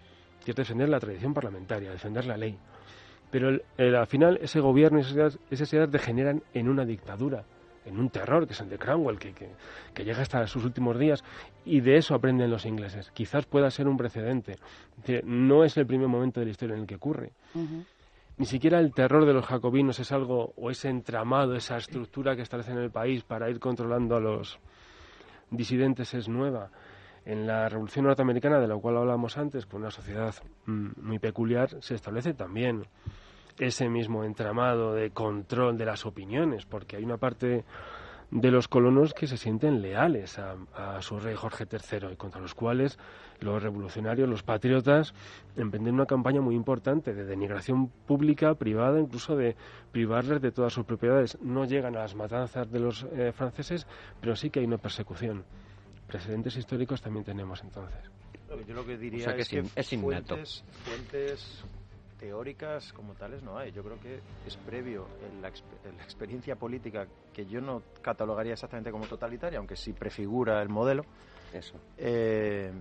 Es 0.47 0.57
defender 0.57 0.89
la 0.89 0.99
tradición 0.99 1.35
parlamentaria, 1.35 1.91
defender 1.91 2.25
la 2.25 2.39
ley. 2.39 2.57
Pero 3.31 3.51
al 3.77 4.07
final 4.07 4.39
ese 4.41 4.61
gobierno 4.61 4.99
y 4.99 5.03
esas 5.03 5.73
ideas, 5.75 5.93
degeneran 5.93 6.43
en 6.55 6.67
una 6.71 6.87
dictadura, 6.87 7.45
en 7.85 7.99
un 7.99 8.09
terror, 8.09 8.47
que 8.47 8.55
es 8.55 8.61
el 8.63 8.71
de 8.71 8.79
Cromwell, 8.79 9.19
que, 9.19 9.35
que, 9.93 10.05
llega 10.05 10.23
hasta 10.23 10.47
sus 10.47 10.65
últimos 10.65 10.99
días, 10.99 11.23
y 11.67 11.81
de 11.81 11.99
eso 11.99 12.15
aprenden 12.15 12.51
los 12.51 12.65
ingleses. 12.65 13.11
Quizás 13.11 13.45
pueda 13.45 13.71
ser 13.71 13.89
un 13.89 13.99
precedente. 13.99 14.57
No 15.25 15.65
es 15.65 15.77
el 15.77 15.87
primer 15.87 16.09
momento 16.09 16.41
de 16.41 16.47
la 16.47 16.53
historia 16.53 16.77
en 16.77 16.81
el 16.81 16.87
que 16.87 16.95
ocurre. 16.95 17.33
Ni 18.39 18.47
siquiera 18.47 18.79
el 18.79 18.95
terror 18.95 19.27
de 19.27 19.33
los 19.33 19.45
jacobinos 19.45 19.99
es 19.99 20.13
algo, 20.13 20.53
o 20.57 20.71
ese 20.71 20.89
entramado, 20.89 21.57
esa 21.57 21.77
estructura 21.77 22.37
que 22.37 22.43
establece 22.43 22.71
en 22.71 22.79
el 22.79 22.91
país 22.91 23.25
para 23.25 23.51
ir 23.51 23.59
controlando 23.59 24.17
a 24.17 24.21
los 24.21 24.61
disidentes 25.51 26.15
es 26.15 26.29
nueva. 26.29 26.71
En 27.25 27.47
la 27.47 27.69
Revolución 27.69 28.07
Norteamericana, 28.07 28.61
de 28.61 28.69
la 28.69 28.77
cual 28.77 28.97
hablamos 28.97 29.37
antes, 29.37 29.67
con 29.67 29.81
una 29.81 29.91
sociedad 29.91 30.35
mm, 30.67 30.89
muy 31.03 31.19
peculiar, 31.19 31.83
se 31.83 31.97
establece 31.97 32.33
también 32.33 32.87
ese 33.59 33.89
mismo 33.89 34.23
entramado 34.23 34.95
de 34.95 35.11
control 35.11 35.77
de 35.77 35.85
las 35.85 36.07
opiniones, 36.07 36.65
porque 36.65 36.97
hay 36.97 37.05
una 37.05 37.17
parte 37.17 37.65
de 38.31 38.51
los 38.51 38.69
colonos 38.69 39.15
que 39.15 39.27
se 39.27 39.37
sienten 39.37 39.81
leales 39.81 40.39
a, 40.39 41.01
su 41.01 41.19
rey 41.19 41.35
Jorge 41.35 41.65
III 41.71 42.13
y 42.13 42.17
contra 42.17 42.41
los 42.41 42.55
cuales 42.55 42.99
los 43.41 43.63
revolucionarios, 43.63 44.29
los 44.29 44.43
patriotas, 44.43 45.15
emprenden 45.57 45.95
una 45.95 46.07
campaña 46.07 46.41
muy 46.41 46.55
importante 46.55 47.15
de 47.15 47.25
denigración 47.25 47.89
pública, 47.89 48.55
privada, 48.55 49.01
incluso 49.01 49.37
de 49.37 49.57
privarles 49.93 50.43
de 50.43 50.53
todas 50.53 50.73
sus 50.73 50.85
propiedades. 50.85 51.39
No 51.41 51.65
llegan 51.65 51.97
a 51.97 52.01
las 52.01 52.15
matanzas 52.15 52.71
de 52.71 52.81
los 52.81 53.07
eh, 53.13 53.33
franceses, 53.33 53.87
pero 54.21 54.37
sí 54.37 54.51
que 54.51 54.61
hay 54.61 54.67
una 54.67 54.79
persecución. 54.79 55.45
Precedentes 56.07 56.57
históricos 56.57 57.01
también 57.01 57.25
tenemos 57.25 57.63
entonces. 57.63 58.11
Yo 58.67 58.75
lo 58.75 58.85
que 58.85 58.97
diría 58.97 59.31
es, 59.37 59.49
que, 59.49 59.63
es 59.77 59.89
fuentes, 60.01 60.65
fuentes 60.85 61.65
teóricas 62.19 62.93
como 62.93 63.15
tales 63.15 63.43
no 63.43 63.59
hay. 63.59 63.73
Yo 63.73 63.83
creo 63.83 63.99
que 64.01 64.21
es 64.47 64.57
previo 64.57 65.07
en 65.31 65.41
la, 65.43 65.49
experiencia 65.49 66.57
política 66.57 67.07
que 67.33 67.47
yo 67.47 67.61
no 67.61 67.83
catalogaría 68.03 68.53
exactamente 68.53 68.91
como 68.91 69.07
totalitaria, 69.07 69.59
aunque 69.59 69.77
sí 69.77 69.93
prefigura 69.93 70.61
el 70.63 70.69
modelo. 70.69 71.05
Eso. 71.53 71.75
Eh, 71.97 72.73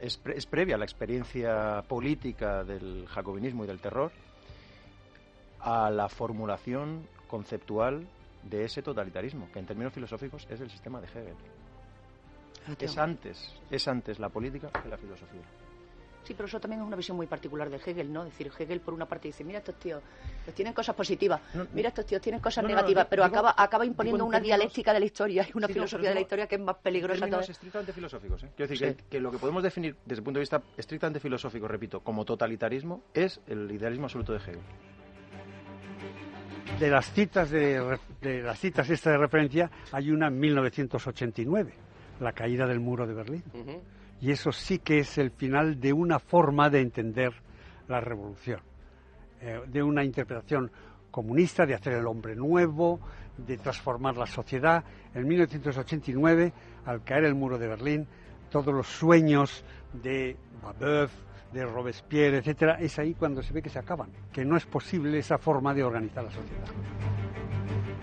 es, 0.00 0.20
es, 0.24 0.46
previa 0.46 0.76
la 0.76 0.84
experiencia 0.84 1.82
política 1.86 2.64
del 2.64 3.06
jacobinismo 3.06 3.64
y 3.64 3.66
del 3.66 3.80
terror 3.80 4.10
a 5.60 5.90
la 5.90 6.08
formulación 6.08 7.06
conceptual 7.28 8.06
de 8.42 8.64
ese 8.64 8.82
totalitarismo, 8.82 9.50
que 9.52 9.58
en 9.58 9.66
términos 9.66 9.92
filosóficos 9.92 10.46
es 10.48 10.60
el 10.60 10.70
sistema 10.70 11.00
de 11.00 11.08
Hegel. 11.08 11.36
Es 12.78 12.98
antes, 12.98 13.54
es 13.70 13.86
antes 13.86 14.18
la 14.18 14.28
política 14.28 14.70
que 14.70 14.88
la 14.88 14.96
filosofía. 14.96 15.42
Sí, 16.26 16.34
pero 16.34 16.48
eso 16.48 16.58
también 16.58 16.80
es 16.80 16.86
una 16.88 16.96
visión 16.96 17.16
muy 17.16 17.28
particular 17.28 17.70
de 17.70 17.76
Hegel, 17.76 18.12
¿no? 18.12 18.24
Es 18.24 18.30
decir, 18.30 18.50
Hegel 18.58 18.80
por 18.80 18.92
una 18.92 19.06
parte 19.06 19.28
dice, 19.28 19.44
mira 19.44 19.60
estos 19.60 19.76
tíos, 19.76 20.02
pues 20.44 20.56
tienen 20.56 20.74
cosas 20.74 20.96
positivas, 20.96 21.40
mira 21.72 21.90
estos 21.90 22.04
tíos 22.04 22.20
tienen 22.20 22.40
cosas 22.40 22.64
negativas, 22.64 23.06
pero 23.08 23.22
acaba, 23.22 23.54
acaba 23.56 23.86
imponiendo 23.86 24.24
una 24.24 24.40
dialéctica 24.40 24.92
de 24.92 24.98
la 24.98 25.06
historia 25.06 25.46
y 25.48 25.56
una 25.56 25.68
filosofía 25.68 26.08
de 26.08 26.16
la 26.16 26.20
historia 26.22 26.48
que 26.48 26.56
es 26.56 26.60
más 26.60 26.76
peligrosa. 26.78 27.26
En 27.26 27.34
estrictamente 27.34 27.92
filosóficos, 27.92 28.42
¿eh? 28.42 28.50
Quiero 28.56 28.68
decir 28.68 28.96
que, 29.08 29.20
lo 29.20 29.30
que 29.30 29.38
podemos 29.38 29.62
definir 29.62 29.94
desde 30.04 30.20
el 30.20 30.24
punto 30.24 30.38
de 30.38 30.42
vista 30.42 30.60
estrictamente 30.76 31.20
filosófico, 31.20 31.68
repito, 31.68 32.00
como 32.00 32.24
totalitarismo, 32.24 33.04
es 33.14 33.40
el 33.46 33.70
idealismo 33.70 34.06
absoluto 34.06 34.32
de 34.32 34.38
Hegel. 34.38 34.58
De 36.80 36.90
las 36.90 37.12
citas 37.12 37.50
de, 37.50 37.98
las 38.42 38.58
citas 38.58 38.90
esta 38.90 39.12
de 39.12 39.18
referencia 39.18 39.70
hay 39.92 40.10
una 40.10 40.26
en 40.26 40.40
1989, 40.40 41.72
la 42.18 42.32
caída 42.32 42.66
del 42.66 42.80
muro 42.80 43.06
de 43.06 43.14
Berlín. 43.14 43.44
Y 44.20 44.30
eso 44.30 44.52
sí 44.52 44.78
que 44.78 44.98
es 44.98 45.18
el 45.18 45.30
final 45.30 45.78
de 45.80 45.92
una 45.92 46.18
forma 46.18 46.70
de 46.70 46.80
entender 46.80 47.32
la 47.88 48.00
revolución, 48.00 48.60
eh, 49.40 49.60
de 49.66 49.82
una 49.82 50.04
interpretación 50.04 50.70
comunista, 51.10 51.66
de 51.66 51.74
hacer 51.74 51.94
el 51.94 52.06
hombre 52.06 52.34
nuevo, 52.34 53.00
de 53.36 53.58
transformar 53.58 54.16
la 54.16 54.26
sociedad. 54.26 54.84
En 55.14 55.26
1989, 55.26 56.52
al 56.86 57.02
caer 57.04 57.24
el 57.24 57.34
muro 57.34 57.58
de 57.58 57.68
Berlín, 57.68 58.06
todos 58.50 58.74
los 58.74 58.86
sueños 58.86 59.64
de 59.92 60.36
Babeuf, 60.62 61.12
de 61.52 61.64
Robespierre, 61.64 62.38
etcétera, 62.38 62.78
es 62.80 62.98
ahí 62.98 63.14
cuando 63.14 63.42
se 63.42 63.52
ve 63.52 63.62
que 63.62 63.70
se 63.70 63.78
acaban, 63.78 64.10
que 64.32 64.44
no 64.44 64.56
es 64.56 64.66
posible 64.66 65.18
esa 65.18 65.38
forma 65.38 65.74
de 65.74 65.84
organizar 65.84 66.24
la 66.24 66.30
sociedad. 66.30 66.66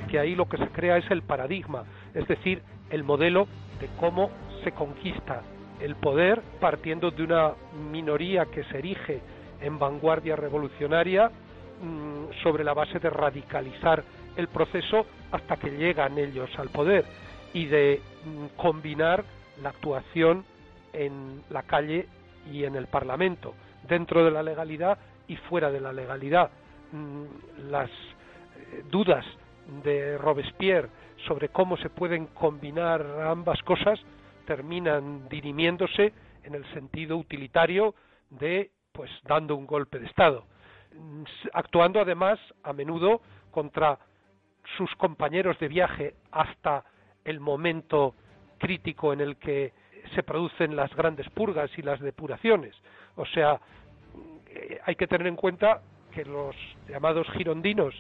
Que 0.10 0.20
ahí 0.20 0.36
lo 0.36 0.46
que 0.46 0.58
se 0.58 0.68
crea 0.70 0.98
es 0.98 1.10
el 1.12 1.24
paradigma, 1.24 1.84
es 2.14 2.28
decir, 2.28 2.62
el 2.90 3.04
modelo 3.04 3.48
de 3.80 3.90
cómo 4.00 4.30
se 4.64 4.72
conquista 4.72 5.42
el 5.80 5.96
poder 5.96 6.42
partiendo 6.60 7.12
de 7.12 7.24
una 7.24 7.54
minoría 7.92 8.46
que 8.46 8.64
se 8.66 8.80
erige 8.80 9.22
en 9.62 9.80
vanguardia 9.80 10.36
revolucionaria 10.36 11.30
mm, 11.30 12.42
sobre 12.44 12.64
la 12.64 12.74
base 12.74 13.00
de 13.00 13.10
radicalizar 13.10 14.04
el 14.36 14.48
proceso 14.48 15.06
hasta 15.32 15.58
que 15.58 15.72
llegan 15.72 16.18
ellos 16.18 16.50
al 16.58 16.70
poder 16.70 17.06
y 17.54 17.66
de 17.66 18.02
mm, 18.26 18.58
combinar 18.58 19.24
la 19.62 19.70
actuación 19.70 20.44
en 20.92 21.44
la 21.50 21.64
calle 21.64 22.08
y 22.52 22.66
en 22.66 22.76
el 22.76 22.88
Parlamento, 22.88 23.54
dentro 23.88 24.24
de 24.24 24.32
la 24.32 24.44
legalidad 24.44 24.98
y 25.28 25.36
fuera 25.36 25.72
de 25.72 25.80
la 25.80 25.94
legalidad. 25.94 26.50
Mm, 26.92 27.70
las 27.70 27.90
eh, 27.90 28.84
dudas 28.90 29.26
de 29.84 30.18
Robespierre 30.18 30.90
sobre 31.28 31.50
cómo 31.50 31.78
se 31.78 31.90
pueden 31.90 32.28
combinar 32.28 33.02
ambas 33.26 33.62
cosas 33.64 34.00
terminan 34.46 35.28
dirimiéndose 35.30 36.14
en 36.44 36.56
el 36.56 36.66
sentido 36.74 37.18
utilitario 37.18 37.96
de 38.30 38.72
pues 38.92 39.10
dando 39.24 39.56
un 39.56 39.66
golpe 39.66 40.00
de 40.00 40.06
estado 40.06 40.46
actuando 41.54 42.00
además 42.00 42.40
a 42.64 42.74
menudo 42.74 43.22
contra 43.52 44.00
sus 44.78 44.94
compañeros 44.96 45.58
de 45.60 45.68
viaje 45.68 46.16
hasta 46.32 46.84
el 47.26 47.40
momento 47.40 48.16
crítico 48.58 49.14
en 49.14 49.22
el 49.22 49.38
que 49.38 49.74
se 50.16 50.24
producen 50.24 50.76
las 50.76 50.94
grandes 50.96 51.30
purgas 51.30 51.70
y 51.78 51.82
las 51.82 52.00
depuraciones. 52.00 52.76
O 53.16 53.26
sea, 53.26 53.60
eh, 54.48 54.80
hay 54.86 54.96
que 54.96 55.08
tener 55.08 55.28
en 55.28 55.36
cuenta 55.36 55.82
que 56.14 56.26
los 56.26 56.56
llamados 56.88 57.28
girondinos, 57.32 57.94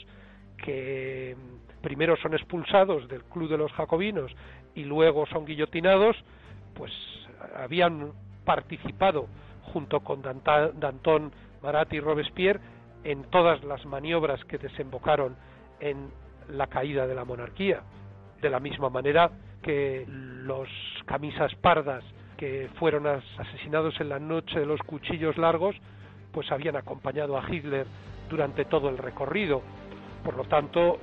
que 0.57 1.35
primero 1.83 2.15
son 2.17 2.33
expulsados 2.33 3.07
del 3.09 3.23
Club 3.25 3.49
de 3.49 3.57
los 3.57 3.71
Jacobinos 3.73 4.31
y 4.73 4.85
luego 4.85 5.27
son 5.27 5.45
guillotinados, 5.45 6.15
pues 6.73 6.91
habían 7.55 8.13
participado 8.45 9.27
junto 9.73 9.99
con 9.99 10.21
Danton, 10.21 11.31
Marat 11.61 11.93
y 11.93 11.99
Robespierre 11.99 12.61
en 13.03 13.23
todas 13.25 13.63
las 13.65 13.85
maniobras 13.85 14.43
que 14.45 14.57
desembocaron 14.57 15.35
en 15.81 16.09
la 16.49 16.67
caída 16.67 17.05
de 17.05 17.15
la 17.15 17.25
monarquía. 17.25 17.81
De 18.41 18.49
la 18.49 18.59
misma 18.59 18.89
manera 18.89 19.29
que 19.61 20.05
los 20.07 20.69
camisas 21.05 21.53
pardas 21.55 22.03
que 22.37 22.69
fueron 22.79 23.07
asesinados 23.07 23.99
en 23.99 24.09
la 24.09 24.19
noche 24.19 24.59
de 24.59 24.65
los 24.65 24.79
cuchillos 24.81 25.37
largos, 25.37 25.75
pues 26.31 26.49
habían 26.51 26.77
acompañado 26.77 27.37
a 27.37 27.43
Hitler 27.47 27.85
durante 28.29 28.65
todo 28.65 28.89
el 28.89 28.97
recorrido. 28.97 29.61
Por 30.23 30.35
lo 30.37 30.45
tanto, 30.45 30.99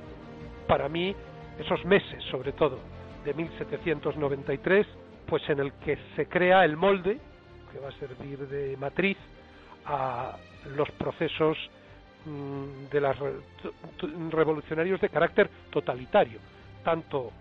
para 0.71 0.87
mí, 0.87 1.13
esos 1.59 1.83
meses, 1.83 2.23
sobre 2.31 2.53
todo, 2.53 2.79
de 3.25 3.33
1793, 3.33 4.87
pues 5.27 5.43
en 5.49 5.59
el 5.59 5.73
que 5.73 5.97
se 6.15 6.27
crea 6.27 6.63
el 6.63 6.77
molde 6.77 7.19
que 7.73 7.79
va 7.79 7.89
a 7.89 7.99
servir 7.99 8.47
de 8.47 8.77
matriz 8.77 9.17
a 9.85 10.37
los 10.73 10.89
procesos 10.91 11.57
mm, 12.23 12.89
de 12.89 13.01
las 13.01 13.17
revolucionarios 14.29 15.01
de 15.01 15.09
carácter 15.09 15.49
totalitario, 15.71 16.39
tanto 16.85 17.33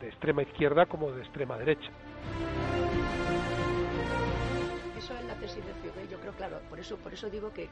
de 0.00 0.08
extrema 0.08 0.40
izquierda 0.40 0.86
como 0.86 1.12
de 1.12 1.20
extrema 1.20 1.58
derecha 1.58 1.90
claro, 6.32 6.60
por 6.68 6.80
eso, 6.80 6.96
por 6.96 7.12
eso 7.12 7.30
digo 7.30 7.52
que, 7.52 7.68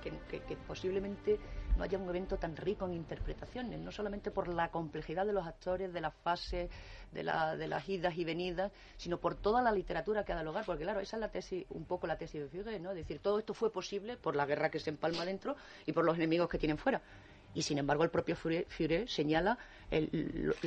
posiblemente 0.67 1.39
no 1.77 1.85
haya 1.85 1.99
un 1.99 2.09
evento 2.09 2.37
tan 2.37 2.57
rico 2.57 2.87
en 2.87 2.95
interpretaciones, 2.95 3.79
no 3.81 3.91
solamente 3.91 4.31
por 4.31 4.49
la 4.49 4.71
complejidad 4.71 5.27
de 5.27 5.33
los 5.33 5.47
actores, 5.47 5.93
de 5.93 6.01
las 6.01 6.15
fases, 6.15 6.71
de, 7.13 7.23
las 7.23 7.89
idas 7.89 8.17
y 8.17 8.25
venidas, 8.25 8.73
sino 8.97 9.19
por 9.19 9.35
toda 9.35 9.63
la 9.63 9.73
literatura 9.73 10.25
que 10.25 10.33
ha 10.33 10.37
dado 10.37 10.49
lugar, 10.49 10.65
porque 10.65 10.85
claro, 10.85 11.01
esa 11.01 11.17
es 11.17 11.21
la 11.21 11.31
tesis, 11.31 11.67
un 11.71 11.85
poco 11.85 12.07
la 12.07 12.17
tesis 12.17 12.41
de 12.43 12.49
Figue, 12.49 12.79
¿no? 12.81 12.91
Es 12.91 12.97
decir, 12.97 13.21
todo 13.21 13.39
esto 13.39 13.55
fue 13.55 13.73
posible 13.73 14.17
por 14.17 14.37
la 14.37 14.47
guerra 14.47 14.71
que 14.71 14.79
se 14.79 14.91
empalma 14.91 15.25
dentro 15.25 15.57
y 15.87 15.93
por 15.93 16.05
los 16.05 16.17
enemigos 16.17 16.49
que 16.49 16.59
tienen 16.59 16.79
fuera 16.79 17.01
y 17.55 17.63
sin 17.63 17.79
embargo 17.79 18.05
el 18.05 18.11
propio 18.11 18.37
Führer 18.37 19.09
señala 19.09 19.59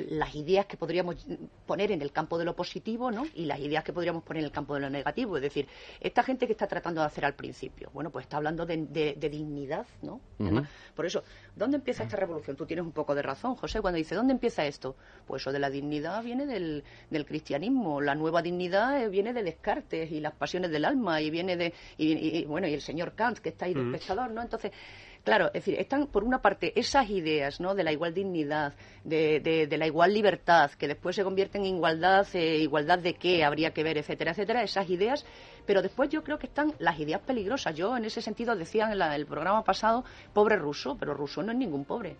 las 0.09 0.35
ideas 0.35 0.65
que 0.65 0.75
podríamos 0.75 1.25
poner 1.65 1.91
en 1.91 2.01
el 2.01 2.11
campo 2.11 2.37
de 2.37 2.45
lo 2.45 2.55
positivo 2.55 3.09
¿no? 3.09 3.25
y 3.35 3.45
las 3.45 3.59
ideas 3.59 3.83
que 3.83 3.93
podríamos 3.93 4.23
poner 4.23 4.41
en 4.41 4.45
el 4.45 4.51
campo 4.51 4.73
de 4.73 4.81
lo 4.81 4.89
negativo. 4.89 5.37
Es 5.37 5.43
decir, 5.43 5.67
esta 6.01 6.23
gente 6.23 6.45
que 6.45 6.51
está 6.51 6.67
tratando 6.67 7.01
de 7.01 7.07
hacer 7.07 7.23
al 7.25 7.33
principio, 7.33 7.89
bueno, 7.93 8.09
pues 8.09 8.23
está 8.25 8.37
hablando 8.37 8.65
de, 8.65 8.75
dignidad, 9.33 9.85
¿no? 10.01 10.19
Por 10.95 11.05
eso, 11.05 11.23
¿dónde 11.55 11.77
empieza 11.77 12.03
esta 12.03 12.17
revolución? 12.17 12.55
Tú 12.57 12.65
tienes 12.65 12.85
un 12.85 12.91
poco 12.91 13.15
de 13.15 13.21
razón, 13.21 13.55
José, 13.55 13.81
cuando 13.81 13.97
dice, 13.97 14.15
¿dónde 14.15 14.33
empieza 14.33 14.65
esto? 14.65 14.95
Pues 15.25 15.41
eso 15.41 15.51
de 15.51 15.59
la 15.59 15.69
dignidad 15.69 16.21
viene 16.23 16.45
del, 16.45 16.83
cristianismo, 17.25 18.01
la 18.01 18.15
nueva 18.15 18.41
dignidad 18.41 19.09
viene 19.09 19.33
de 19.33 19.43
Descartes 19.43 20.11
y 20.11 20.19
las 20.19 20.33
pasiones 20.33 20.71
del 20.71 20.85
alma 20.85 21.21
y 21.21 21.29
viene 21.29 21.55
de, 21.55 21.73
y, 21.97 22.45
bueno, 22.45 22.67
y 22.67 22.73
el 22.73 22.81
señor 22.81 23.13
Kant 23.13 23.39
que 23.39 23.49
está 23.49 23.65
ahí 23.65 23.73
de 23.73 23.91
pescador, 23.91 24.31
¿no? 24.31 24.41
Entonces, 24.41 24.71
claro, 25.23 25.47
es 25.47 25.53
decir, 25.53 25.79
están 25.79 26.07
por 26.07 26.23
una 26.23 26.41
parte 26.41 26.77
esas 26.79 27.09
ideas, 27.09 27.59
¿no? 27.59 27.75
De 27.75 27.83
la 27.83 27.91
igual 27.91 28.13
dignidad, 28.13 28.73
de, 29.03 29.39
de, 29.39 29.77
la 29.77 29.87
igual 29.87 30.13
libertad, 30.13 30.71
que 30.71 30.87
después 30.87 31.15
se 31.15 31.23
convierten 31.23 31.65
en 31.65 31.75
igualdad, 31.75 32.27
eh, 32.33 32.57
igualdad 32.57 32.99
de 32.99 33.15
qué 33.15 33.43
habría 33.43 33.71
que 33.71 33.83
ver, 33.83 33.97
etcétera, 33.97 34.31
etcétera, 34.31 34.63
esas 34.63 34.89
ideas. 34.89 35.25
Pero 35.65 35.81
después 35.81 36.09
yo 36.09 36.23
creo 36.23 36.39
que 36.39 36.47
están 36.47 36.73
las 36.79 36.99
ideas 36.99 37.21
peligrosas. 37.21 37.75
Yo 37.75 37.95
en 37.95 38.05
ese 38.05 38.21
sentido 38.21 38.55
decía 38.55 38.91
en 38.91 39.01
el 39.01 39.25
programa 39.25 39.63
pasado, 39.63 40.03
pobre 40.33 40.57
ruso, 40.57 40.97
pero 40.99 41.13
ruso 41.13 41.41
no 41.41 41.51
es 41.51 41.57
ningún 41.57 41.85
pobre 41.85 42.15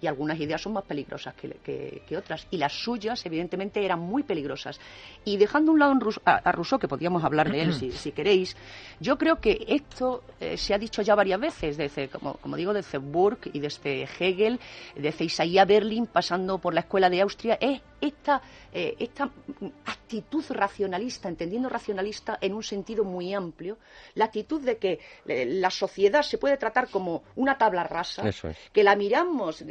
y 0.00 0.06
algunas 0.06 0.38
ideas 0.38 0.60
son 0.60 0.74
más 0.74 0.84
peligrosas 0.84 1.34
que, 1.34 2.16
otras. 2.16 2.46
Y 2.50 2.58
las 2.58 2.72
suyas, 2.72 3.24
evidentemente, 3.26 3.84
eran 3.84 4.00
muy 4.00 4.22
peligrosas. 4.22 4.80
Y 5.24 5.36
dejando 5.36 5.72
a 5.72 5.74
un 5.74 5.78
lado 5.80 5.98
a, 6.24 6.52
Rousseau, 6.52 6.78
que 6.78 6.88
podríamos 6.88 7.24
hablar 7.24 7.50
de 7.50 7.62
él 7.62 7.74
si, 7.74 8.12
queréis, 8.12 8.56
yo 9.00 9.18
creo 9.18 9.36
que 9.36 9.64
esto 9.68 10.22
eh, 10.40 10.56
se 10.56 10.74
ha 10.74 10.78
dicho 10.78 11.02
ya 11.02 11.14
varias 11.14 11.40
veces, 11.40 11.76
desde, 11.76 12.08
como, 12.08 12.34
como 12.34 12.56
digo, 12.56 12.72
desde 12.72 12.98
Burke 12.98 13.50
y 13.52 13.60
desde 13.60 14.02
Hegel, 14.18 14.60
desde 14.96 15.24
Isaiah 15.24 15.64
Berlin, 15.64 16.06
pasando 16.06 16.58
por 16.58 16.74
la 16.74 16.80
Escuela 16.80 17.10
de 17.10 17.20
Austria, 17.20 17.58
es 17.60 17.80
esta, 18.00 18.40
eh, 18.72 18.94
esta 18.98 19.30
actitud 19.86 20.44
racionalista, 20.50 21.28
entendiendo 21.28 21.68
racionalista 21.68 22.38
en 22.40 22.54
un 22.54 22.62
sentido 22.62 23.04
muy 23.04 23.34
amplio, 23.34 23.78
la 24.14 24.26
actitud 24.26 24.60
de 24.60 24.78
que 24.78 25.00
eh, 25.26 25.46
la 25.46 25.70
sociedad 25.70 26.22
se 26.22 26.38
puede 26.38 26.56
tratar 26.56 26.88
como 26.88 27.24
una 27.36 27.58
tabla 27.58 27.84
rasa, 27.84 28.24
que 28.72 28.84
la 28.84 28.96
miramos 28.96 29.64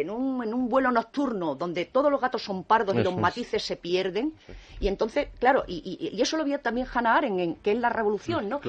en, 0.00 0.10
un, 0.10 0.44
en, 0.44 0.54
un, 0.54 0.68
vuelo 0.68 0.90
nocturno 0.90 1.54
donde 1.54 1.86
todos 1.86 2.10
los 2.10 2.20
gatos 2.20 2.42
son 2.42 2.64
pardos 2.64 2.94
y 2.94 3.02
los 3.02 3.16
matices 3.16 3.62
se 3.62 3.76
pierden, 3.76 4.34
y 4.78 4.88
entonces, 4.88 5.28
claro, 5.38 5.64
y, 5.66 6.20
eso 6.20 6.36
lo 6.36 6.44
vio 6.44 6.60
también 6.60 6.86
Hannah 6.92 7.16
Arendt, 7.16 7.40
en, 7.40 7.54
que 7.56 7.72
es 7.72 7.78
la 7.78 7.88
revolución, 7.88 8.48
¿no? 8.48 8.60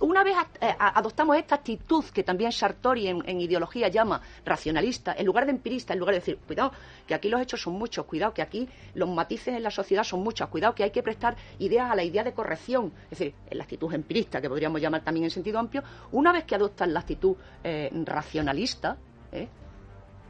una 0.00 0.24
vez 0.24 0.36
eh, 0.60 0.74
adoptamos 0.78 1.36
esta 1.36 1.56
actitud 1.56 2.04
que 2.06 2.22
también 2.22 2.50
Sartori 2.52 3.08
en, 3.08 3.22
en 3.26 3.40
ideología 3.40 3.88
llama 3.88 4.20
racionalista, 4.44 5.14
en 5.16 5.26
lugar 5.26 5.44
de 5.44 5.52
empirista, 5.52 5.92
en 5.92 5.98
lugar 5.98 6.14
de 6.14 6.20
decir, 6.20 6.38
cuidado, 6.46 6.72
que 7.06 7.14
aquí 7.14 7.28
los 7.28 7.40
hechos 7.40 7.60
son 7.60 7.74
muchos, 7.74 8.06
cuidado, 8.06 8.22
cuidado 8.22 8.34
que 8.34 8.42
aquí 8.42 8.68
los 8.94 9.08
matices 9.08 9.56
en 9.56 9.62
la 9.62 9.70
sociedad 9.70 10.04
son 10.04 10.22
muchos, 10.22 10.48
cuidado 10.48 10.74
que 10.74 10.84
hay 10.84 10.90
que 10.90 11.02
prestar 11.02 11.36
ideas 11.58 11.90
a 11.90 11.96
la 11.96 12.04
idea 12.04 12.22
de 12.22 12.32
corrección, 12.32 12.92
es 13.10 13.18
decir, 13.18 13.34
en 13.50 13.58
la 13.58 13.64
actitud 13.64 13.92
empirista, 13.92 14.40
que 14.40 14.48
podríamos 14.48 14.80
llamar 14.80 15.02
también 15.02 15.24
en 15.24 15.30
sentido 15.30 15.58
amplio, 15.58 15.82
una 16.12 16.32
vez 16.32 16.44
que 16.44 16.54
adoptan 16.54 16.92
la 16.92 17.00
actitud 17.00 17.36
eh, 17.64 17.90
racionalista, 18.04 18.96
¿eh? 19.32 19.48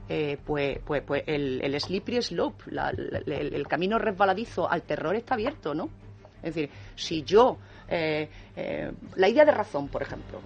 Eh, 0.08 0.36
pues, 0.44 0.78
pues, 0.84 1.02
pues 1.02 1.22
el, 1.26 1.60
el 1.62 1.80
slippery 1.80 2.22
slope, 2.22 2.64
el, 3.26 3.66
camino 3.68 3.98
resbaladizo 3.98 4.70
al 4.70 4.82
terror 4.82 5.14
está 5.14 5.34
abierto, 5.34 5.74
¿no? 5.74 5.88
Es 6.42 6.54
decir, 6.54 6.70
si 6.96 7.22
yo, 7.22 7.56
la 7.88 9.28
idea 9.28 9.44
de 9.44 9.52
razón, 9.52 9.88
por 9.88 10.02
ejemplo, 10.02 10.40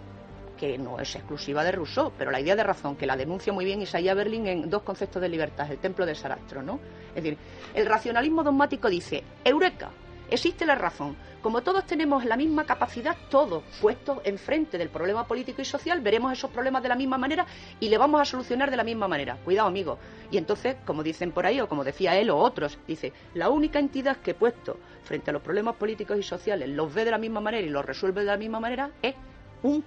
que 0.56 0.78
no 0.78 0.98
es 0.98 1.14
exclusiva 1.14 1.62
de 1.62 1.72
Rousseau, 1.72 2.12
pero 2.16 2.30
la 2.30 2.40
idea 2.40 2.56
de 2.56 2.64
razón, 2.64 2.96
que 2.96 3.06
la 3.06 3.16
denuncia 3.16 3.52
muy 3.52 3.64
bien 3.64 3.82
Isaiah 3.82 4.14
Berlin 4.14 4.46
en 4.46 4.70
dos 4.70 4.82
conceptos 4.82 5.22
de 5.22 5.28
libertad, 5.28 5.70
el 5.70 5.78
templo 5.78 6.04
de 6.04 6.14
Sarastro, 6.14 6.62
¿no? 6.62 6.80
Es 7.14 7.22
decir, 7.22 7.38
el 7.74 7.86
racionalismo 7.86 8.42
dogmático 8.42 8.88
dice, 8.88 9.22
Eureka, 9.44 9.90
existe 10.30 10.66
la 10.66 10.74
razón. 10.74 11.16
Como 11.42 11.62
todos 11.62 11.86
tenemos 11.86 12.24
la 12.24 12.36
misma 12.36 12.64
capacidad, 12.64 13.16
todos 13.30 13.62
puestos 13.80 14.18
enfrente 14.24 14.78
del 14.78 14.88
problema 14.88 15.26
político 15.26 15.62
y 15.62 15.64
social, 15.64 16.00
veremos 16.00 16.32
esos 16.32 16.50
problemas 16.50 16.82
de 16.82 16.88
la 16.88 16.96
misma 16.96 17.18
manera 17.18 17.46
y 17.78 17.88
le 17.88 17.98
vamos 17.98 18.20
a 18.20 18.24
solucionar 18.24 18.70
de 18.70 18.76
la 18.76 18.84
misma 18.84 19.06
manera. 19.06 19.36
Cuidado, 19.44 19.68
amigos. 19.68 19.98
Y 20.30 20.38
entonces, 20.38 20.76
como 20.84 21.02
dicen 21.02 21.32
por 21.32 21.46
ahí, 21.46 21.60
o 21.60 21.68
como 21.68 21.84
decía 21.84 22.18
él 22.18 22.30
o 22.30 22.36
otros, 22.36 22.78
dice, 22.86 23.12
la 23.34 23.48
única 23.48 23.78
entidad 23.78 24.16
que 24.16 24.34
puesto 24.34 24.78
frente 25.04 25.30
a 25.30 25.32
los 25.32 25.42
problemas 25.42 25.76
políticos 25.76 26.18
y 26.18 26.22
sociales 26.22 26.68
los 26.68 26.92
ve 26.92 27.04
de 27.04 27.12
la 27.12 27.18
misma 27.18 27.40
manera 27.40 27.64
y 27.64 27.70
los 27.70 27.84
resuelve 27.84 28.22
de 28.22 28.26
la 28.26 28.36
misma 28.36 28.58
manera 28.58 28.90
es 29.02 29.14
un, 29.62 29.84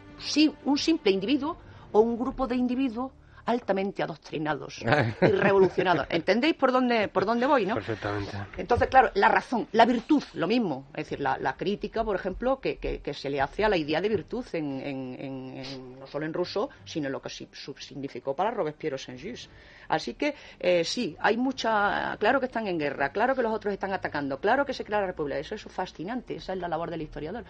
un 0.65 0.77
simple 0.77 1.11
individuo 1.11 1.57
o 1.91 1.99
un 1.99 2.17
grupo 2.17 2.47
de 2.47 2.55
individuos 2.55 3.11
altamente 3.49 4.03
adoctrinados 4.03 4.83
y 5.21 5.25
revolucionados. 5.25 6.07
¿Entendéis 6.09 6.55
por 6.55 6.71
dónde, 6.71 7.07
por 7.07 7.25
dónde 7.25 7.45
voy, 7.47 7.65
no? 7.65 7.75
Perfectamente. 7.75 8.31
Entonces, 8.57 8.87
claro, 8.87 9.11
la 9.15 9.27
razón, 9.27 9.67
la 9.71 9.85
virtud, 9.85 10.23
lo 10.33 10.47
mismo. 10.47 10.85
Es 10.93 11.09
decir, 11.09 11.19
la, 11.19 11.55
crítica, 11.57 12.03
por 12.03 12.15
ejemplo, 12.15 12.59
que, 12.59 12.77
que, 12.77 13.13
se 13.13 13.29
le 13.29 13.41
hace 13.41 13.65
a 13.65 13.69
la 13.69 13.77
idea 13.77 13.99
de 14.01 14.09
virtud, 14.09 14.45
en, 14.53 14.81
en, 14.81 15.99
no 15.99 16.07
solo 16.07 16.25
en 16.25 16.33
ruso, 16.33 16.69
sino 16.85 17.07
en 17.07 17.11
lo 17.11 17.21
que 17.21 17.29
significó 17.29 18.35
para 18.35 18.51
Robespierre 18.51 18.95
o 18.95 18.97
Saint-Just. 18.97 19.49
Así 19.89 20.13
que 20.13 20.35
eh, 20.59 20.83
sí, 20.83 21.17
hay 21.19 21.35
mucha. 21.35 22.15
Claro 22.19 22.39
que 22.39 22.45
están 22.45 22.67
en 22.67 22.77
guerra, 22.77 23.11
claro 23.11 23.35
que 23.35 23.41
los 23.41 23.51
otros 23.51 23.73
están 23.73 23.91
atacando, 23.91 24.39
claro 24.39 24.63
que 24.65 24.73
se 24.73 24.85
crea 24.85 25.01
la 25.01 25.07
República. 25.07 25.39
Eso 25.39 25.55
es 25.55 25.63
fascinante, 25.63 26.35
esa 26.35 26.53
es 26.53 26.59
la 26.59 26.67
labor 26.67 26.91
del 26.91 27.01
historiador. 27.01 27.43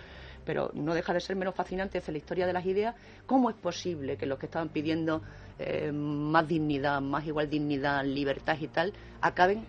Pero 0.46 0.72
no 0.74 0.94
deja 0.94 1.14
de 1.14 1.20
ser 1.20 1.36
menos 1.36 1.54
fascinante 1.54 2.00
desde 2.00 2.14
la 2.14 2.18
historia 2.18 2.48
de 2.48 2.54
las 2.54 2.66
ideas. 2.66 2.96
¿Cómo 3.26 3.50
es 3.50 3.58
posible 3.58 4.16
que 4.16 4.26
los 4.26 4.40
que 4.40 4.46
estaban 4.46 4.70
pidiendo 4.70 5.22
eh, 5.60 5.92
más 5.92 6.48
dignidad, 6.48 7.02
más 7.02 7.26
igual 7.28 7.50
dignidad, 7.50 8.04
libertad 8.06 8.58
y 8.60 8.68
tal, 8.68 8.94
acaben, 9.22 9.66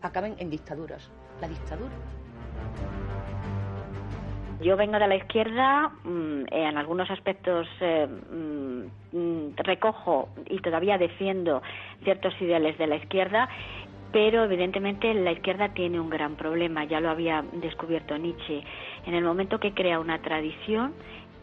acaben 0.00 0.36
en 0.38 0.48
dictaduras? 0.48 1.10
La 1.40 1.48
dictadura. 1.48 1.92
Yo 4.60 4.76
vengo 4.76 4.98
de 4.98 5.06
la 5.06 5.16
izquierda, 5.16 5.88
mm, 6.02 6.44
en 6.50 6.76
algunos 6.76 7.08
aspectos 7.10 7.68
eh, 7.80 8.06
mm, 8.06 9.56
recojo 9.56 10.30
y 10.46 10.58
todavía 10.60 10.98
defiendo 10.98 11.62
ciertos 12.02 12.34
ideales 12.40 12.76
de 12.76 12.88
la 12.88 12.96
izquierda, 12.96 13.48
pero 14.10 14.44
evidentemente 14.44 15.12
la 15.14 15.32
izquierda 15.32 15.68
tiene 15.74 16.00
un 16.00 16.10
gran 16.10 16.34
problema, 16.36 16.84
ya 16.84 17.00
lo 17.00 17.10
había 17.10 17.44
descubierto 17.52 18.16
Nietzsche. 18.18 18.64
En 19.06 19.14
el 19.14 19.22
momento 19.22 19.60
que 19.60 19.74
crea 19.74 20.00
una 20.00 20.20
tradición, 20.22 20.94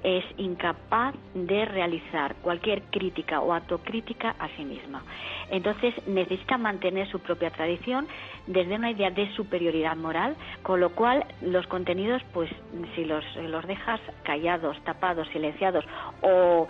es 0.05 0.23
incapaz 0.37 1.15
de 1.33 1.65
realizar 1.65 2.35
cualquier 2.43 2.83
crítica 2.83 3.41
o 3.41 3.51
autocrítica 3.51 4.35
a 4.37 4.47
sí 4.49 4.63
misma. 4.63 5.03
Entonces 5.49 5.95
necesita 6.05 6.59
mantener 6.59 7.09
su 7.09 7.19
propia 7.19 7.49
tradición 7.49 8.07
desde 8.45 8.75
una 8.75 8.91
idea 8.91 9.09
de 9.09 9.33
superioridad 9.33 9.95
moral, 9.95 10.35
con 10.61 10.79
lo 10.79 10.91
cual 10.91 11.25
los 11.41 11.65
contenidos, 11.65 12.21
pues 12.33 12.51
si 12.93 13.05
los, 13.05 13.25
los 13.35 13.65
dejas 13.65 13.99
callados, 14.21 14.79
tapados, 14.83 15.27
silenciados 15.29 15.83
o, 16.21 16.67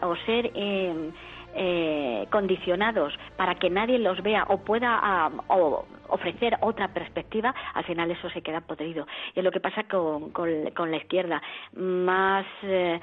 o 0.00 0.16
ser... 0.24 0.50
Eh, 0.54 1.10
eh, 1.56 2.26
condicionados 2.30 3.14
para 3.36 3.54
que 3.54 3.70
nadie 3.70 3.98
los 3.98 4.22
vea 4.22 4.44
o 4.48 4.58
pueda 4.58 5.00
ah, 5.02 5.30
ofrecer 6.08 6.56
otra 6.60 6.88
perspectiva, 6.88 7.54
al 7.74 7.84
final 7.84 8.10
eso 8.10 8.28
se 8.30 8.42
queda 8.42 8.60
podrido. 8.60 9.06
Y 9.34 9.40
es 9.40 9.44
lo 9.44 9.50
que 9.50 9.60
pasa 9.60 9.84
con, 9.84 10.30
con, 10.30 10.90
la 10.90 10.96
izquierda. 10.96 11.42
Más. 11.74 12.46
Eh, 12.62 13.00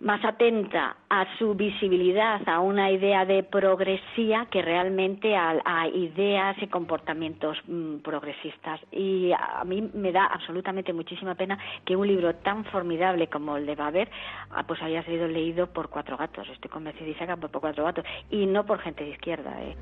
más 0.00 0.24
atenta 0.24 0.96
a 1.10 1.26
su 1.38 1.54
visibilidad, 1.54 2.40
a 2.48 2.60
una 2.60 2.90
idea 2.90 3.24
de 3.24 3.42
progresía 3.42 4.46
que 4.50 4.62
realmente 4.62 5.36
a, 5.36 5.88
ideas 5.88 6.56
y 6.62 6.68
comportamientos 6.68 7.58
mm, 7.66 7.98
progresistas. 7.98 8.80
Y 8.92 9.32
a, 9.32 9.64
mí 9.64 9.90
me 9.94 10.12
da 10.12 10.26
absolutamente 10.26 10.92
muchísima 10.92 11.34
pena 11.34 11.58
que 11.84 11.96
un 11.96 12.06
libro 12.06 12.34
tan 12.36 12.64
formidable 12.66 13.28
como 13.28 13.56
el 13.56 13.66
de 13.66 13.74
Baber 13.74 14.10
ah, 14.50 14.64
pues 14.66 14.80
haya 14.82 15.02
sido 15.04 15.26
leído 15.26 15.66
por 15.66 15.88
cuatro 15.88 16.16
gatos. 16.16 16.48
Estoy 16.48 16.70
convencidísima 16.70 17.36
por, 17.36 17.50
por 17.50 17.60
cuatro 17.60 17.84
gatos 17.84 18.04
y 18.30 18.46
no 18.46 18.64
por 18.64 18.78
gente 18.78 19.04
de 19.04 19.10
izquierda. 19.10 19.52
¿eh? 19.62 19.76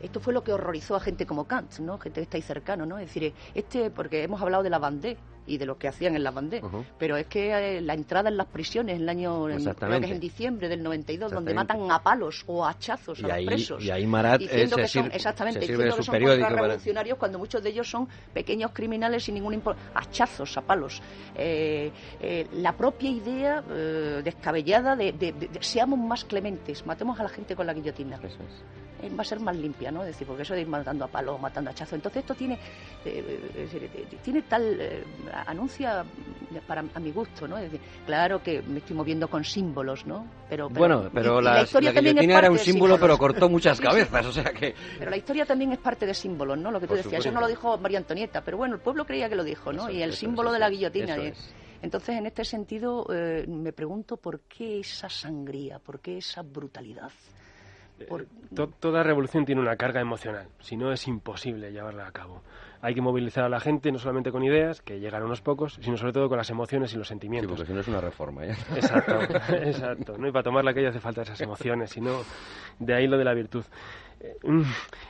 Esto 0.00 0.20
fue 0.20 0.32
lo 0.32 0.42
que 0.42 0.52
horrorizó 0.52 0.96
a 0.96 1.00
gente 1.00 1.26
como 1.26 1.44
Kant, 1.44 1.78
¿no? 1.78 1.98
Gente 1.98 2.20
que 2.20 2.24
está 2.24 2.36
ahí 2.36 2.42
cercano, 2.42 2.86
¿no? 2.86 2.98
Es 2.98 3.06
decir, 3.06 3.32
este, 3.54 3.90
porque 3.90 4.22
hemos 4.22 4.40
hablado 4.40 4.62
de 4.62 4.70
la 4.70 4.78
bandé 4.78 5.16
y 5.46 5.58
de 5.58 5.66
lo 5.66 5.78
que 5.78 5.88
hacían 5.88 6.14
en 6.14 6.22
la 6.22 6.30
bandé, 6.30 6.62
pero 6.98 7.16
es 7.16 7.26
que 7.26 7.50
eh, 7.50 7.80
la 7.80 7.94
entrada 7.94 8.28
en 8.28 8.36
las 8.36 8.46
prisiones 8.46 8.96
en 8.96 9.02
el 9.02 9.08
año, 9.08 9.46
creo 9.46 10.00
que 10.00 10.06
es 10.06 10.12
en 10.12 10.20
diciembre 10.20 10.68
del 10.68 10.82
92, 10.82 11.32
donde 11.32 11.54
matan 11.54 11.90
a 11.90 12.02
palos 12.02 12.44
o 12.46 12.64
a 12.64 12.70
hachazos 12.70 13.22
a 13.24 13.36
los 13.36 13.46
presos. 13.46 13.82
Y 13.82 13.90
ahí 13.90 14.06
Marat 14.06 14.40
diciendo 14.40 14.76
que 14.76 14.88
son, 14.88 15.10
exactamente, 15.12 15.60
diciendo 15.60 15.96
que 15.96 16.02
son 16.02 16.14
revolucionarios 16.14 17.18
cuando 17.18 17.38
muchos 17.38 17.62
de 17.62 17.70
ellos 17.70 17.90
son 17.90 18.08
pequeños 18.32 18.70
criminales 18.72 19.24
sin 19.24 19.34
ningún 19.34 19.60
hachazos 19.94 20.56
a 20.56 20.62
palos. 20.62 21.02
Eh, 21.34 21.90
eh, 22.20 22.46
la 22.54 22.76
propia 22.76 23.10
idea 23.10 23.62
descabellada 23.62 24.94
de, 24.94 25.50
seamos 25.60 25.98
más 25.98 26.24
clementes, 26.24 26.86
matemos 26.86 27.18
a 27.18 27.24
la 27.24 27.28
gente 27.28 27.56
con 27.56 27.66
la 27.66 27.74
guillotina. 27.74 28.16
Eso 28.16 28.26
es 28.26 28.89
va 29.08 29.22
a 29.22 29.24
ser 29.24 29.40
más 29.40 29.56
limpia, 29.56 29.90
¿no? 29.90 30.02
Es 30.02 30.08
decir, 30.08 30.26
porque 30.26 30.42
eso 30.42 30.54
de 30.54 30.62
ir 30.62 30.68
matando 30.68 31.04
a 31.04 31.08
palo, 31.08 31.38
matando 31.38 31.70
a 31.70 31.74
chazo. 31.74 31.94
Entonces 31.94 32.20
esto 32.20 32.34
tiene, 32.34 32.58
eh, 33.04 34.06
tiene 34.22 34.42
tal, 34.42 34.76
eh, 34.80 35.04
anuncia 35.46 36.04
para 36.66 36.84
a 36.94 37.00
mi 37.00 37.12
gusto, 37.12 37.46
¿no? 37.46 37.56
Es 37.58 37.70
decir, 37.70 37.80
claro 38.06 38.42
que 38.42 38.62
me 38.62 38.78
estoy 38.78 38.96
moviendo 38.96 39.28
con 39.28 39.44
símbolos, 39.44 40.06
¿no? 40.06 40.26
Pero, 40.48 40.68
bueno, 40.68 41.08
pero 41.12 41.40
la, 41.40 41.62
historia 41.62 41.92
también 41.94 42.18
era 42.30 42.50
un 42.50 42.58
símbolo, 42.58 42.98
pero 42.98 43.16
cortó 43.16 43.48
muchas 43.48 43.80
cabezas, 43.80 44.26
o 44.26 44.32
sea 44.32 44.52
que... 44.52 44.74
Pero 44.98 45.10
la 45.10 45.16
historia 45.16 45.46
también 45.46 45.72
es 45.72 45.78
parte 45.78 46.06
de 46.06 46.14
símbolos, 46.14 46.58
¿no? 46.58 46.70
Lo 46.70 46.80
que 46.80 46.86
tú 46.86 46.94
decías, 46.94 47.24
eso 47.24 47.32
no 47.32 47.40
lo 47.40 47.48
dijo 47.48 47.78
María 47.78 47.98
Antonieta, 47.98 48.42
pero 48.42 48.56
bueno, 48.56 48.74
el 48.74 48.80
pueblo 48.80 49.04
creía 49.04 49.28
que 49.28 49.36
lo 49.36 49.44
dijo, 49.44 49.72
¿no? 49.72 49.90
y 49.90 50.02
el 50.02 50.12
símbolo 50.12 50.52
de 50.52 50.58
la 50.58 50.70
guillotina. 50.70 51.16
Entonces, 51.82 52.16
en 52.16 52.26
este 52.26 52.44
sentido, 52.44 53.06
eh, 53.10 53.46
me 53.48 53.72
pregunto 53.72 54.18
por 54.18 54.40
qué 54.40 54.80
esa 54.80 55.08
sangría, 55.08 55.78
por 55.78 56.00
qué 56.00 56.18
esa 56.18 56.42
brutalidad. 56.42 57.10
Toda 58.80 59.02
revolución 59.02 59.44
tiene 59.44 59.60
una 59.60 59.76
carga 59.76 60.00
emocional, 60.00 60.48
si 60.60 60.76
no 60.76 60.92
es 60.92 61.06
imposible 61.06 61.72
llevarla 61.72 62.06
a 62.06 62.12
cabo. 62.12 62.42
hay 62.82 62.94
que 62.94 63.00
movilizar 63.00 63.44
a 63.44 63.48
la 63.48 63.60
gente 63.60 63.92
no 63.92 63.98
solamente 63.98 64.32
con 64.32 64.42
ideas, 64.42 64.80
que 64.80 64.98
llegan 65.00 65.22
a 65.22 65.26
unos 65.26 65.42
pocos, 65.42 65.78
sino 65.80 65.96
sobre 65.96 66.12
todo 66.12 66.28
con 66.28 66.38
las 66.38 66.50
emociones 66.50 66.92
y 66.94 66.96
los 66.96 67.08
sentimientos. 67.08 67.50
Sí, 67.50 67.56
porque 67.56 67.68
si 67.68 67.74
no 67.74 67.80
es 67.80 67.88
una 67.88 68.00
reforma, 68.00 68.46
¿eh? 68.46 68.56
Exacto, 68.74 69.20
exacto. 69.54 70.18
¿no? 70.18 70.28
Y 70.28 70.32
para 70.32 70.42
tomarla 70.42 70.70
aquello 70.70 70.88
hace 70.88 71.00
falta 71.00 71.22
esas 71.22 71.40
emociones, 71.40 71.90
sino 71.90 72.22
de 72.78 72.94
ahí 72.94 73.06
lo 73.06 73.18
de 73.18 73.24
la 73.24 73.34
virtud. 73.34 73.64
Eh, 74.20 74.36
mm. 74.42 74.62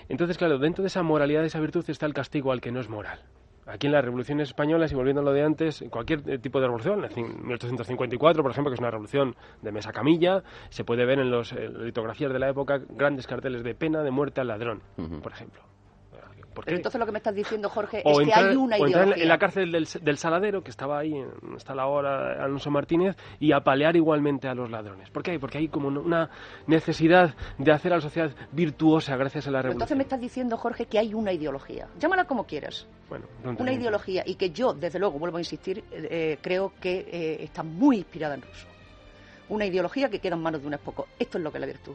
Entonces, 0.09 0.37
claro, 0.37 0.59
dentro 0.59 0.83
de 0.83 0.89
esa 0.89 1.03
moralidad, 1.03 1.41
de 1.41 1.47
esa 1.47 1.61
virtud, 1.61 1.85
está 1.89 2.07
el 2.07 2.15
castigo 2.15 2.53
al 2.53 2.61
que 2.61 2.73
no 2.73 2.81
es 2.81 2.89
moral. 2.89 3.21
Aquí 3.71 3.87
en 3.87 3.93
las 3.93 4.05
revoluciones 4.05 4.49
españolas, 4.49 4.91
y 4.91 4.95
volviendo 4.95 5.21
a 5.21 5.25
lo 5.25 5.33
de 5.33 5.45
antes, 5.45 5.85
cualquier 5.91 6.29
eh, 6.29 6.39
tipo 6.39 6.61
de 6.61 6.67
revolución, 6.67 7.05
en 7.05 7.47
1854, 7.47 8.43
por 8.43 8.51
ejemplo, 8.51 8.71
que 8.71 8.75
es 8.75 8.81
una 8.81 8.91
revolución 8.91 9.37
de 9.63 9.73
mesa 9.73 9.93
camilla, 9.93 10.43
se 10.71 10.85
puede 10.85 11.05
ver 11.05 11.21
en 11.21 11.31
las 11.31 11.53
litografías 11.53 12.33
de 12.33 12.39
la 12.39 12.49
época 12.49 12.81
grandes 12.89 13.27
carteles 13.27 13.63
de 13.63 13.75
pena 13.75 14.03
de 14.03 14.11
muerte 14.11 14.41
al 14.41 14.49
ladrón, 14.49 14.83
por 15.23 15.33
ejemplo. 15.33 15.63
Pero 16.55 16.77
entonces 16.77 16.99
lo 16.99 17.07
que 17.07 17.13
me 17.13 17.19
estás 17.19 17.35
diciendo, 17.35 17.69
Jorge, 17.69 18.03
es 18.05 18.19
que 18.19 18.35
hay 18.35 18.57
una 18.57 18.77
ideología. 18.79 19.23
en 19.23 19.29
la 19.29 19.39
cárcel 19.39 19.71
del, 19.71 19.87
del, 20.03 20.17
Saladero, 20.17 20.63
que 20.63 20.71
estaba 20.71 20.99
ahí, 20.99 21.15
está 21.57 21.75
la 21.75 21.87
hora 21.87 22.43
Alonso 22.45 22.71
Martínez, 22.71 23.17
y 23.39 23.53
apalear 23.53 23.97
igualmente 23.97 24.49
a 24.49 24.55
los 24.55 24.71
ladrones. 24.71 25.11
¿Por 25.11 25.23
qué? 25.23 25.39
Porque 25.39 25.59
hay 25.59 25.69
como 25.69 25.89
una 25.89 26.31
necesidad 26.67 27.35
de 27.59 27.73
hacer 27.73 27.93
a 27.93 27.97
la 27.97 28.03
sociedad 28.03 28.31
virtuosa 28.53 29.17
gracias 29.17 29.47
a 29.47 29.51
la 29.51 29.63
revolución. 29.63 29.77
entonces 29.77 29.97
me 29.97 30.03
estás 30.03 30.21
diciendo, 30.21 30.57
Jorge, 30.57 30.87
que 30.87 30.99
hay 30.99 31.15
una 31.15 31.33
ideología. 31.33 31.89
Llámala 31.99 32.25
como 32.25 32.45
quieras. 32.45 32.87
Bueno, 33.09 33.27
una 33.45 33.73
ideología 33.73 34.23
y 34.25 34.37
que 34.37 34.51
yo, 34.51 34.73
desde 34.73 34.99
luego, 34.99 35.19
vuelvo 35.19 35.39
a 35.39 35.41
insistir, 35.41 35.83
eh, 35.91 36.39
creo 36.41 36.73
que 36.81 37.09
eh, 37.11 37.43
está 37.43 37.63
muy 37.63 37.99
inspirada 37.99 38.35
en 38.35 38.43
ruso. 38.43 38.67
Una 39.49 39.67
ideología 39.67 40.09
que 40.09 40.21
queda 40.21 40.37
en 40.37 40.43
manos 40.43 40.61
de 40.61 40.69
unos 40.69 40.81
pocos. 40.81 41.07
Esto 41.19 41.39
es 41.39 41.45
lo 41.45 41.51
que 41.51 41.59
es 41.59 41.61
la 41.61 41.67
virtud 41.67 41.95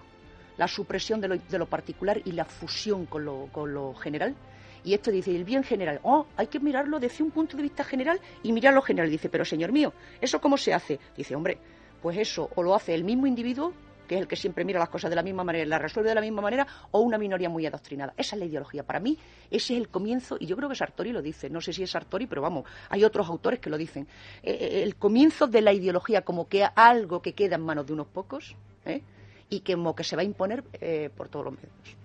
la 0.57 0.67
supresión 0.67 1.21
de 1.21 1.27
lo, 1.27 1.37
de 1.37 1.57
lo, 1.57 1.65
particular 1.67 2.21
y 2.25 2.31
la 2.31 2.45
fusión 2.45 3.05
con 3.05 3.25
lo, 3.25 3.49
con 3.51 3.73
lo 3.73 3.93
general. 3.95 4.35
Y 4.83 4.93
esto 4.93 5.09
dice, 5.11 5.35
el 5.35 5.43
bien 5.43 5.63
general, 5.63 5.99
oh, 6.03 6.27
hay 6.37 6.47
que 6.47 6.59
mirarlo 6.59 6.99
desde 6.99 7.23
un 7.23 7.31
punto 7.31 7.57
de 7.57 7.63
vista 7.63 7.83
general 7.83 8.19
y 8.43 8.51
mirarlo 8.51 8.81
general. 8.81 9.09
Dice, 9.09 9.29
pero 9.29 9.43
señor 9.43 9.71
mío, 9.71 9.93
¿eso 10.21 10.39
cómo 10.39 10.57
se 10.57 10.73
hace? 10.73 10.99
Dice, 11.17 11.35
hombre, 11.35 11.57
pues 12.01 12.17
eso 12.17 12.49
o 12.55 12.61
lo 12.61 12.75
hace 12.75 12.93
el 12.93 13.03
mismo 13.03 13.25
individuo, 13.25 13.73
que 14.07 14.13
es 14.13 14.21
el 14.21 14.27
que 14.27 14.35
siempre 14.35 14.63
mira 14.63 14.79
las 14.79 14.89
cosas 14.89 15.09
de 15.09 15.15
la 15.15 15.23
misma 15.23 15.43
manera 15.43 15.65
las 15.65 15.81
resuelve 15.81 16.09
de 16.09 16.15
la 16.15 16.21
misma 16.21 16.41
manera, 16.41 16.67
o 16.91 16.99
una 16.99 17.17
minoría 17.17 17.49
muy 17.49 17.65
adoctrinada. 17.65 18.13
Esa 18.15 18.35
es 18.35 18.39
la 18.39 18.45
ideología. 18.45 18.83
Para 18.83 18.99
mí, 18.99 19.17
ese 19.49 19.73
es 19.73 19.79
el 19.79 19.89
comienzo, 19.89 20.37
y 20.39 20.45
yo 20.45 20.55
creo 20.55 20.69
que 20.69 20.75
Sartori 20.75 21.11
lo 21.11 21.23
dice, 21.23 21.49
no 21.49 21.61
sé 21.61 21.73
si 21.73 21.81
es 21.81 21.89
Sartori, 21.89 22.27
pero 22.27 22.43
vamos, 22.43 22.65
hay 22.89 23.03
otros 23.03 23.27
autores 23.27 23.59
que 23.59 23.71
lo 23.71 23.77
dicen. 23.77 24.07
Eh, 24.43 24.51
eh, 24.51 24.83
el 24.83 24.95
comienzo 24.95 25.47
de 25.47 25.61
la 25.61 25.73
ideología 25.73 26.21
como 26.21 26.47
que 26.47 26.63
algo 26.63 27.21
que 27.21 27.33
queda 27.33 27.55
en 27.55 27.61
manos 27.61 27.87
de 27.87 27.93
unos 27.93 28.07
pocos, 28.07 28.55
¿eh? 28.85 29.01
Y 29.49 29.59
que 29.61 29.73
como 29.73 29.95
que 29.95 30.03
se 30.03 30.15
va 30.15 30.21
a 30.21 30.25
imponer 30.25 30.63
eh, 30.73 31.09
por 31.15 31.29
todos 31.29 31.45
los 31.45 31.53
medios. 31.55 31.97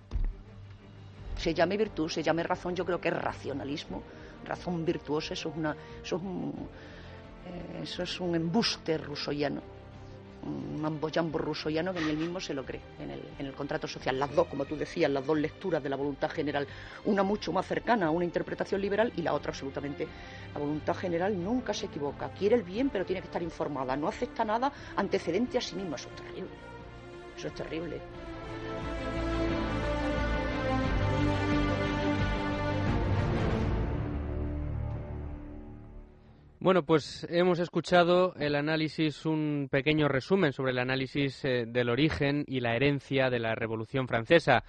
Se 1.36 1.54
llame 1.54 1.76
virtud, 1.76 2.08
se 2.08 2.22
llame 2.22 2.42
razón, 2.42 2.74
yo 2.74 2.84
creo 2.84 3.00
que 3.00 3.08
es 3.08 3.14
racionalismo, 3.14 4.02
razón 4.44 4.84
virtuosa, 4.84 5.32
eso 5.34 5.48
es, 5.48 5.56
una, 5.56 5.74
eso 6.04 6.16
es, 6.16 6.22
un, 6.22 6.68
eh, 7.46 7.80
eso 7.82 8.02
es 8.02 8.20
un 8.20 8.34
embuste 8.34 8.98
rusoyano, 8.98 9.62
un 10.42 11.32
rusoyano 11.32 11.92
que 11.92 12.00
ni 12.00 12.10
él 12.10 12.16
mismo 12.16 12.40
se 12.40 12.54
lo 12.54 12.64
cree 12.64 12.80
en 12.98 13.10
el, 13.10 13.22
en 13.38 13.46
el 13.46 13.52
contrato 13.52 13.86
social. 13.86 14.18
Las 14.18 14.34
dos, 14.34 14.46
como 14.48 14.64
tú 14.64 14.76
decías, 14.76 15.10
las 15.10 15.26
dos 15.26 15.38
lecturas 15.38 15.82
de 15.82 15.88
la 15.88 15.96
voluntad 15.96 16.30
general, 16.30 16.66
una 17.04 17.22
mucho 17.22 17.52
más 17.52 17.66
cercana 17.66 18.06
a 18.06 18.10
una 18.10 18.24
interpretación 18.24 18.80
liberal 18.80 19.12
y 19.16 19.22
la 19.22 19.34
otra 19.34 19.50
absolutamente. 19.50 20.06
La 20.54 20.60
voluntad 20.60 20.94
general 20.94 21.42
nunca 21.42 21.74
se 21.74 21.86
equivoca, 21.86 22.30
quiere 22.30 22.56
el 22.56 22.62
bien 22.62 22.90
pero 22.90 23.04
tiene 23.04 23.20
que 23.20 23.26
estar 23.26 23.42
informada, 23.42 23.96
no 23.96 24.08
acepta 24.08 24.44
nada 24.44 24.72
antecedente 24.96 25.58
a 25.58 25.60
sí 25.60 25.76
misma, 25.76 25.96
es 25.96 26.06
terrible. 26.08 26.69
Eso 27.40 27.48
es 27.48 27.54
terrible. 27.54 27.98
Bueno, 36.58 36.84
pues 36.84 37.26
hemos 37.30 37.58
escuchado 37.60 38.34
el 38.34 38.54
análisis, 38.56 39.24
un 39.24 39.68
pequeño 39.70 40.06
resumen 40.08 40.52
sobre 40.52 40.72
el 40.72 40.78
análisis 40.80 41.42
eh, 41.46 41.64
del 41.66 41.88
origen 41.88 42.44
y 42.46 42.60
la 42.60 42.76
herencia 42.76 43.30
de 43.30 43.38
la 43.38 43.54
Revolución 43.54 44.06
Francesa. 44.06 44.64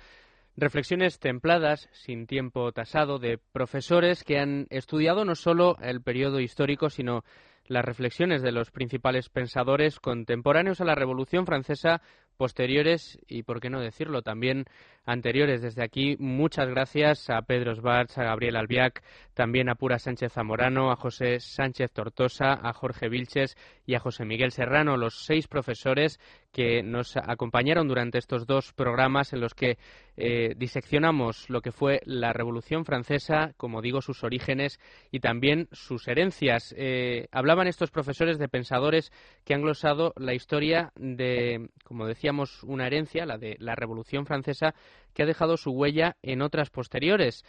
Reflexiones 0.56 1.20
templadas, 1.20 1.90
sin 1.92 2.26
tiempo 2.26 2.72
tasado, 2.72 3.20
de 3.20 3.38
profesores 3.52 4.24
que 4.24 4.40
han 4.40 4.68
estudiado 4.70 5.26
no 5.26 5.36
solo 5.36 5.76
el 5.82 6.02
periodo 6.02 6.40
histórico, 6.40 6.90
sino 6.90 7.26
las 7.68 7.86
reflexiones 7.86 8.42
de 8.42 8.52
los 8.52 8.72
principales 8.72 9.30
pensadores 9.30 10.00
contemporáneos 10.00 10.82
a 10.82 10.86
la 10.86 10.96
Revolución 10.96 11.46
Francesa 11.46 12.02
posteriores 12.42 13.20
y, 13.28 13.44
por 13.44 13.60
qué 13.60 13.70
no 13.70 13.80
decirlo, 13.80 14.24
también 14.24 14.66
anteriores. 15.06 15.62
Desde 15.62 15.84
aquí, 15.84 16.16
muchas 16.20 16.68
gracias 16.70 17.30
a 17.30 17.42
Pedro 17.42 17.76
Sbarz, 17.76 18.18
a 18.18 18.24
Gabriel 18.24 18.56
Albiac, 18.56 19.04
también 19.34 19.70
a 19.70 19.76
Pura 19.76 20.00
Sánchez 20.00 20.34
Zamorano, 20.34 20.92
a 20.92 20.96
José 20.96 21.40
Sánchez 21.40 21.92
Tortosa, 21.92 22.54
a 22.54 22.74
Jorge 22.74 23.10
Vilches 23.10 23.56
y 23.86 23.96
a 23.96 24.00
José 24.00 24.26
Miguel 24.26 24.52
Serrano, 24.52 24.98
los 24.98 25.26
seis 25.26 25.48
profesores 25.48 26.20
que 26.52 26.84
nos 26.84 27.16
acompañaron 27.16 27.88
durante 27.88 28.18
estos 28.18 28.46
dos 28.46 28.74
programas 28.74 29.32
en 29.34 29.40
los 29.40 29.54
que 29.54 29.78
eh, 30.18 30.54
diseccionamos 30.58 31.50
lo 31.50 31.62
que 31.62 31.72
fue 31.72 32.02
la 32.06 32.34
Revolución 32.34 32.84
Francesa, 32.86 33.54
como 33.58 33.82
digo, 33.82 34.02
sus 34.02 34.24
orígenes 34.24 34.80
y 35.12 35.22
también 35.22 35.70
sus 35.72 36.08
herencias. 36.08 36.76
Eh, 36.78 37.28
hablaban 37.32 37.68
estos 37.68 37.90
profesores 37.90 38.38
de 38.38 38.50
pensadores 38.50 39.12
que 39.46 39.54
han 39.54 39.62
glosado 39.62 40.14
la 40.18 40.34
historia 40.34 40.92
de, 40.96 41.70
como 41.86 42.06
decíamos, 42.06 42.64
una 42.64 42.88
herencia, 42.88 43.26
la 43.26 43.38
de 43.38 43.56
la 43.60 43.76
Revolución 43.76 44.26
Francesa, 44.26 44.76
que 45.14 45.24
ha 45.24 45.28
dejado 45.28 45.58
su 45.58 45.72
huella 45.72 46.18
en 46.22 46.42
otras 46.42 46.70
posteriores. 46.70 47.44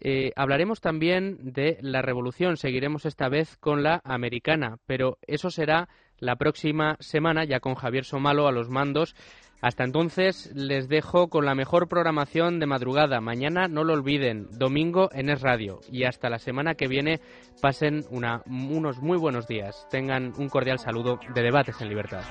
Eh, 0.00 0.32
hablaremos 0.34 0.80
también 0.80 1.52
de 1.52 1.78
la 1.80 2.02
revolución, 2.02 2.56
seguiremos 2.56 3.06
esta 3.06 3.28
vez 3.28 3.56
con 3.58 3.84
la 3.84 4.00
americana, 4.04 4.78
pero 4.86 5.18
eso 5.26 5.50
será 5.50 5.88
la 6.18 6.36
próxima 6.36 6.96
semana, 6.98 7.44
ya 7.44 7.60
con 7.60 7.74
Javier 7.74 8.04
Somalo 8.04 8.48
a 8.48 8.52
los 8.52 8.68
mandos. 8.68 9.14
Hasta 9.60 9.84
entonces 9.84 10.50
les 10.56 10.88
dejo 10.88 11.28
con 11.28 11.46
la 11.46 11.54
mejor 11.54 11.88
programación 11.88 12.58
de 12.58 12.66
madrugada. 12.66 13.20
Mañana 13.20 13.68
no 13.68 13.84
lo 13.84 13.92
olviden, 13.92 14.48
domingo 14.50 15.08
en 15.12 15.30
Es 15.30 15.40
Radio. 15.40 15.78
Y 15.88 16.02
hasta 16.02 16.28
la 16.28 16.40
semana 16.40 16.74
que 16.74 16.88
viene 16.88 17.20
pasen 17.60 18.04
unos 18.10 18.98
muy 19.00 19.18
buenos 19.18 19.46
días. 19.46 19.86
Tengan 19.88 20.32
un 20.36 20.48
cordial 20.48 20.80
saludo 20.80 21.20
de 21.32 21.42
Debates 21.42 21.80
en 21.80 21.88
Libertad. 21.88 22.24